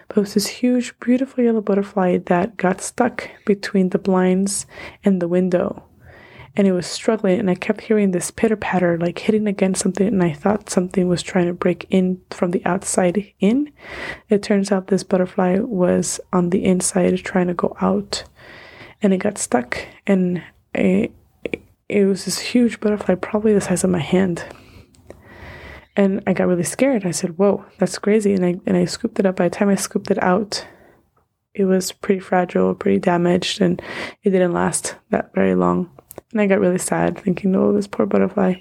But 0.07 0.17
it 0.17 0.19
was 0.21 0.33
this 0.35 0.47
huge, 0.47 0.97
beautiful 0.99 1.43
yellow 1.43 1.61
butterfly 1.61 2.19
that 2.27 2.57
got 2.57 2.79
stuck 2.79 3.29
between 3.43 3.89
the 3.89 3.97
blinds 3.97 4.67
and 5.03 5.19
the 5.19 5.27
window 5.27 5.83
and 6.57 6.67
it 6.67 6.71
was 6.71 6.87
struggling 6.87 7.39
and 7.39 7.49
i 7.49 7.55
kept 7.55 7.81
hearing 7.81 8.11
this 8.11 8.31
pitter 8.31 8.55
patter 8.55 8.97
like 8.97 9.19
hitting 9.19 9.47
against 9.47 9.81
something 9.81 10.07
and 10.07 10.23
i 10.23 10.31
thought 10.31 10.69
something 10.69 11.07
was 11.07 11.21
trying 11.21 11.47
to 11.47 11.53
break 11.53 11.85
in 11.89 12.21
from 12.31 12.51
the 12.51 12.65
outside 12.65 13.33
in. 13.39 13.71
It 14.29 14.43
turns 14.43 14.71
out 14.71 14.87
this 14.87 15.03
butterfly 15.03 15.59
was 15.59 16.19
on 16.33 16.49
the 16.49 16.63
inside 16.63 17.17
trying 17.19 17.47
to 17.47 17.53
go 17.53 17.75
out 17.81 18.23
and 19.01 19.13
it 19.13 19.17
got 19.17 19.37
stuck 19.37 19.85
and 20.07 20.43
it, 20.73 21.11
it 21.89 22.05
was 22.05 22.25
this 22.25 22.39
huge 22.39 22.79
butterfly 22.79 23.15
probably 23.15 23.53
the 23.53 23.61
size 23.61 23.83
of 23.83 23.89
my 23.89 23.99
hand. 23.99 24.43
And 25.95 26.21
i 26.27 26.33
got 26.33 26.47
really 26.47 26.63
scared. 26.63 27.05
I 27.05 27.11
said 27.11 27.37
whoa 27.37 27.65
that's 27.77 27.99
crazy 27.99 28.33
and 28.33 28.45
i 28.45 28.55
and 28.65 28.77
i 28.77 28.85
scooped 28.85 29.19
it 29.19 29.25
up. 29.25 29.37
By 29.37 29.49
the 29.49 29.55
time 29.55 29.69
i 29.69 29.75
scooped 29.75 30.11
it 30.11 30.21
out 30.23 30.65
it 31.53 31.65
was 31.65 31.91
pretty 31.91 32.19
fragile 32.19 32.75
pretty 32.75 32.99
damaged 32.99 33.61
and 33.61 33.81
it 34.23 34.31
didn't 34.31 34.53
last 34.53 34.95
that 35.09 35.33
very 35.33 35.55
long 35.55 35.89
and 36.31 36.41
I 36.41 36.47
got 36.47 36.59
really 36.59 36.77
sad 36.77 37.17
thinking, 37.17 37.55
oh, 37.55 37.73
this 37.73 37.87
poor 37.87 38.05
butterfly. 38.05 38.55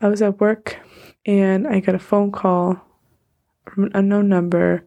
I 0.00 0.08
was 0.08 0.22
at 0.22 0.40
work 0.40 0.78
and 1.24 1.66
I 1.66 1.80
got 1.80 1.94
a 1.94 1.98
phone 1.98 2.32
call 2.32 2.80
from 3.68 3.84
an 3.84 3.92
unknown 3.94 4.28
number 4.28 4.84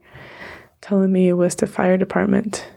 telling 0.82 1.12
me 1.12 1.28
it 1.28 1.34
was 1.34 1.56
the 1.56 1.68
fire 1.68 1.98
department 1.98 2.68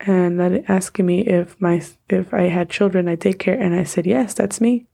and 0.00 0.40
that 0.40 0.64
asking 0.68 1.06
me 1.06 1.20
if 1.20 1.60
my 1.60 1.82
if 2.08 2.32
I 2.32 2.42
had 2.44 2.70
children 2.70 3.08
I 3.08 3.16
take 3.16 3.38
care. 3.38 3.58
And 3.58 3.74
I 3.74 3.84
said 3.84 4.06
yes 4.06 4.34
that's 4.34 4.60
me. 4.60 4.86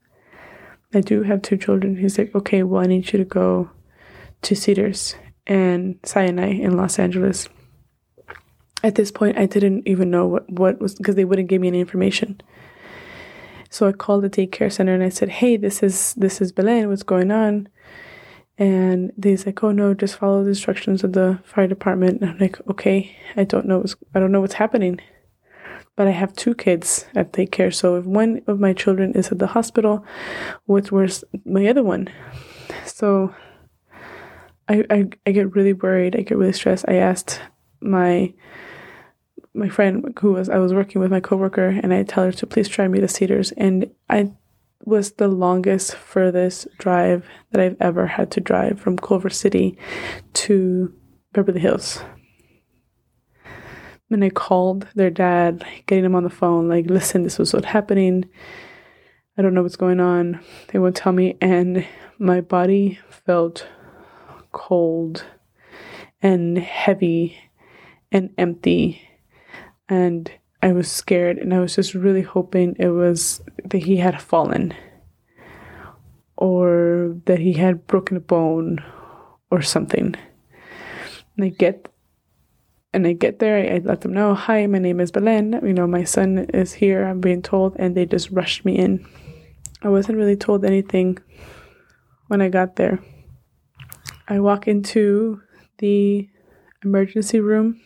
I 0.93 1.01
do 1.01 1.23
have 1.23 1.41
two 1.41 1.57
children. 1.57 1.97
He's 1.97 2.17
like 2.17 2.35
okay 2.35 2.63
well 2.63 2.83
I 2.83 2.87
need 2.87 3.11
you 3.11 3.19
to 3.19 3.25
go 3.25 3.71
to 4.43 4.55
Cedars 4.55 5.15
and 5.45 5.97
Sinai 6.03 6.51
in 6.51 6.75
Los 6.75 6.99
Angeles 6.99 7.47
at 8.87 8.95
this 8.95 9.11
point, 9.11 9.37
I 9.37 9.45
didn't 9.45 9.85
even 9.85 10.09
know 10.09 10.25
what, 10.25 10.49
what 10.49 10.79
was 10.79 10.95
because 10.95 11.15
they 11.15 11.25
wouldn't 11.25 11.49
give 11.49 11.59
me 11.59 11.67
any 11.67 11.81
information. 11.81 12.39
So 13.69 13.85
I 13.85 13.91
called 13.91 14.23
the 14.23 14.29
daycare 14.29 14.71
center 14.71 14.93
and 14.93 15.03
I 15.03 15.09
said, 15.09 15.27
"Hey, 15.27 15.57
this 15.57 15.83
is 15.83 16.13
this 16.13 16.39
is 16.39 16.53
Belen. 16.53 16.87
What's 16.87 17.03
going 17.03 17.29
on?" 17.29 17.67
And 18.57 19.11
they's 19.17 19.45
like, 19.45 19.61
"Oh 19.61 19.73
no, 19.73 19.93
just 19.93 20.15
follow 20.15 20.41
the 20.41 20.55
instructions 20.55 21.03
of 21.03 21.11
the 21.11 21.37
fire 21.43 21.67
department." 21.67 22.21
And 22.21 22.31
I'm 22.31 22.37
like, 22.37 22.65
"Okay, 22.69 23.13
I 23.35 23.43
don't 23.43 23.65
know. 23.65 23.79
What's, 23.79 23.97
I 24.15 24.21
don't 24.21 24.31
know 24.31 24.39
what's 24.39 24.53
happening." 24.53 25.01
But 25.97 26.07
I 26.07 26.11
have 26.11 26.33
two 26.33 26.55
kids 26.55 27.07
at 27.13 27.33
daycare, 27.33 27.73
so 27.73 27.97
if 27.97 28.05
one 28.05 28.41
of 28.47 28.57
my 28.57 28.71
children 28.71 29.13
is 29.15 29.31
at 29.33 29.39
the 29.39 29.47
hospital, 29.47 30.05
which 30.65 30.93
was 30.93 31.25
my 31.43 31.67
other 31.67 31.83
one? 31.83 32.07
So 32.85 33.35
I, 34.69 34.85
I 34.89 35.09
I 35.25 35.31
get 35.33 35.53
really 35.55 35.73
worried. 35.73 36.15
I 36.15 36.21
get 36.21 36.37
really 36.37 36.53
stressed. 36.53 36.85
I 36.87 36.95
asked 36.95 37.41
my 37.81 38.33
my 39.57 39.69
friend 39.69 40.17
who 40.19 40.33
was 40.33 40.49
I 40.49 40.57
was 40.57 40.73
working 40.73 41.01
with 41.01 41.11
my 41.11 41.19
coworker 41.19 41.79
and 41.81 41.93
I 41.93 42.03
tell 42.03 42.25
her 42.25 42.31
to 42.31 42.47
please 42.47 42.67
try 42.69 42.87
me 42.87 42.99
to 42.99 43.07
Cedars 43.07 43.51
and 43.53 43.89
I 44.09 44.31
was 44.85 45.13
the 45.13 45.27
longest 45.27 45.95
furthest 45.95 46.67
drive 46.77 47.25
that 47.51 47.61
I've 47.61 47.77
ever 47.79 48.07
had 48.07 48.31
to 48.31 48.41
drive 48.41 48.79
from 48.79 48.97
Culver 48.97 49.29
City 49.29 49.77
to 50.33 50.93
Beverly 51.33 51.59
Hills. 51.59 52.01
And 54.09 54.23
I 54.23 54.29
called 54.29 54.87
their 54.95 55.09
dad, 55.09 55.65
getting 55.87 56.05
him 56.05 56.15
on 56.15 56.23
the 56.23 56.29
phone, 56.29 56.69
like, 56.69 56.85
listen, 56.85 57.23
this 57.23 57.37
was 57.37 57.53
what's 57.53 57.65
happening. 57.65 58.23
I 59.37 59.41
don't 59.41 59.53
know 59.53 59.63
what's 59.63 59.75
going 59.75 59.99
on. 59.99 60.39
They 60.69 60.79
won't 60.79 60.95
tell 60.95 61.11
me. 61.11 61.37
And 61.41 61.85
my 62.17 62.39
body 62.39 62.99
felt 63.09 63.67
cold 64.53 65.25
and 66.21 66.57
heavy 66.57 67.37
and 68.11 68.33
empty 68.37 69.06
and 69.89 70.31
I 70.61 70.71
was 70.71 70.91
scared 70.91 71.37
and 71.37 71.53
I 71.53 71.59
was 71.59 71.75
just 71.75 71.93
really 71.93 72.23
hoping 72.23 72.75
it 72.79 72.89
was 72.89 73.41
that 73.65 73.83
he 73.83 73.97
had 73.97 74.21
fallen 74.21 74.73
or 76.35 77.15
that 77.25 77.39
he 77.39 77.53
had 77.53 77.87
broken 77.87 78.17
a 78.17 78.21
bone 78.21 78.83
or 79.51 79.61
something. 79.61 80.15
And 81.35 81.45
I 81.45 81.49
get 81.49 81.87
and 82.93 83.05
I 83.05 83.13
get 83.13 83.39
there, 83.39 83.57
I, 83.57 83.75
I 83.75 83.77
let 83.79 84.01
them 84.01 84.13
know, 84.13 84.33
hi, 84.33 84.65
my 84.65 84.79
name 84.79 84.99
is 84.99 85.11
Belen. 85.11 85.59
You 85.63 85.73
know, 85.73 85.85
my 85.85 86.03
son 86.03 86.49
is 86.53 86.73
here, 86.73 87.05
I'm 87.05 87.21
being 87.21 87.41
told, 87.41 87.75
and 87.77 87.95
they 87.95 88.05
just 88.05 88.31
rushed 88.31 88.65
me 88.65 88.77
in. 88.77 89.05
I 89.83 89.89
wasn't 89.89 90.17
really 90.17 90.37
told 90.37 90.65
anything 90.65 91.19
when 92.27 92.41
I 92.41 92.49
got 92.49 92.77
there. 92.77 92.99
I 94.27 94.39
walk 94.39 94.67
into 94.67 95.41
the 95.77 96.27
emergency 96.83 97.39
room 97.39 97.79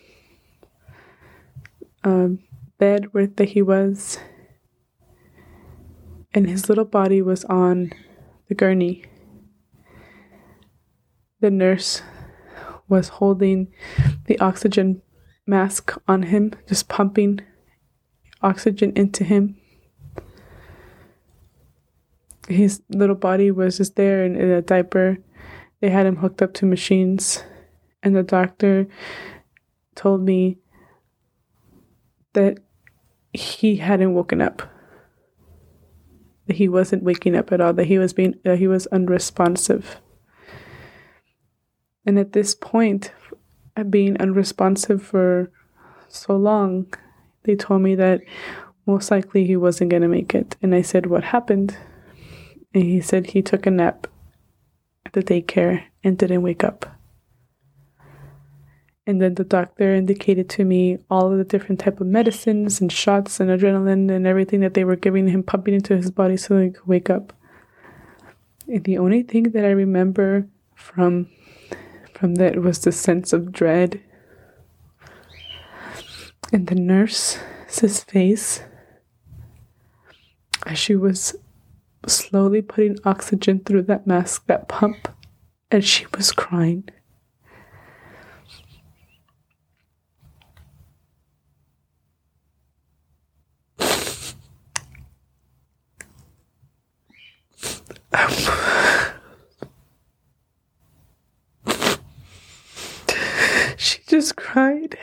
um, 2.03 2.39
bed 2.77 3.13
where 3.13 3.27
that 3.27 3.49
he 3.49 3.61
was, 3.61 4.19
and 6.33 6.49
his 6.49 6.69
little 6.69 6.85
body 6.85 7.21
was 7.21 7.43
on 7.45 7.91
the 8.47 8.55
gurney. 8.55 9.03
The 11.39 11.51
nurse 11.51 12.01
was 12.87 13.07
holding 13.07 13.71
the 14.25 14.39
oxygen 14.39 15.01
mask 15.47 15.93
on 16.07 16.23
him, 16.23 16.53
just 16.67 16.87
pumping 16.87 17.41
oxygen 18.41 18.91
into 18.95 19.23
him. 19.23 19.57
His 22.47 22.81
little 22.89 23.15
body 23.15 23.51
was 23.51 23.77
just 23.77 23.95
there 23.95 24.25
in, 24.25 24.35
in 24.35 24.49
a 24.49 24.61
diaper. 24.61 25.17
They 25.79 25.89
had 25.89 26.05
him 26.05 26.17
hooked 26.17 26.41
up 26.41 26.53
to 26.55 26.65
machines, 26.65 27.43
and 28.03 28.15
the 28.15 28.23
doctor 28.23 28.87
told 29.95 30.21
me 30.21 30.57
that 32.33 32.59
he 33.33 33.77
hadn't 33.77 34.13
woken 34.13 34.41
up. 34.41 34.61
That 36.47 36.57
he 36.57 36.67
wasn't 36.67 37.03
waking 37.03 37.35
up 37.35 37.51
at 37.51 37.61
all. 37.61 37.73
That 37.73 37.85
he 37.85 37.97
was 37.97 38.13
being 38.13 38.35
that 38.43 38.59
he 38.59 38.67
was 38.67 38.87
unresponsive. 38.87 40.01
And 42.05 42.17
at 42.17 42.33
this 42.33 42.55
point, 42.55 43.11
being 43.89 44.19
unresponsive 44.19 45.03
for 45.03 45.51
so 46.07 46.35
long, 46.35 46.91
they 47.43 47.55
told 47.55 47.81
me 47.81 47.95
that 47.95 48.21
most 48.85 49.11
likely 49.11 49.45
he 49.45 49.55
wasn't 49.55 49.91
going 49.91 50.01
to 50.01 50.07
make 50.07 50.33
it. 50.35 50.55
And 50.61 50.73
I 50.73 50.81
said, 50.81 51.05
What 51.05 51.25
happened? 51.25 51.77
And 52.73 52.83
he 52.83 53.01
said 53.01 53.27
he 53.27 53.41
took 53.41 53.65
a 53.65 53.71
nap 53.71 54.07
at 55.05 55.13
the 55.13 55.23
daycare 55.23 55.83
and 56.03 56.17
didn't 56.17 56.41
wake 56.41 56.63
up. 56.63 57.00
And 59.07 59.21
then 59.21 59.33
the 59.35 59.43
doctor 59.43 59.95
indicated 59.95 60.47
to 60.51 60.63
me 60.63 60.99
all 61.09 61.31
of 61.31 61.37
the 61.37 61.43
different 61.43 61.79
type 61.79 61.99
of 61.99 62.07
medicines 62.07 62.79
and 62.79 62.91
shots 62.91 63.39
and 63.39 63.49
adrenaline 63.49 64.11
and 64.11 64.27
everything 64.27 64.59
that 64.59 64.75
they 64.75 64.83
were 64.83 64.95
giving 64.95 65.27
him, 65.27 65.41
pumping 65.41 65.73
into 65.73 65.95
his 65.95 66.11
body 66.11 66.37
so 66.37 66.59
he 66.59 66.69
could 66.69 66.87
wake 66.87 67.09
up. 67.09 67.33
And 68.67 68.83
the 68.83 68.99
only 68.99 69.23
thing 69.23 69.43
that 69.51 69.65
I 69.65 69.71
remember 69.71 70.47
from 70.75 71.27
from 72.13 72.35
that 72.35 72.61
was 72.61 72.79
the 72.79 72.91
sense 72.91 73.33
of 73.33 73.51
dread. 73.51 73.99
And 76.53 76.67
the 76.67 76.75
nurse's 76.75 78.03
face 78.03 78.61
as 80.67 80.77
she 80.77 80.95
was 80.95 81.35
slowly 82.05 82.61
putting 82.61 82.97
oxygen 83.03 83.59
through 83.59 83.83
that 83.83 84.05
mask, 84.05 84.45
that 84.45 84.67
pump, 84.67 85.07
and 85.71 85.83
she 85.83 86.05
was 86.15 86.31
crying. 86.31 86.87
she 103.77 103.99
just 104.07 104.35
cried. 104.35 104.97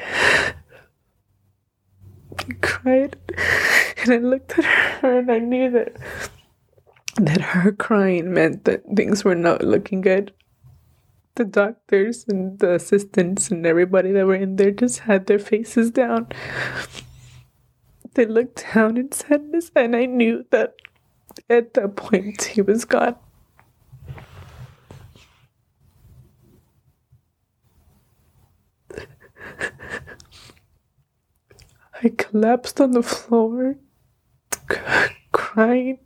cried 2.61 3.17
and 4.03 4.13
I 4.13 4.19
looked 4.19 4.59
at 4.59 4.65
her 4.65 5.19
and 5.19 5.31
I 5.31 5.39
knew 5.39 5.71
that 5.71 5.97
that 7.17 7.41
her 7.41 7.73
crying 7.73 8.33
meant 8.33 8.65
that 8.65 8.85
things 8.95 9.25
were 9.25 9.35
not 9.35 9.65
looking 9.65 10.03
good. 10.03 10.33
The 11.35 11.45
doctors 11.45 12.25
and 12.29 12.59
the 12.59 12.75
assistants 12.75 13.51
and 13.51 13.67
everybody 13.67 14.13
that 14.13 14.27
were 14.27 14.37
in 14.37 14.57
there 14.57 14.71
just 14.71 15.01
had 15.01 15.27
their 15.27 15.39
faces 15.39 15.91
down. 15.91 16.29
They 18.15 18.25
looked 18.25 18.65
down 18.75 18.97
in 18.97 19.13
sadness, 19.13 19.71
and 19.75 19.97
I 19.97 20.07
knew 20.07 20.45
that 20.51 20.75
at 21.51 21.75
that 21.75 21.97
point 21.97 22.43
he 22.55 22.63
was 22.63 22.85
gone. 22.85 23.17
I 32.01 32.11
collapsed 32.17 32.81
on 32.81 32.93
the 32.93 33.03
floor, 33.03 33.75
crying. 35.33 35.99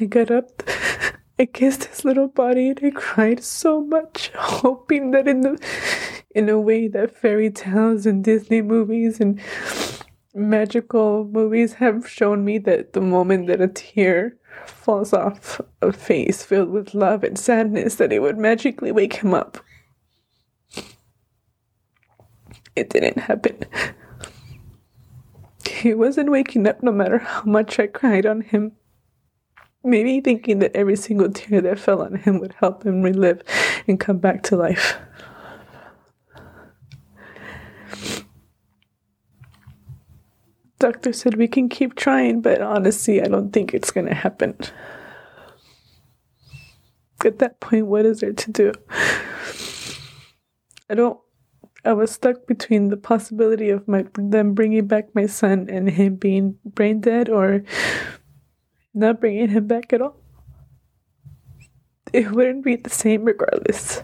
I 0.00 0.04
got 0.04 0.30
up, 0.30 0.62
I 1.40 1.46
kissed 1.46 1.86
his 1.86 2.04
little 2.04 2.28
body, 2.28 2.68
and 2.68 2.78
I 2.84 2.90
cried 2.90 3.42
so 3.42 3.80
much, 3.80 4.30
hoping 4.36 5.10
that 5.10 5.26
in 5.26 5.40
the 5.40 5.60
in 6.30 6.48
a 6.48 6.60
way 6.60 6.86
that 6.86 7.16
fairy 7.16 7.50
tales 7.50 8.06
and 8.06 8.22
Disney 8.22 8.62
movies 8.62 9.18
and 9.18 9.40
magical 10.34 11.24
movies 11.24 11.74
have 11.74 12.08
shown 12.08 12.44
me 12.44 12.58
that 12.58 12.92
the 12.92 13.00
moment 13.00 13.46
that 13.46 13.60
a 13.60 13.68
tear 13.68 14.36
falls 14.66 15.12
off 15.12 15.60
a 15.80 15.92
face 15.92 16.42
filled 16.42 16.70
with 16.70 16.94
love 16.94 17.24
and 17.24 17.38
sadness 17.38 17.96
that 17.96 18.12
it 18.12 18.20
would 18.20 18.38
magically 18.38 18.92
wake 18.92 19.14
him 19.14 19.34
up. 19.34 19.58
It 22.76 22.90
didn't 22.90 23.18
happen. 23.18 23.64
He 25.66 25.94
wasn't 25.94 26.30
waking 26.30 26.66
up 26.66 26.82
no 26.82 26.92
matter 26.92 27.18
how 27.18 27.44
much 27.44 27.78
I 27.78 27.86
cried 27.86 28.26
on 28.26 28.40
him. 28.40 28.72
Maybe 29.84 30.20
thinking 30.20 30.58
that 30.58 30.74
every 30.74 30.96
single 30.96 31.30
tear 31.30 31.60
that 31.60 31.78
fell 31.78 32.02
on 32.02 32.16
him 32.16 32.40
would 32.40 32.54
help 32.54 32.84
him 32.84 33.02
relive 33.02 33.42
and 33.86 33.98
come 33.98 34.18
back 34.18 34.42
to 34.44 34.56
life. 34.56 34.96
Doctor 40.78 41.12
said 41.12 41.34
we 41.34 41.48
can 41.48 41.68
keep 41.68 41.96
trying, 41.96 42.40
but 42.40 42.60
honestly, 42.60 43.20
I 43.20 43.26
don't 43.26 43.52
think 43.52 43.74
it's 43.74 43.90
going 43.90 44.06
to 44.06 44.14
happen. 44.14 44.56
At 47.24 47.40
that 47.40 47.58
point, 47.58 47.86
what 47.86 48.06
is 48.06 48.20
there 48.20 48.32
to 48.32 48.50
do? 48.52 48.72
I 50.88 50.94
don't 50.94 51.18
I 51.84 51.92
was 51.92 52.10
stuck 52.10 52.46
between 52.46 52.88
the 52.88 52.96
possibility 52.96 53.70
of 53.70 53.86
my 53.86 54.04
them 54.16 54.54
bringing 54.54 54.86
back 54.86 55.14
my 55.14 55.26
son 55.26 55.68
and 55.70 55.88
him 55.88 56.16
being 56.16 56.58
brain 56.64 57.00
dead 57.00 57.28
or 57.28 57.62
not 58.94 59.20
bringing 59.20 59.48
him 59.48 59.66
back 59.66 59.92
at 59.92 60.02
all. 60.02 60.16
It 62.12 62.32
wouldn't 62.32 62.64
be 62.64 62.76
the 62.76 62.90
same 62.90 63.24
regardless. 63.24 64.02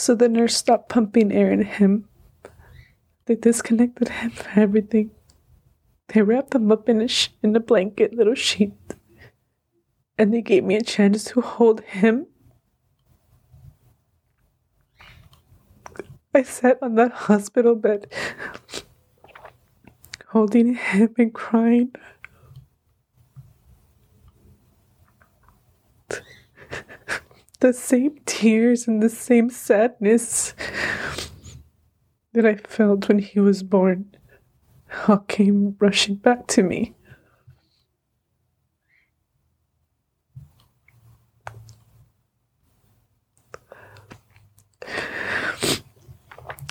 So 0.00 0.14
the 0.14 0.28
nurse 0.28 0.56
stopped 0.56 0.88
pumping 0.88 1.30
air 1.30 1.52
in 1.52 1.62
him. 1.62 2.08
They 3.26 3.34
disconnected 3.34 4.08
him 4.08 4.30
from 4.30 4.62
everything. 4.62 5.10
They 6.08 6.22
wrapped 6.22 6.54
him 6.54 6.72
up 6.72 6.88
in 6.88 7.00
a, 7.02 7.08
sh- 7.08 7.28
in 7.42 7.54
a 7.54 7.60
blanket, 7.60 8.14
little 8.14 8.34
sheet 8.34 8.72
and 10.20 10.34
they 10.34 10.42
gave 10.42 10.64
me 10.64 10.76
a 10.76 10.82
chance 10.82 11.24
to 11.24 11.40
hold 11.40 11.80
him. 11.80 12.26
I 16.34 16.42
sat 16.42 16.78
on 16.82 16.96
that 16.96 17.12
hospital 17.12 17.74
bed, 17.74 18.12
holding 20.28 20.74
him 20.74 21.14
and 21.16 21.32
crying. 21.32 21.94
The 27.60 27.72
same 27.74 28.18
tears 28.24 28.88
and 28.88 29.02
the 29.02 29.08
same 29.08 29.50
sadness 29.50 30.54
that 32.32 32.46
I 32.46 32.56
felt 32.56 33.08
when 33.08 33.18
he 33.18 33.38
was 33.38 33.62
born 33.62 34.16
all 35.06 35.18
came 35.18 35.76
rushing 35.78 36.16
back 36.16 36.46
to 36.48 36.62
me. 36.62 36.94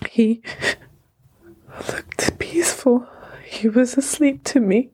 He 0.10 0.42
looked 1.88 2.40
peaceful. 2.40 3.08
He 3.46 3.70
was 3.70 3.96
asleep 3.96 4.44
to 4.46 4.60
me. 4.60 4.90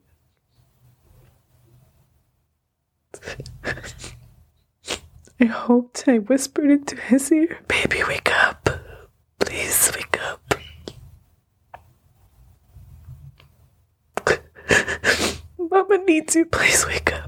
I 5.39 5.45
hoped 5.45 6.07
I 6.07 6.19
whispered 6.19 6.71
into 6.71 6.95
his 6.95 7.31
ear, 7.31 7.59
Baby, 7.67 8.03
wake 8.07 8.31
up. 8.31 8.69
Please 9.39 9.91
wake 9.93 10.17
up. 10.21 10.55
Mama 15.59 15.97
needs 15.99 16.36
you. 16.36 16.45
Please 16.45 16.86
wake 16.88 17.13
up. 17.13 17.25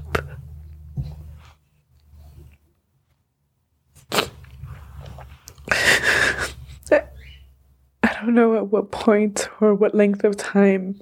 I 8.02 8.24
don't 8.24 8.34
know 8.34 8.56
at 8.56 8.68
what 8.68 8.90
point 8.90 9.48
or 9.60 9.74
what 9.74 9.94
length 9.94 10.24
of 10.24 10.36
time, 10.36 11.00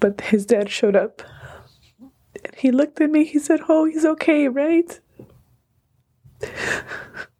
but 0.00 0.20
his 0.22 0.44
dad 0.46 0.68
showed 0.70 0.96
up. 0.96 1.22
And 2.00 2.54
he 2.56 2.72
looked 2.72 3.00
at 3.00 3.10
me, 3.10 3.24
he 3.24 3.38
said, 3.38 3.60
Oh, 3.68 3.84
he's 3.84 4.04
okay, 4.04 4.48
right? 4.48 4.98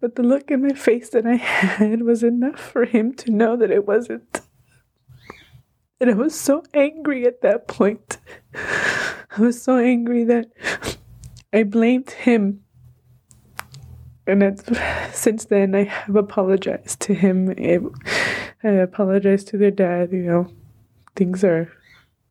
But 0.01 0.17
the 0.17 0.23
look 0.23 0.51
in 0.51 0.63
my 0.63 0.75
face 0.75 1.11
that 1.11 1.27
I 1.27 1.37
had 1.37 2.03
was 2.03 2.23
enough 2.23 2.61
for 2.61 2.85
him 2.85 3.13
to 3.17 3.31
know 3.31 3.57
that 3.57 3.71
it 3.71 3.87
wasn't. 3.87 4.41
And 6.01 6.11
I 6.11 6.15
was 6.15 6.39
so 6.39 6.63
angry 6.73 7.27
at 7.27 7.43
that 7.43 7.69
point. 7.69 8.19
I 8.55 9.41
was 9.41 9.61
so 9.61 9.77
angry 9.77 10.25
that 10.25 10.47
I 11.53 11.65
blamed 11.65 12.11
him 12.11 12.65
and 14.31 14.79
since 15.13 15.47
then 15.47 15.75
I 15.75 15.85
have 15.85 16.17
apologized 16.17 17.01
to 17.01 17.15
him. 17.15 17.55
I 18.63 18.69
apologized 18.69 19.49
to 19.49 19.59
their 19.59 19.71
dad. 19.71 20.13
You 20.13 20.23
know, 20.23 20.47
things 21.17 21.43
are 21.43 21.73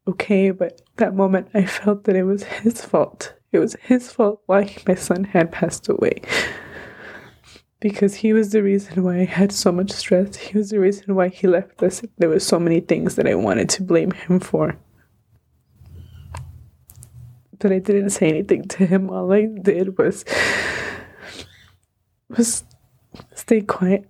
okay, 0.08 0.52
but 0.52 0.82
that 0.98 1.16
moment 1.16 1.50
I 1.54 1.66
felt 1.66 2.06
that 2.06 2.16
it 2.16 2.24
was 2.24 2.44
his 2.44 2.84
fault. 2.84 3.34
It 3.52 3.60
was 3.60 3.76
his 3.82 4.12
fault 4.12 4.42
why 4.46 4.76
my 4.88 4.96
son 4.96 5.24
had 5.24 5.52
passed 5.52 5.90
away. 5.90 6.22
Because 7.80 8.16
he 8.16 8.34
was 8.34 8.52
the 8.52 8.62
reason 8.62 9.04
why 9.04 9.20
I 9.20 9.26
had 9.26 9.52
so 9.52 9.72
much 9.72 9.92
stress. 9.92 10.36
He 10.36 10.58
was 10.58 10.70
the 10.70 10.80
reason 10.80 11.16
why 11.16 11.30
he 11.30 11.48
left 11.48 11.82
us. 11.82 12.02
There 12.18 12.30
were 12.30 12.40
so 12.40 12.60
many 12.60 12.82
things 12.82 13.16
that 13.16 13.28
I 13.28 13.36
wanted 13.36 13.70
to 13.70 13.84
blame 13.84 14.12
him 14.12 14.40
for. 14.40 14.78
But 17.58 17.72
I 17.72 17.80
didn't 17.80 18.12
say 18.12 18.30
anything 18.30 18.68
to 18.70 18.86
him. 18.86 19.10
All 19.10 19.32
I 19.32 19.46
did 19.46 19.98
was 19.98 20.26
was 22.30 22.64
stay 23.34 23.62
quiet 23.62 24.10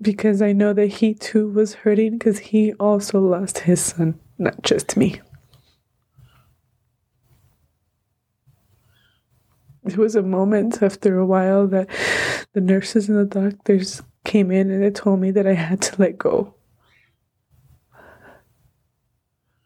because 0.00 0.42
I 0.42 0.52
know 0.52 0.72
that 0.72 0.86
he 0.86 1.14
too 1.14 1.48
was 1.50 1.74
hurting 1.74 2.18
because 2.18 2.38
he 2.38 2.72
also 2.74 3.20
lost 3.20 3.60
his 3.60 3.80
son, 3.80 4.20
not 4.38 4.62
just 4.62 4.96
me. 4.96 5.20
It 9.88 9.96
was 9.96 10.14
a 10.14 10.22
moment 10.22 10.82
after 10.82 11.18
a 11.18 11.24
while 11.24 11.66
that 11.68 11.88
the 12.52 12.60
nurses 12.60 13.08
and 13.08 13.16
the 13.16 13.24
doctors 13.24 14.02
came 14.22 14.50
in 14.50 14.70
and 14.70 14.82
they 14.82 14.90
told 14.90 15.18
me 15.18 15.30
that 15.30 15.46
I 15.46 15.54
had 15.54 15.80
to 15.80 15.98
let 15.98 16.18
go. 16.18 16.52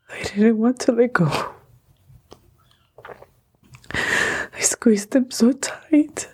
I 0.09 0.23
didn't 0.23 0.59
want 0.59 0.79
to 0.83 0.93
let 0.93 1.12
go. 1.12 1.55
I 3.93 4.61
squeezed 4.61 5.12
him 5.12 5.33
so 5.33 5.51
tight. 5.51 6.29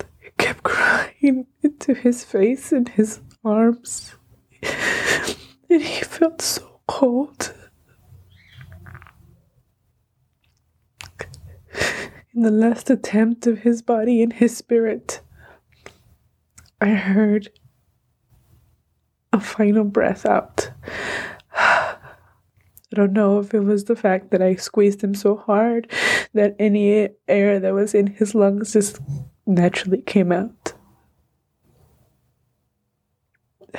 I 0.00 0.30
kept 0.36 0.64
crying 0.64 1.46
into 1.62 1.94
his 1.94 2.24
face 2.24 2.72
and 2.72 2.88
his 2.88 3.20
arms. 3.44 4.16
And 5.70 5.82
he 5.82 6.02
felt 6.02 6.42
so 6.42 6.80
cold. 6.88 7.54
In 12.27 12.27
the 12.42 12.50
last 12.50 12.90
attempt 12.90 13.46
of 13.46 13.60
his 13.60 13.82
body 13.82 14.22
and 14.22 14.32
his 14.32 14.56
spirit, 14.56 15.20
I 16.80 16.90
heard 16.90 17.50
a 19.32 19.40
final 19.40 19.84
breath 19.84 20.24
out. 20.26 20.70
I 21.54 21.96
don't 22.94 23.12
know 23.12 23.38
if 23.38 23.52
it 23.52 23.60
was 23.60 23.84
the 23.84 23.96
fact 23.96 24.30
that 24.30 24.40
I 24.40 24.54
squeezed 24.54 25.02
him 25.04 25.14
so 25.14 25.36
hard 25.36 25.90
that 26.32 26.56
any 26.58 27.08
air 27.26 27.60
that 27.60 27.74
was 27.74 27.94
in 27.94 28.06
his 28.06 28.34
lungs 28.34 28.72
just 28.72 29.00
naturally 29.46 30.00
came 30.02 30.32
out. 30.32 30.72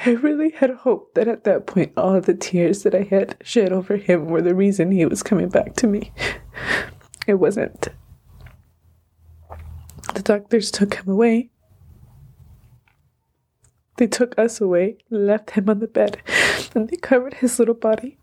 I 0.05 0.12
really 0.12 0.51
had 0.51 0.70
hoped 0.70 1.16
that 1.16 1.28
at 1.28 1.43
that 1.45 1.66
point 1.66 1.93
all 1.97 2.22
the 2.22 2.36
tears 2.36 2.84
that 2.84 2.93
I 2.93 3.03
had 3.03 3.38
shed 3.43 3.72
over 3.72 3.97
him 3.97 4.28
were 4.28 4.41
the 4.41 4.53
reason 4.55 4.91
he 4.91 5.05
was 5.05 5.24
coming 5.24 5.49
back 5.49 5.76
to 5.78 5.88
me. 5.88 6.12
It 7.28 7.36
wasn't. 7.36 7.89
The 10.14 10.22
doctors 10.24 10.72
took 10.72 10.95
him 10.95 11.10
away. 11.10 11.49
They 13.97 14.07
took 14.07 14.38
us 14.39 14.62
away, 14.62 14.97
left 15.10 15.51
him 15.51 15.70
on 15.70 15.80
the 15.80 15.88
bed, 15.88 16.22
and 16.74 16.88
they 16.88 16.95
covered 16.95 17.36
his 17.36 17.60
little 17.60 17.76
body. 17.76 18.18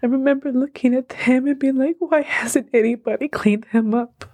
I 0.00 0.06
remember 0.06 0.52
looking 0.52 0.94
at 0.94 1.12
him 1.12 1.46
and 1.46 1.58
being 1.58 1.76
like, 1.76 1.96
why 1.98 2.22
hasn't 2.22 2.68
anybody 2.72 3.28
cleaned 3.28 3.66
him 3.66 3.94
up? 3.94 4.24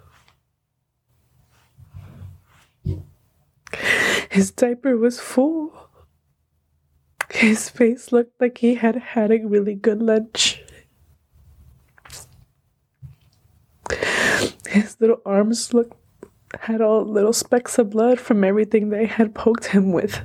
His 4.29 4.51
diaper 4.51 4.97
was 4.97 5.19
full. 5.19 5.89
His 7.31 7.69
face 7.69 8.11
looked 8.11 8.39
like 8.41 8.57
he 8.57 8.75
had 8.75 8.95
had 8.95 9.31
a 9.31 9.45
really 9.45 9.75
good 9.75 10.01
lunch. 10.01 10.64
His 14.75 14.97
little 14.99 15.21
arms 15.25 15.73
looked 15.73 15.95
had 16.59 16.81
all 16.81 17.05
little 17.05 17.31
specks 17.31 17.79
of 17.79 17.91
blood 17.91 18.19
from 18.19 18.43
everything 18.43 18.89
they 18.89 19.05
had 19.05 19.33
poked 19.33 19.67
him 19.67 19.93
with. 19.93 20.21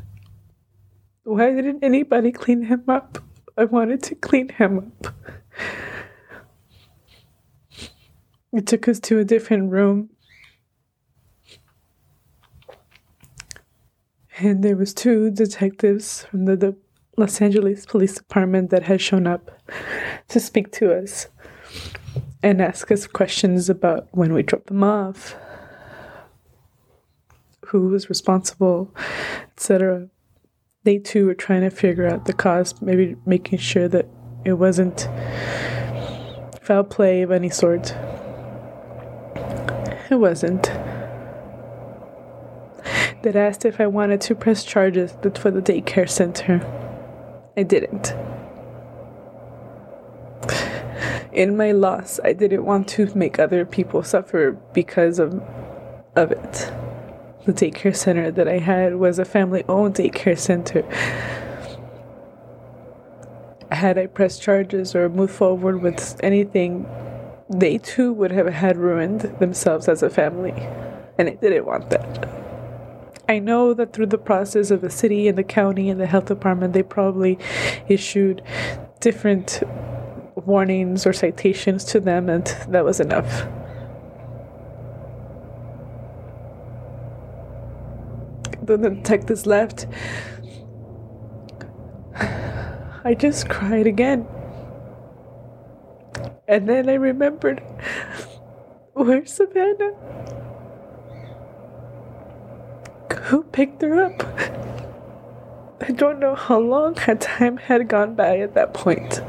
Why 1.23 1.53
didn't 1.53 1.85
anybody 1.85 2.33
clean 2.33 2.63
him 2.63 2.83
up? 2.89 3.19
I 3.57 3.67
wanted 3.67 4.03
to 4.05 4.17
clean 4.17 4.49
him 4.49 4.79
up. 4.79 5.15
It 8.53 8.67
took 8.67 8.89
us 8.89 8.99
to 9.01 9.21
a 9.21 9.25
different 9.25 9.71
room. 9.71 10.11
And 14.39 14.65
there 14.65 14.77
was 14.77 14.93
two 14.93 15.31
detectives 15.31 16.25
from 16.25 16.47
the, 16.47 16.57
the 16.57 16.77
Los 17.17 17.41
Angeles 17.41 17.87
Police 17.87 18.15
Department 18.15 18.71
that 18.71 18.83
had 18.83 19.01
shown 19.01 19.29
up 19.29 19.53
to 20.27 20.41
speak 20.41 20.73
to 20.73 20.93
us 20.93 21.29
and 22.43 22.61
ask 22.61 22.91
us 22.91 23.07
questions 23.07 23.69
about 23.69 24.09
when 24.13 24.33
we 24.33 24.43
dropped 24.43 24.69
them 24.69 24.83
off, 24.83 25.37
who 27.67 27.89
was 27.89 28.09
responsible, 28.09 28.95
etc. 29.53 30.09
They 30.85 30.99
too 30.99 31.27
were 31.27 31.35
trying 31.35 31.63
to 31.63 31.71
figure 31.71 32.07
out 32.07 32.25
the 32.25 32.33
cause, 32.33 32.81
maybe 32.81 33.17
making 33.27 33.59
sure 33.59 33.89
that 33.89 34.09
it 34.45 34.55
wasn't 34.55 35.09
foul 36.63 36.85
play 36.85 37.23
of 37.23 37.31
any 37.31 37.51
sort. 37.51 37.95
It 40.11 40.19
wasn't. 40.19 40.65
That 43.23 43.37
asked 43.37 43.67
if 43.67 43.81
I 43.81 43.87
wanted 43.87 44.23
to 44.23 44.35
press 44.35 44.65
charges 44.65 45.13
for 45.35 45.51
the 45.51 45.61
daycare 45.61 46.09
center. 46.09 46.67
I 47.57 47.65
didn't 47.65 48.15
in 51.33 51.57
my 51.57 51.73
loss, 51.73 52.19
I 52.25 52.33
didn't 52.33 52.65
want 52.65 52.89
to 52.89 53.13
make 53.15 53.39
other 53.39 53.65
people 53.65 54.03
suffer 54.03 54.53
because 54.73 55.19
of 55.19 55.43
of 56.17 56.33
it. 56.33 56.73
The 57.45 57.53
daycare 57.53 57.97
center 57.97 58.31
that 58.31 58.49
I 58.49 58.59
had 58.59 58.97
was 58.97 59.19
a 59.19 59.25
family 59.25 59.65
owned 59.69 59.95
daycare 59.95 60.39
center. 60.39 60.83
Had 63.71 63.97
I 63.97 64.07
pressed 64.07 64.43
charges 64.43 64.95
or 64.95 65.09
moved 65.09 65.33
forward 65.33 65.81
with 65.81 66.19
anything, 66.23 66.87
they 67.49 67.79
too 67.79 68.13
would 68.13 68.33
have 68.33 68.49
had 68.49 68.77
ruined 68.77 69.21
themselves 69.39 69.89
as 69.89 70.03
a 70.03 70.11
family. 70.11 70.55
And 71.17 71.29
I 71.29 71.35
didn't 71.35 71.65
want 71.65 71.91
that. 71.91 72.29
I 73.29 73.39
know 73.39 73.73
that 73.75 73.93
through 73.93 74.07
the 74.07 74.19
process 74.19 74.73
of 74.73 74.81
the 74.81 74.91
city 74.91 75.29
and 75.29 75.39
the 75.39 75.45
county 75.45 75.89
and 75.89 76.01
the 76.01 76.07
health 76.07 76.27
department, 76.27 76.73
they 76.73 76.83
probably 76.83 77.39
issued 77.89 78.43
different 78.99 79.63
warnings 80.47 81.07
or 81.07 81.13
citations 81.13 81.85
to 81.85 82.01
them, 82.01 82.29
and 82.29 82.47
that 82.69 82.85
was 82.85 83.01
enough. 83.01 83.47
The 88.63 88.77
detectives 88.77 89.47
left. 89.47 89.87
I 93.03 93.15
just 93.15 93.49
cried 93.49 93.87
again. 93.87 94.27
And 96.47 96.69
then 96.69 96.89
I 96.89 96.95
remembered 96.95 97.63
where's 98.93 99.33
Savannah? 99.33 99.95
Who 103.23 103.45
picked 103.45 103.83
her 103.83 104.03
up? 104.03 104.23
I 105.81 105.93
don't 105.93 106.19
know 106.21 106.35
how 106.35 106.59
long 106.59 106.97
had 106.97 107.21
time 107.21 107.57
had 107.57 107.89
gone 107.89 108.15
by 108.15 108.39
at 108.39 108.55
that 108.55 108.75
point. 108.75 109.23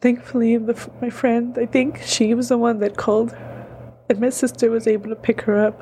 Thankfully, 0.00 0.56
the, 0.56 0.90
my 1.00 1.10
friend, 1.10 1.56
I 1.58 1.66
think 1.66 2.02
she 2.02 2.34
was 2.34 2.48
the 2.48 2.58
one 2.58 2.78
that 2.80 2.96
called, 2.96 3.36
and 4.08 4.20
my 4.20 4.30
sister 4.30 4.70
was 4.70 4.86
able 4.86 5.10
to 5.10 5.16
pick 5.16 5.42
her 5.42 5.66
up. 5.66 5.80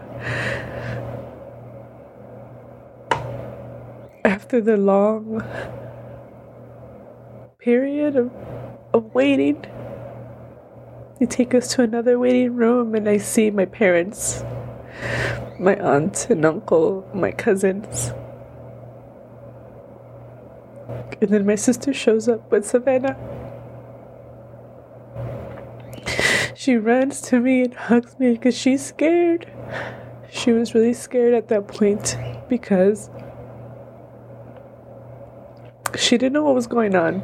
After 4.24 4.60
the 4.60 4.76
long 4.76 5.42
period 7.58 8.16
of, 8.16 8.32
of 8.92 9.14
waiting, 9.14 9.64
they 11.18 11.26
take 11.26 11.54
us 11.54 11.74
to 11.74 11.82
another 11.82 12.18
waiting 12.18 12.54
room, 12.54 12.94
and 12.94 13.08
I 13.08 13.18
see 13.18 13.50
my 13.50 13.64
parents, 13.64 14.44
my 15.58 15.76
aunt 15.76 16.28
and 16.30 16.44
uncle, 16.44 17.08
my 17.14 17.30
cousins. 17.30 18.12
And 21.20 21.30
then 21.30 21.46
my 21.46 21.56
sister 21.56 21.92
shows 21.92 22.28
up 22.28 22.50
with 22.50 22.66
Savannah. 22.66 23.16
She 26.58 26.76
runs 26.76 27.20
to 27.20 27.38
me 27.38 27.62
and 27.62 27.72
hugs 27.72 28.18
me 28.18 28.32
because 28.32 28.58
she's 28.58 28.84
scared. 28.84 29.46
She 30.28 30.50
was 30.50 30.74
really 30.74 30.92
scared 30.92 31.32
at 31.32 31.46
that 31.50 31.68
point 31.68 32.18
because 32.48 33.10
she 35.96 36.18
didn't 36.18 36.32
know 36.32 36.42
what 36.42 36.56
was 36.56 36.66
going 36.66 36.96
on. 36.96 37.22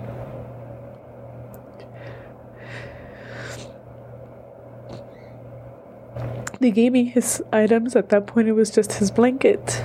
They 6.60 6.70
gave 6.70 6.92
me 6.92 7.02
his 7.02 7.42
items. 7.52 7.96
At 7.96 8.10
that 8.10 8.28
point, 8.28 8.46
it 8.46 8.52
was 8.52 8.70
just 8.70 8.92
his 8.92 9.10
blanket, 9.10 9.82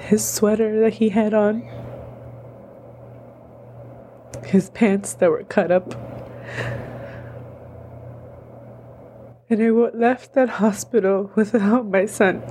his 0.00 0.28
sweater 0.28 0.80
that 0.80 0.94
he 0.94 1.10
had 1.10 1.32
on, 1.32 1.62
his 4.46 4.70
pants 4.70 5.14
that 5.14 5.30
were 5.30 5.44
cut 5.44 5.70
up. 5.70 5.94
And 9.50 9.62
I 9.62 9.70
left 9.70 10.34
that 10.34 10.48
hospital 10.48 11.30
without 11.34 11.86
my 11.86 12.06
son. 12.06 12.42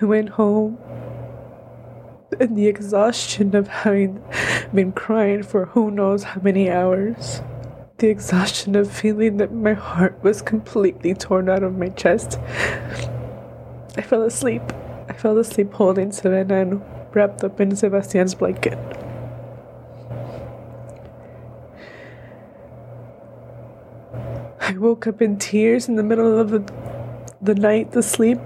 I 0.00 0.04
went 0.04 0.30
home 0.30 0.78
and 2.40 2.56
the 2.58 2.66
exhaustion 2.66 3.54
of 3.54 3.68
having 3.68 4.22
been 4.74 4.92
crying 4.92 5.42
for 5.42 5.66
who 5.66 5.90
knows 5.90 6.24
how 6.24 6.40
many 6.40 6.70
hours. 6.70 7.40
The 7.98 8.08
exhaustion 8.08 8.74
of 8.76 8.90
feeling 8.90 9.36
that 9.38 9.52
my 9.52 9.72
heart 9.72 10.22
was 10.22 10.42
completely 10.42 11.14
torn 11.14 11.48
out 11.48 11.62
of 11.62 11.78
my 11.78 11.88
chest. 11.90 12.38
I 13.96 14.02
fell 14.02 14.22
asleep. 14.22 14.62
I 15.14 15.16
fell 15.16 15.38
asleep 15.38 15.72
holding 15.72 16.10
Savannah 16.10 16.60
and 16.60 16.82
wrapped 17.14 17.44
up 17.44 17.60
in 17.60 17.76
Sebastian's 17.76 18.34
blanket. 18.34 18.76
I 24.60 24.72
woke 24.76 25.06
up 25.06 25.22
in 25.22 25.38
tears 25.38 25.88
in 25.88 25.94
the 25.94 26.02
middle 26.02 26.38
of 26.38 26.50
the, 26.50 26.64
the 27.40 27.54
night 27.54 27.92
to 27.92 28.02
sleep, 28.02 28.40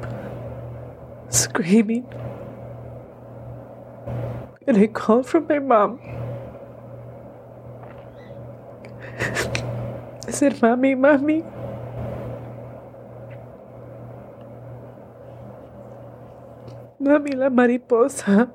screaming. 1.30 2.06
And 4.66 4.76
I 4.76 4.88
called 4.88 5.26
for 5.26 5.40
my 5.40 5.60
mom. 5.60 5.98
I 10.26 10.30
said, 10.30 10.60
Mommy, 10.60 10.94
Mommy. 10.94 11.44
Mami, 17.00 17.36
la 17.36 17.48
mariposa. 17.48 18.50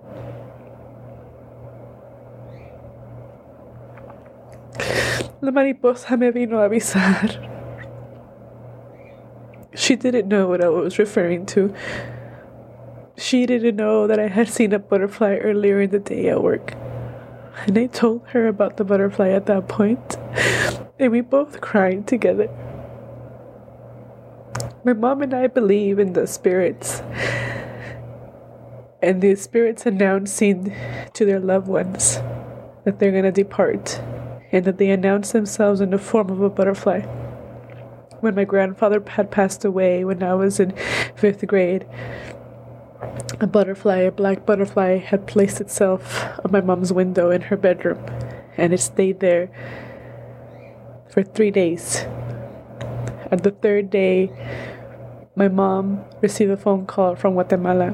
La 5.42 5.52
mariposa 5.52 6.18
me 6.18 6.30
vino 6.30 6.60
a 6.60 6.70
avisar. 6.70 7.50
She 9.76 9.96
didn't 9.96 10.28
know 10.28 10.48
what 10.48 10.64
I 10.64 10.68
was 10.70 11.00
referring 11.00 11.46
to. 11.48 11.74
She 13.18 13.46
didn't 13.46 13.78
know 13.78 14.08
that 14.08 14.20
I 14.20 14.28
had 14.28 14.50
seen 14.50 14.74
a 14.74 14.80
butterfly 14.80 15.38
earlier 15.38 15.80
in 15.80 15.92
the 15.92 16.00
day 16.00 16.28
at 16.28 16.44
work. 16.44 16.74
And 17.66 17.78
I 17.78 17.88
told 17.88 18.28
her 18.30 18.48
about 18.48 18.78
the 18.78 18.84
butterfly 18.84 19.30
at 19.30 19.46
that 19.46 19.68
point, 19.68 20.18
and 21.00 21.12
we 21.12 21.22
both 21.22 21.62
cried 21.62 22.08
together. 22.08 22.50
My 24.84 24.94
mom 24.94 25.22
and 25.22 25.34
I 25.34 25.48
believe 25.48 25.98
in 25.98 26.12
the 26.14 26.28
spirits, 26.28 27.02
and 29.04 29.22
the 29.22 29.36
spirits 29.36 29.86
announcing 29.86 30.74
to 31.14 31.26
their 31.26 31.40
loved 31.40 31.68
ones 31.68 32.20
that 32.86 33.00
they're 33.00 33.12
going 33.12 33.24
to 33.24 33.32
depart, 33.32 34.02
and 34.52 34.66
that 34.66 34.78
they 34.78 34.90
announce 34.90 35.32
themselves 35.32 35.82
in 35.82 35.90
the 35.90 35.98
form 35.98 36.30
of 36.30 36.42
a 36.42 36.50
butterfly 36.50 37.02
when 38.22 38.36
my 38.36 38.46
grandfather 38.46 39.04
had 39.06 39.30
passed 39.30 39.66
away 39.66 40.06
when 40.06 40.24
I 40.24 40.34
was 40.34 40.60
in 40.60 40.74
fifth 41.16 41.46
grade. 41.46 41.86
A 43.42 43.48
butterfly, 43.48 43.98
a 43.98 44.12
black 44.12 44.46
butterfly, 44.46 44.98
had 44.98 45.28
placed 45.28 45.60
itself 45.60 46.24
on 46.46 46.52
my 46.52 46.62
mom's 46.62 46.94
window 46.94 47.32
in 47.32 47.42
her 47.42 47.58
bedroom, 47.58 48.00
and 48.56 48.74
it 48.74 48.80
stayed 48.80 49.20
there 49.20 49.50
for 51.10 51.22
three 51.22 51.52
days. 51.52 52.06
At 53.30 53.44
the 53.44 53.52
third 53.52 53.90
day, 53.90 54.32
my 55.36 55.50
mom 55.50 56.06
received 56.22 56.52
a 56.52 56.58
phone 56.58 56.86
call 56.86 57.16
from 57.16 57.34
Guatemala, 57.34 57.94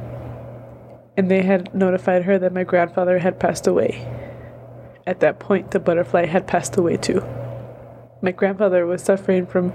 and 1.20 1.30
they 1.30 1.43
had 1.43 1.76
notified 1.76 2.24
her 2.24 2.39
that 2.39 2.53
my 2.53 2.63
grandfather 2.63 3.20
had 3.20 3.41
passed 3.41 3.67
away. 3.67 4.07
At 5.05 5.20
that 5.20 5.38
point, 5.38 5.72
the 5.72 5.80
butterfly 5.82 6.26
had 6.28 6.47
passed 6.47 6.78
away 6.78 6.95
too. 6.95 7.22
My 8.22 8.32
grandfather 8.32 8.86
was 8.86 9.03
suffering 9.03 9.45
from 9.45 9.74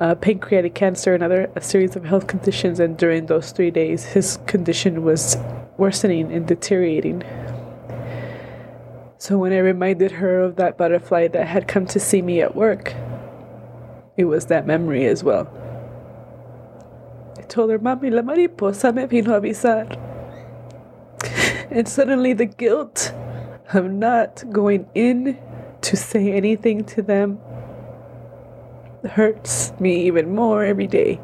uh, 0.00 0.16
pancreatic 0.16 0.74
cancer 0.74 1.14
and 1.14 1.22
other 1.22 1.48
a 1.54 1.60
series 1.60 1.94
of 1.94 2.04
health 2.04 2.26
conditions, 2.26 2.80
and 2.80 2.98
during 2.98 3.26
those 3.26 3.52
three 3.52 3.70
days, 3.70 4.06
his 4.06 4.38
condition 4.48 5.04
was 5.04 5.36
worsening 5.76 6.32
and 6.32 6.48
deteriorating. 6.48 7.22
So 9.18 9.38
when 9.38 9.52
I 9.52 9.58
reminded 9.58 10.10
her 10.10 10.40
of 10.40 10.56
that 10.56 10.76
butterfly 10.76 11.28
that 11.28 11.46
had 11.46 11.68
come 11.68 11.86
to 11.86 12.00
see 12.00 12.22
me 12.22 12.40
at 12.40 12.56
work, 12.56 12.92
it 14.16 14.24
was 14.24 14.46
that 14.46 14.66
memory 14.66 15.06
as 15.06 15.22
well. 15.22 15.46
I 17.38 17.42
told 17.42 17.70
her, 17.70 17.78
Mami, 17.78 18.10
la 18.10 18.22
mariposa 18.22 18.92
me 18.92 19.06
vino 19.06 19.36
a 19.36 19.40
avisar. 19.40 20.11
And 21.72 21.88
suddenly 21.88 22.34
the 22.34 22.44
guilt 22.44 23.14
of 23.72 23.90
not 23.90 24.44
going 24.52 24.90
in 24.94 25.38
to 25.80 25.96
say 25.96 26.30
anything 26.30 26.84
to 26.84 27.00
them 27.00 27.40
hurts 29.08 29.72
me 29.80 30.02
even 30.02 30.34
more 30.34 30.62
every 30.64 30.86
day. 30.86 31.18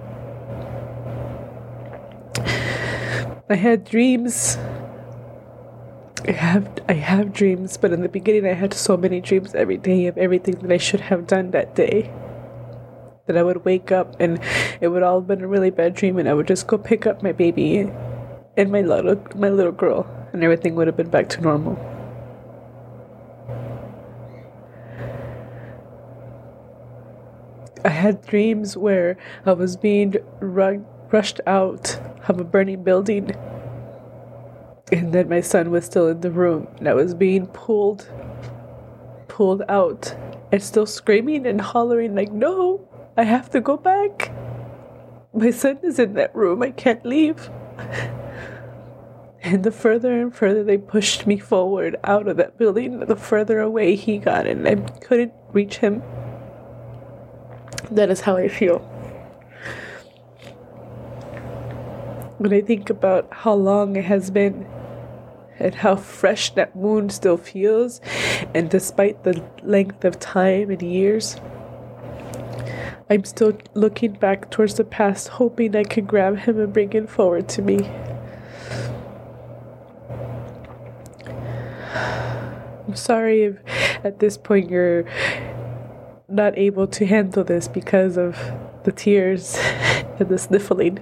I 3.51 3.57
had 3.57 3.85
dreams. 3.85 4.57
I 6.27 6.33
have 6.33 6.67
I 6.89 6.95
have 6.95 7.35
dreams, 7.35 7.77
but 7.77 7.93
in 7.93 8.01
the 8.01 8.09
beginning 8.09 8.47
I 8.47 8.55
had 8.55 8.73
so 8.73 8.97
many 8.97 9.21
dreams 9.21 9.55
every 9.55 9.77
day 9.77 10.07
of 10.07 10.17
everything 10.17 10.55
that 10.61 10.73
I 10.73 10.79
should 10.79 11.01
have 11.03 11.27
done 11.27 11.51
that 11.51 11.75
day. 11.75 12.11
That 13.27 13.37
I 13.37 13.43
would 13.43 13.67
wake 13.67 13.93
up 13.93 14.19
and 14.19 14.41
it 14.81 14.89
would 14.89 15.03
all 15.03 15.21
have 15.21 15.29
been 15.29 15.43
a 15.43 15.47
really 15.47 15.71
bad 15.71 15.95
dream 15.95 16.17
and 16.17 16.27
I 16.27 16.33
would 16.33 16.47
just 16.47 16.67
go 16.67 16.79
pick 16.79 17.07
up 17.07 17.23
my 17.23 17.33
baby 17.33 17.91
and 18.59 18.73
my 18.73 18.83
little 18.83 19.17
my 19.37 19.49
little 19.49 19.73
girl 19.73 20.05
and 20.33 20.43
everything 20.43 20.75
would 20.75 20.89
have 20.89 20.97
been 20.97 21.09
back 21.09 21.29
to 21.31 21.41
normal. 21.41 21.79
I 27.85 27.91
had 27.91 28.27
dreams 28.27 28.77
where 28.77 29.17
I 29.47 29.53
was 29.53 29.77
being 29.77 30.17
rug- 30.41 30.85
rushed 31.13 31.41
out 31.47 31.99
of 32.27 32.41
a 32.41 32.45
burning 32.45 32.83
building 32.83 33.31
and 34.91 35.13
that 35.13 35.29
my 35.29 35.41
son 35.41 35.71
was 35.71 35.85
still 35.85 36.09
in 36.09 36.21
the 36.21 36.31
room 36.31 36.67
and 36.79 36.89
I 36.89 36.95
was 36.95 37.15
being 37.15 37.47
pulled 37.47 38.11
pulled 39.29 39.63
out 39.69 40.17
and 40.51 40.61
still 40.61 40.87
screaming 40.87 41.47
and 41.47 41.61
hollering 41.61 42.17
like 42.17 42.33
no 42.33 42.87
I 43.17 43.23
have 43.25 43.51
to 43.51 43.61
go 43.61 43.77
back. 43.77 44.33
My 45.33 45.51
son 45.51 45.79
is 45.83 45.99
in 45.99 46.15
that 46.15 46.35
room. 46.37 46.63
I 46.63 46.71
can't 46.71 47.05
leave 47.05 47.51
and 49.43 49.65
the 49.65 49.73
further 49.73 50.21
and 50.21 50.35
further 50.35 50.65
they 50.65 50.79
pushed 50.79 51.27
me 51.27 51.39
forward 51.39 51.97
out 52.05 52.27
of 52.27 52.37
that 52.37 52.59
building 52.59 53.01
the 53.01 53.17
further 53.17 53.61
away 53.61 53.95
he 53.95 54.19
got 54.19 54.47
and 54.47 54.67
I 54.67 54.75
couldn't 54.75 55.33
reach 55.53 55.79
him 55.79 56.03
that 57.91 58.11
is 58.11 58.21
how 58.21 58.37
I 58.37 58.49
feel. 58.49 58.79
When 62.39 62.53
I 62.53 62.61
think 62.61 62.91
about 62.91 63.29
how 63.31 63.55
long 63.55 63.97
it 63.97 64.05
has 64.05 64.31
been 64.31 64.67
and 65.59 65.75
how 65.75 65.97
fresh 65.97 66.51
that 66.55 66.77
wound 66.77 67.13
still 67.13 67.37
feels, 67.37 68.01
and 68.55 68.71
despite 68.71 69.25
the 69.25 69.43
length 69.63 70.05
of 70.05 70.21
time 70.21 70.71
and 70.71 70.83
years, 70.83 71.37
I'm 73.11 73.25
still 73.25 73.59
looking 73.75 74.13
back 74.13 74.51
towards 74.51 74.75
the 74.75 74.85
past, 74.85 75.29
hoping 75.29 75.75
I 75.75 75.83
can 75.83 76.05
grab 76.05 76.39
him 76.39 76.61
and 76.61 76.73
bring 76.73 76.93
him 76.93 77.07
forward 77.07 77.49
to 77.51 77.63
me. 77.63 77.91
I'm 82.89 82.97
sorry 82.97 83.43
if 83.43 83.57
at 84.03 84.19
this 84.19 84.39
point 84.39 84.71
you're 84.71 85.05
not 86.27 86.57
able 86.57 86.87
to 86.87 87.05
handle 87.05 87.45
this 87.45 87.69
because 87.69 88.17
of 88.17 88.39
the 88.85 88.93
tears 88.93 89.57
and 90.19 90.31
the 90.31 90.39
sniffling. 90.39 90.99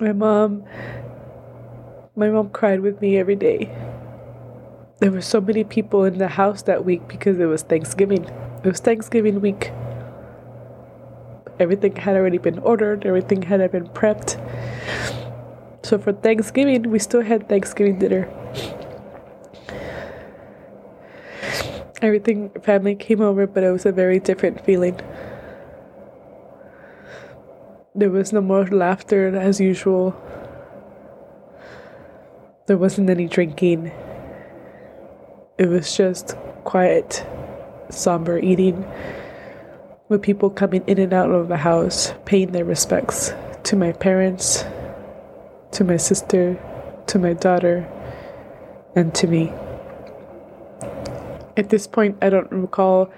My 0.00 0.12
mom 0.12 0.64
my 2.16 2.28
mom 2.28 2.50
cried 2.50 2.80
with 2.80 3.00
me 3.00 3.16
every 3.16 3.36
day. 3.36 3.72
There 4.98 5.12
were 5.12 5.20
so 5.20 5.40
many 5.40 5.62
people 5.62 6.02
in 6.02 6.18
the 6.18 6.26
house 6.28 6.62
that 6.62 6.84
week 6.84 7.06
because 7.06 7.38
it 7.38 7.46
was 7.46 7.62
Thanksgiving. 7.62 8.24
It 8.24 8.66
was 8.66 8.80
Thanksgiving 8.80 9.40
week. 9.40 9.70
Everything 11.60 11.94
had 11.96 12.16
already 12.16 12.38
been 12.38 12.58
ordered, 12.60 13.06
everything 13.06 13.42
had 13.42 13.70
been 13.70 13.86
prepped. 13.88 14.40
So 15.82 15.98
for 15.98 16.12
Thanksgiving, 16.12 16.90
we 16.90 16.98
still 16.98 17.22
had 17.22 17.48
Thanksgiving 17.48 17.98
dinner. 17.98 18.28
Everything, 22.02 22.50
family 22.62 22.94
came 22.96 23.20
over, 23.20 23.46
but 23.46 23.62
it 23.62 23.70
was 23.70 23.86
a 23.86 23.92
very 23.92 24.18
different 24.18 24.64
feeling. 24.64 24.98
There 27.94 28.10
was 28.10 28.32
no 28.32 28.40
more 28.40 28.66
laughter 28.66 29.36
as 29.36 29.60
usual. 29.60 30.16
There 32.66 32.76
wasn't 32.76 33.08
any 33.08 33.28
drinking. 33.28 33.92
It 35.58 35.68
was 35.68 35.96
just 35.96 36.34
quiet, 36.64 37.24
somber 37.90 38.38
eating, 38.38 38.84
with 40.14 40.22
people 40.22 40.48
coming 40.48 40.84
in 40.86 40.98
and 40.98 41.12
out 41.12 41.30
of 41.32 41.48
the 41.48 41.56
house, 41.56 42.14
paying 42.24 42.52
their 42.52 42.64
respects 42.64 43.32
to 43.64 43.74
my 43.74 43.90
parents, 43.90 44.64
to 45.72 45.82
my 45.82 45.96
sister, 45.96 46.56
to 47.08 47.18
my 47.18 47.32
daughter, 47.32 47.84
and 48.94 49.12
to 49.12 49.26
me. 49.26 49.52
At 51.56 51.70
this 51.70 51.88
point, 51.88 52.16
I 52.22 52.30
don't 52.30 52.50
recall 52.52 53.12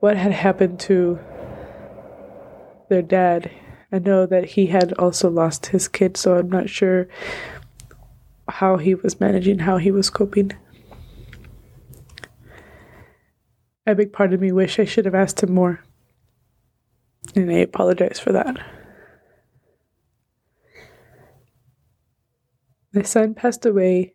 what 0.00 0.18
had 0.18 0.32
happened 0.32 0.78
to 0.80 1.18
their 2.90 3.02
dad. 3.02 3.50
I 3.90 3.98
know 3.98 4.26
that 4.26 4.44
he 4.44 4.66
had 4.66 4.92
also 4.98 5.30
lost 5.30 5.66
his 5.66 5.88
kid, 5.88 6.18
so 6.18 6.36
I'm 6.36 6.50
not 6.50 6.68
sure 6.68 7.08
how 8.46 8.76
he 8.76 8.94
was 8.94 9.20
managing, 9.20 9.60
how 9.60 9.78
he 9.78 9.90
was 9.90 10.10
coping. 10.10 10.52
A 13.88 13.94
big 13.94 14.12
part 14.12 14.34
of 14.34 14.40
me 14.42 14.52
wish 14.52 14.78
I 14.78 14.84
should 14.84 15.06
have 15.06 15.14
asked 15.14 15.42
him 15.42 15.54
more. 15.54 15.82
And 17.34 17.50
I 17.50 17.54
apologize 17.54 18.20
for 18.20 18.32
that. 18.32 18.58
My 22.92 23.00
son 23.00 23.32
passed 23.32 23.64
away 23.64 24.12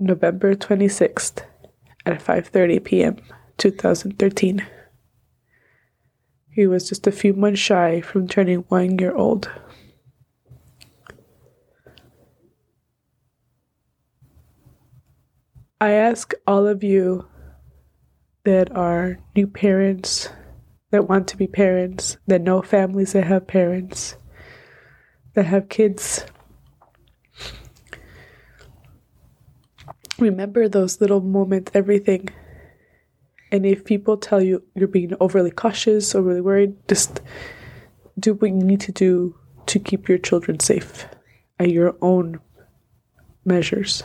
November 0.00 0.54
26th 0.54 1.42
at 2.06 2.24
5:30 2.24 2.82
p.m. 2.82 3.16
2013. 3.58 4.66
He 6.48 6.66
was 6.66 6.88
just 6.88 7.06
a 7.06 7.12
few 7.12 7.34
months 7.34 7.60
shy 7.60 8.00
from 8.00 8.26
turning 8.26 8.64
1 8.68 8.98
year 8.98 9.14
old. 9.14 9.50
I 15.78 15.90
ask 15.90 16.32
all 16.46 16.66
of 16.66 16.82
you 16.82 17.28
that 18.48 18.74
are 18.74 19.18
new 19.36 19.46
parents, 19.46 20.30
that 20.90 21.06
want 21.06 21.28
to 21.28 21.36
be 21.36 21.46
parents, 21.46 22.16
that 22.28 22.40
know 22.40 22.62
families 22.62 23.12
that 23.12 23.24
have 23.24 23.46
parents, 23.46 24.16
that 25.34 25.44
have 25.44 25.68
kids. 25.68 26.24
Remember 30.18 30.66
those 30.66 30.98
little 30.98 31.20
moments, 31.20 31.72
everything. 31.74 32.30
And 33.52 33.66
if 33.66 33.84
people 33.84 34.16
tell 34.16 34.40
you 34.40 34.62
you're 34.74 34.88
being 34.88 35.12
overly 35.20 35.50
cautious, 35.50 36.14
overly 36.14 36.40
worried, 36.40 36.74
just 36.88 37.20
do 38.18 38.32
what 38.32 38.48
you 38.48 38.56
need 38.56 38.80
to 38.80 38.92
do 38.92 39.38
to 39.66 39.78
keep 39.78 40.08
your 40.08 40.16
children 40.16 40.58
safe 40.58 41.04
at 41.58 41.68
your 41.68 41.96
own 42.00 42.40
measures. 43.44 44.04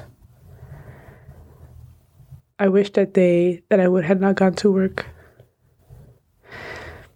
I 2.60 2.68
wish 2.68 2.92
that 2.94 3.14
day 3.14 3.64
that 3.70 3.80
I 3.80 3.88
would 3.88 4.06
have 4.06 4.20
not 4.20 4.36
gone 4.36 4.54
to 4.56 4.72
work. 4.72 5.08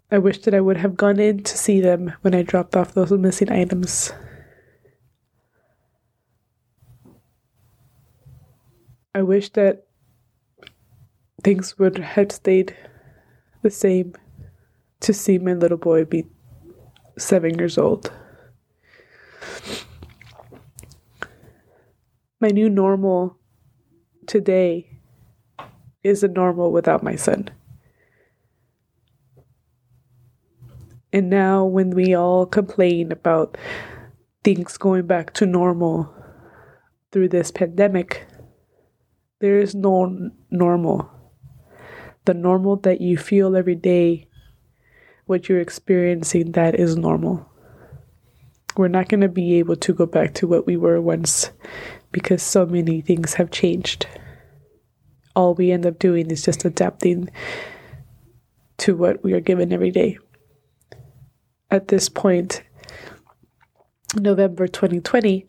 I 0.09 0.17
wish 0.17 0.39
that 0.43 0.53
I 0.53 0.61
would 0.61 0.77
have 0.77 0.95
gone 0.95 1.19
in 1.19 1.43
to 1.43 1.57
see 1.57 1.79
them 1.79 2.13
when 2.21 2.33
I 2.33 2.41
dropped 2.41 2.75
off 2.75 2.93
those 2.93 3.11
missing 3.11 3.51
items. 3.51 4.13
I 9.13 9.21
wish 9.21 9.49
that 9.53 9.85
things 11.43 11.77
would 11.77 11.97
have 11.97 12.31
stayed 12.31 12.75
the 13.61 13.69
same 13.69 14.13
to 15.01 15.13
see 15.13 15.37
my 15.37 15.53
little 15.53 15.77
boy 15.77 16.05
be 16.05 16.25
seven 17.17 17.57
years 17.57 17.77
old. 17.77 18.11
My 22.39 22.49
new 22.49 22.69
normal 22.69 23.37
today 24.25 24.96
is 26.07 26.23
a 26.23 26.27
normal 26.27 26.71
without 26.71 27.03
my 27.03 27.15
son. 27.15 27.49
And 31.13 31.29
now, 31.29 31.65
when 31.65 31.91
we 31.91 32.15
all 32.15 32.45
complain 32.45 33.11
about 33.11 33.57
things 34.43 34.77
going 34.77 35.07
back 35.07 35.33
to 35.35 35.45
normal 35.45 36.13
through 37.11 37.29
this 37.29 37.51
pandemic, 37.51 38.27
there 39.39 39.59
is 39.59 39.73
no 39.73 40.31
normal. 40.51 41.09
The 42.25 42.33
normal 42.33 42.75
that 42.77 42.99
you 42.99 43.17
feel 43.17 43.55
every 43.55 43.75
day, 43.75 44.27
what 45.25 45.47
you're 45.47 45.61
experiencing, 45.61 46.51
that 46.53 46.75
is 46.75 46.97
normal. 46.97 47.49
We're 48.75 48.89
not 48.89 49.09
going 49.09 49.21
to 49.21 49.29
be 49.29 49.59
able 49.59 49.77
to 49.77 49.93
go 49.93 50.05
back 50.05 50.33
to 50.35 50.47
what 50.47 50.67
we 50.67 50.77
were 50.77 51.01
once 51.01 51.51
because 52.11 52.43
so 52.43 52.65
many 52.65 53.01
things 53.01 53.35
have 53.35 53.49
changed 53.49 54.07
all 55.37 55.53
we 55.53 55.71
end 55.71 55.85
up 55.85 55.99
doing 55.99 56.31
is 56.31 56.41
just 56.41 56.65
adapting 56.65 57.29
to 58.77 58.97
what 58.97 59.23
we 59.23 59.33
are 59.33 59.39
given 59.39 59.71
every 59.71 59.91
day. 59.91 60.17
At 61.69 61.89
this 61.89 62.09
point, 62.09 62.63
November 64.15 64.67
2020, 64.67 65.45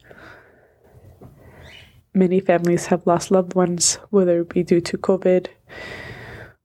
many 2.12 2.39
families 2.39 2.86
have 2.86 3.07
lost 3.07 3.30
loved 3.30 3.55
ones, 3.55 3.95
whether 4.11 4.41
it 4.41 4.51
be 4.51 4.62
due 4.62 4.82
to 4.82 4.99
COVID, 4.99 5.47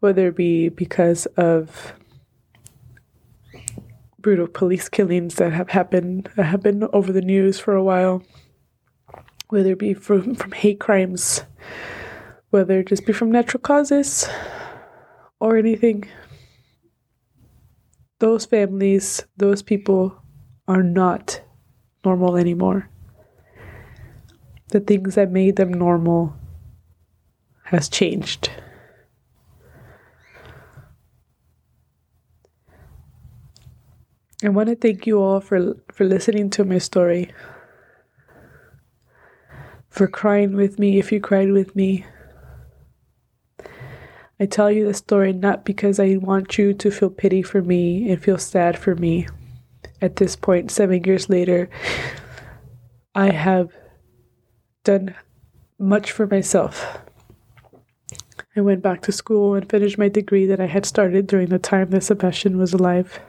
whether 0.01 0.28
it 0.28 0.36
be 0.36 0.67
because 0.67 1.26
of 1.38 1.93
brutal 4.19 4.47
police 4.47 4.89
killings 4.89 5.36
that 5.36 5.53
have 5.53 5.69
happened 5.69 6.30
that 6.36 6.43
have 6.43 6.61
been 6.61 6.84
over 6.91 7.13
the 7.13 7.21
news 7.21 7.57
for 7.57 7.74
a 7.74 7.84
while, 7.84 8.21
whether 9.47 9.71
it 9.71 9.80
be 9.80 9.93
from, 9.93 10.36
from 10.36 10.51
hate 10.51 10.82
crimes 10.82 11.43
whether 12.54 12.80
it 12.80 12.88
just 12.88 13.06
be 13.08 13.12
from 13.12 13.32
natural 13.32 13.60
causes 13.60 14.30
or 15.39 15.58
anything. 15.58 16.04
Those 18.20 18.45
families, 18.45 19.26
those 19.36 19.64
people 19.64 20.22
are 20.68 20.84
not 20.84 21.41
normal 22.06 22.38
anymore. 22.38 22.89
The 24.70 24.80
things 24.80 25.16
that 25.16 25.32
made 25.32 25.56
them 25.56 25.74
normal 25.74 26.36
has 27.64 27.89
changed. 27.89 28.51
I 34.43 34.49
want 34.49 34.70
to 34.70 34.76
thank 34.76 35.08
you 35.08 35.20
all 35.20 35.39
for 35.41 35.76
for 35.91 36.04
listening 36.04 36.51
to 36.51 36.66
my 36.66 36.78
story. 36.78 37.32
For 39.89 40.08
crying 40.08 40.56
with 40.56 40.78
me 40.78 40.99
if 40.99 41.12
you 41.12 41.20
cried 41.20 41.51
with 41.51 41.76
me 41.76 42.06
I 44.43 44.45
tell 44.45 44.69
you 44.69 44.85
the 44.85 44.93
story 44.93 45.31
not 45.31 45.63
because 45.63 46.01
I 46.01 46.17
want 46.17 46.57
you 46.57 46.73
to 46.73 46.91
feel 46.91 47.09
pity 47.09 47.41
for 47.41 47.61
me 47.61 48.11
and 48.11 48.21
feel 48.21 48.37
sad 48.37 48.77
for 48.77 48.93
me. 48.93 49.25
At 50.01 50.17
this 50.17 50.35
point, 50.35 50.69
seven 50.69 51.01
years 51.05 51.29
later, 51.29 51.69
I 53.15 53.29
have 53.29 53.69
done 54.83 55.15
much 55.79 56.11
for 56.11 56.27
myself. 56.27 56.99
I 58.53 58.59
went 58.59 58.83
back 58.83 59.01
to 59.03 59.13
school 59.13 59.55
and 59.55 59.69
finished 59.69 59.97
my 59.97 60.09
degree 60.09 60.45
that 60.47 60.59
I 60.59 60.67
had 60.67 60.85
started 60.85 61.25
during 61.25 61.47
the 61.47 61.57
time 61.57 61.91
that 61.91 62.03
Sebastian 62.03 62.57
was 62.57 62.73
alive. 62.73 63.21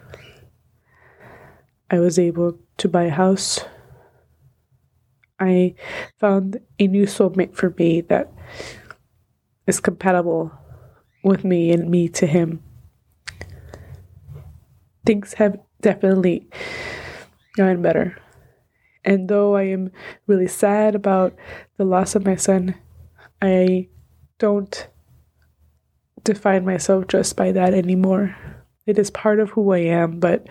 I 1.92 2.00
was 2.00 2.18
able 2.18 2.58
to 2.78 2.88
buy 2.88 3.04
a 3.04 3.10
house. 3.10 3.60
I 5.38 5.76
found 6.18 6.58
a 6.80 6.88
new 6.88 7.06
soulmate 7.06 7.54
for 7.54 7.72
me 7.78 8.00
that 8.00 8.32
is 9.68 9.78
compatible 9.78 10.50
with 11.25 11.45
me 11.45 11.72
and 11.72 11.91
me 11.91 12.09
to 12.11 12.27
him. 12.27 12.62
Things 15.05 15.35
have 15.35 15.59
definitely 15.81 16.49
gotten 17.57 17.83
better. 17.83 18.16
And 19.05 19.29
though 19.29 19.55
I 19.57 19.64
am 19.64 19.91
really 20.27 20.49
sad 20.49 20.95
about 20.95 21.35
the 21.77 21.85
loss 21.85 22.14
of 22.14 22.25
my 22.25 22.37
son, 22.37 22.75
I 23.43 23.89
don't 24.39 24.89
define 26.22 26.64
myself 26.64 27.07
just 27.09 27.37
by 27.37 27.53
that 27.53 27.75
anymore. 27.75 28.35
It 28.87 28.99
is 28.99 29.11
part 29.11 29.41
of 29.41 29.51
who 29.51 29.72
I 29.72 29.79
am, 29.79 30.20
but 30.20 30.47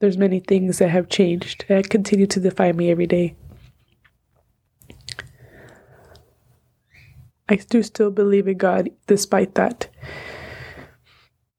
there's 0.00 0.18
many 0.18 0.40
things 0.40 0.78
that 0.78 0.88
have 0.88 1.08
changed 1.08 1.66
that 1.68 1.90
continue 1.90 2.26
to 2.26 2.40
define 2.40 2.76
me 2.76 2.90
every 2.90 3.06
day. 3.06 3.36
I 7.48 7.56
do 7.56 7.82
still 7.82 8.10
believe 8.10 8.48
in 8.48 8.56
God 8.56 8.88
despite 9.06 9.54
that. 9.54 9.88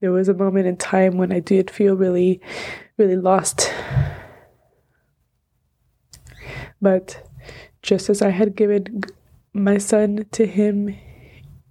There 0.02 0.12
was 0.12 0.28
a 0.28 0.34
moment 0.34 0.68
in 0.68 0.78
time 0.78 1.18
when 1.18 1.32
I 1.32 1.40
did 1.40 1.70
feel 1.70 1.96
really, 1.96 2.42
really 2.98 3.16
lost. 3.16 3.72
But 6.82 7.28
just 7.82 8.10
as 8.10 8.22
I 8.22 8.30
had 8.30 8.56
given 8.56 9.04
my 9.54 9.78
son 9.78 10.26
to 10.32 10.46
him 10.46 10.96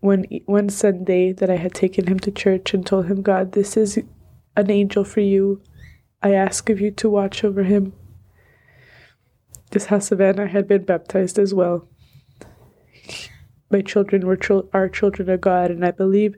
one 0.01 0.25
one 0.47 0.69
Sunday 0.69 1.33
that 1.33 1.51
I 1.51 1.57
had 1.57 1.75
taken 1.75 2.07
him 2.07 2.19
to 2.21 2.31
church 2.31 2.73
and 2.73 2.87
told 2.87 3.07
him, 3.07 3.23
God, 3.23 3.53
this 3.53 3.77
is 3.77 3.99
an 4.57 4.71
angel 4.71 5.05
for 5.05 5.21
you. 5.21 5.61
I 6.23 6.35
ask 6.35 6.71
of 6.71 6.81
you 6.81 6.91
to 6.93 7.11
watch 7.11 7.43
over 7.43 7.65
him. 7.65 7.93
This 9.71 9.87
how 9.87 9.99
Savannah 9.99 10.47
had 10.47 10.69
been 10.69 10.85
baptized 10.85 11.39
as 11.39 11.53
well 11.53 11.89
my 13.75 13.83
children 13.83 14.25
were 14.25 14.37
chil- 14.37 14.69
are 14.73 14.89
children 14.89 15.29
of 15.29 15.41
God, 15.41 15.73
and 15.73 15.85
I 15.85 15.91
believe 15.91 16.37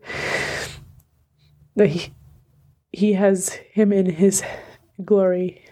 that 1.74 1.88
he, 1.88 2.14
he 2.92 3.12
has 3.12 3.50
him 3.50 3.92
in 3.92 4.06
his 4.06 4.42
glory. 5.04 5.62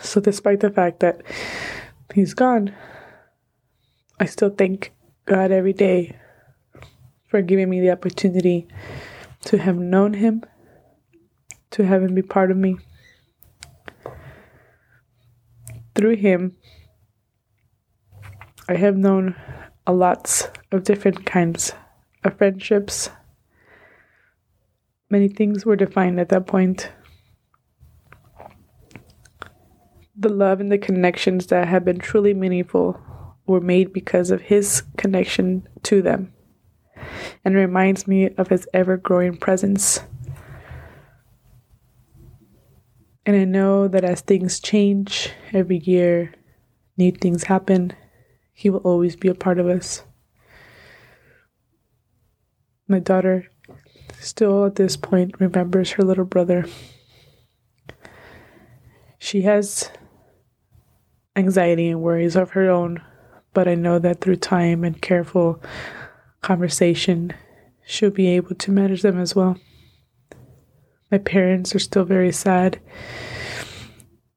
So, 0.00 0.20
despite 0.20 0.60
the 0.60 0.70
fact 0.70 1.00
that 1.00 1.22
he's 2.14 2.34
gone, 2.34 2.72
I 4.20 4.26
still 4.26 4.50
thank 4.50 4.92
God 5.26 5.50
every 5.50 5.72
day 5.72 6.16
for 7.26 7.42
giving 7.42 7.68
me 7.68 7.80
the 7.80 7.90
opportunity 7.90 8.68
to 9.46 9.58
have 9.58 9.76
known 9.76 10.14
him, 10.14 10.44
to 11.72 11.84
have 11.84 12.00
him 12.04 12.14
be 12.14 12.22
part 12.22 12.52
of 12.52 12.56
me. 12.56 12.76
Through 15.96 16.14
him, 16.16 16.56
I 18.68 18.76
have 18.76 18.96
known 18.96 19.36
a 19.86 19.92
lots 19.92 20.48
of 20.72 20.84
different 20.84 21.26
kinds 21.26 21.72
of 22.24 22.38
friendships, 22.38 23.10
Many 25.14 25.28
things 25.28 25.64
were 25.64 25.76
defined 25.76 26.18
at 26.18 26.30
that 26.30 26.48
point. 26.48 26.90
The 30.16 30.28
love 30.28 30.60
and 30.60 30.72
the 30.72 30.78
connections 30.78 31.46
that 31.46 31.68
have 31.68 31.84
been 31.84 31.98
truly 31.98 32.34
meaningful 32.34 33.00
were 33.46 33.60
made 33.60 33.92
because 33.92 34.32
of 34.32 34.40
his 34.40 34.82
connection 34.96 35.68
to 35.84 36.02
them 36.02 36.32
and 37.44 37.54
reminds 37.54 38.08
me 38.08 38.30
of 38.30 38.48
his 38.48 38.66
ever 38.74 38.96
growing 38.96 39.36
presence. 39.36 40.00
And 43.24 43.36
I 43.36 43.44
know 43.44 43.86
that 43.86 44.02
as 44.02 44.20
things 44.20 44.58
change 44.58 45.30
every 45.52 45.78
year, 45.78 46.34
new 46.96 47.12
things 47.12 47.44
happen, 47.44 47.92
he 48.54 48.70
will 48.70 48.80
always 48.80 49.16
be 49.16 49.28
a 49.28 49.34
part 49.34 49.58
of 49.58 49.66
us. 49.66 50.04
My 52.86 53.00
daughter 53.00 53.50
still 54.20 54.64
at 54.64 54.76
this 54.76 54.96
point 54.96 55.40
remembers 55.40 55.92
her 55.92 56.04
little 56.04 56.24
brother. 56.24 56.64
She 59.18 59.42
has 59.42 59.90
anxiety 61.36 61.88
and 61.88 62.00
worries 62.00 62.36
of 62.36 62.50
her 62.50 62.70
own, 62.70 63.02
but 63.52 63.66
I 63.66 63.74
know 63.74 63.98
that 63.98 64.20
through 64.20 64.36
time 64.36 64.84
and 64.84 65.02
careful 65.02 65.60
conversation, 66.40 67.32
she'll 67.84 68.10
be 68.10 68.28
able 68.28 68.54
to 68.54 68.70
manage 68.70 69.02
them 69.02 69.18
as 69.18 69.34
well. 69.34 69.56
My 71.10 71.18
parents 71.18 71.74
are 71.74 71.80
still 71.80 72.04
very 72.04 72.32
sad 72.32 72.80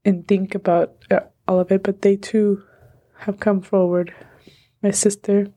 and 0.03 0.27
think 0.27 0.55
about 0.55 0.95
uh, 1.11 1.19
all 1.47 1.59
of 1.59 1.71
it, 1.71 1.83
but 1.83 2.01
they 2.01 2.15
too 2.15 2.63
have 3.19 3.39
come 3.39 3.61
forward. 3.61 4.13
My 4.81 4.91
sister 4.91 5.47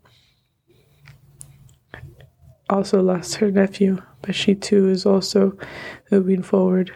also 2.68 3.02
lost 3.02 3.36
her 3.36 3.50
nephew, 3.50 4.00
but 4.22 4.34
she 4.34 4.54
too 4.54 4.88
is 4.88 5.04
also 5.04 5.56
moving 6.10 6.42
forward. 6.42 6.92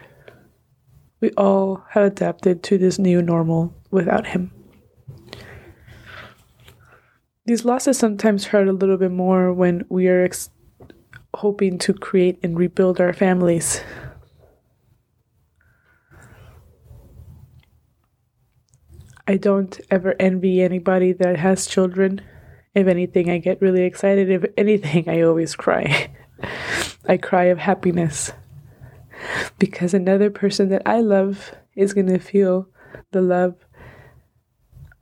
We 1.21 1.31
all 1.31 1.83
have 1.91 2.03
adapted 2.03 2.63
to 2.63 2.77
this 2.77 2.99
new 2.99 3.21
normal 3.21 3.73
without 3.91 4.27
him. 4.27 4.51
These 7.45 7.63
losses 7.63 7.97
sometimes 7.97 8.45
hurt 8.45 8.67
a 8.67 8.73
little 8.73 8.97
bit 8.97 9.11
more 9.11 9.53
when 9.53 9.85
we 9.89 10.07
are 10.07 10.23
ex- 10.23 10.49
hoping 11.35 11.77
to 11.79 11.93
create 11.93 12.39
and 12.41 12.57
rebuild 12.57 12.99
our 12.99 13.13
families. 13.13 13.81
I 19.27 19.37
don't 19.37 19.79
ever 19.89 20.15
envy 20.19 20.61
anybody 20.61 21.11
that 21.13 21.37
has 21.37 21.65
children. 21.65 22.21
If 22.75 22.87
anything, 22.87 23.29
I 23.29 23.39
get 23.39 23.61
really 23.61 23.83
excited. 23.83 24.29
If 24.29 24.45
anything, 24.55 25.09
I 25.09 25.21
always 25.21 25.55
cry. 25.55 26.11
I 27.07 27.17
cry 27.17 27.45
of 27.45 27.57
happiness 27.57 28.31
because 29.57 29.93
another 29.93 30.29
person 30.29 30.69
that 30.69 30.83
I 30.85 30.99
love 30.99 31.55
is 31.75 31.93
going 31.93 32.07
to 32.07 32.19
feel 32.19 32.67
the 33.11 33.21
love 33.21 33.55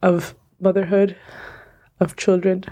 of 0.01 0.35
motherhood, 0.59 1.17
of 1.99 2.15
children. 2.15 2.63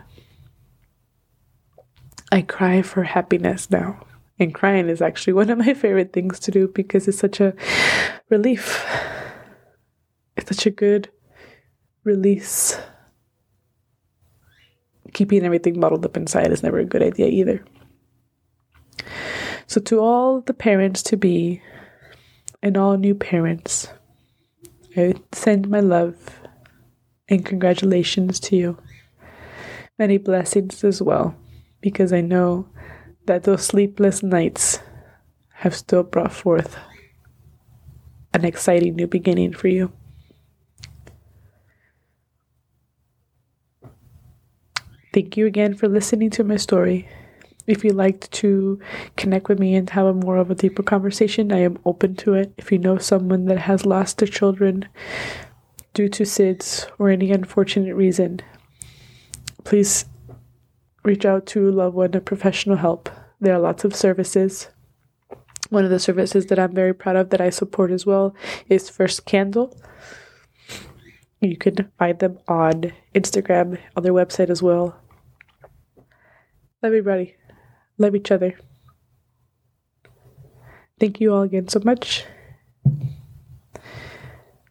I 2.32 2.43
cry 2.43 2.82
for 2.82 3.04
happiness 3.04 3.70
now. 3.70 4.06
And 4.39 4.54
crying 4.54 4.89
is 4.89 5.02
actually 5.02 5.34
one 5.41 5.49
of 5.49 5.58
my 5.58 5.74
favorite 5.74 6.14
things 6.14 6.39
to 6.41 6.52
do 6.52 6.70
because 6.70 7.08
it's 7.08 7.18
such 7.18 7.41
a 7.41 7.54
relief. 8.30 8.86
It's 10.38 10.47
such 10.47 10.66
a 10.66 10.72
good 10.72 11.10
release. 12.04 12.78
Keeping 15.14 15.43
everything 15.43 15.80
bottled 15.80 16.06
up 16.06 16.18
inside 16.18 16.52
is 16.52 16.64
never 16.64 16.80
a 16.80 16.86
good 16.86 17.04
idea 17.04 17.28
either. 17.28 17.64
So, 19.68 19.80
to 19.82 19.99
all 19.99 20.41
the 20.41 20.54
parents 20.54 21.02
to 21.04 21.18
be 21.18 21.62
and 22.62 22.78
all 22.78 22.97
new 22.97 23.16
parents, 23.16 23.88
I 24.95 25.16
send 25.32 25.70
my 25.70 25.80
love 25.80 26.39
and 27.30 27.45
congratulations 27.45 28.39
to 28.41 28.56
you. 28.56 28.78
Many 29.97 30.18
blessings 30.18 30.84
as 30.84 31.02
well, 31.02 31.36
because 31.80 32.12
I 32.12 32.22
know 32.22 32.68
that 33.26 33.43
those 33.43 33.66
sleepless 33.66 34.22
nights 34.22 34.80
have 35.54 35.76
still 35.76 36.04
brought 36.04 36.34
forth 36.34 36.78
an 38.34 38.45
exciting 38.45 38.95
new 38.95 39.08
beginning 39.08 39.54
for 39.54 39.68
you. 39.68 39.91
Thank 45.14 45.36
you 45.36 45.45
again 45.45 45.74
for 45.74 45.89
listening 45.89 46.30
to 46.32 46.43
my 46.45 46.55
story. 46.55 47.05
If 47.68 47.84
you'd 47.84 47.95
like 47.95 48.30
to 48.32 48.80
connect 49.18 49.49
with 49.49 49.59
me 49.59 49.76
and 49.76 49.89
have 49.89 50.05
a 50.05 50.14
more 50.14 50.38
of 50.38 50.49
a 50.49 50.55
deeper 50.55 50.84
conversation, 50.84 51.51
I 51.51 51.57
am 51.57 51.80
open 51.84 52.16
to 52.18 52.34
it. 52.34 52.53
If 52.57 52.72
you 52.72 52.78
know 52.78 52.97
someone 52.97 53.43
that 53.45 53.59
has 53.59 53.86
lost 53.86 54.20
their 54.20 54.30
children 54.30 54.88
due 55.93 56.07
to 56.07 56.24
SIDS 56.24 56.89
or 56.97 57.09
any 57.09 57.30
unfortunate 57.34 57.93
reason, 57.93 58.39
please 59.66 60.05
reach 61.03 61.26
out 61.26 61.45
to 61.47 61.68
a 61.68 61.72
loved 61.72 61.95
one 61.95 62.14
and 62.14 62.26
professional 62.26 62.78
help. 62.78 63.09
There 63.41 63.53
are 63.53 63.59
lots 63.59 63.84
of 63.84 63.93
services. 63.93 64.70
One 65.70 65.84
of 65.84 65.89
the 65.89 65.99
services 65.99 66.45
that 66.45 66.57
I'm 66.57 66.74
very 66.74 66.93
proud 66.93 67.18
of 67.18 67.32
that 67.32 67.41
I 67.41 67.49
support 67.49 67.91
as 67.91 68.05
well 68.05 68.34
is 68.70 68.89
First 68.89 69.26
Candle. 69.26 69.78
You 71.42 71.58
can 71.58 71.92
find 71.98 72.20
them 72.20 72.38
on 72.48 72.94
Instagram, 73.16 73.80
on 73.98 74.04
their 74.04 74.14
website 74.14 74.52
as 74.52 74.62
well. 74.62 74.96
Love 76.84 76.94
everybody. 76.94 77.36
Love 77.98 78.16
each 78.16 78.32
other. 78.32 78.58
Thank 81.00 81.20
you 81.20 81.34
all 81.34 81.42
again 81.42 81.68
so 81.68 81.82
much. 81.84 82.26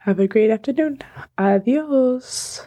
Have 0.00 0.20
a 0.20 0.28
great 0.28 0.50
afternoon. 0.50 1.02
Adios. 1.36 2.66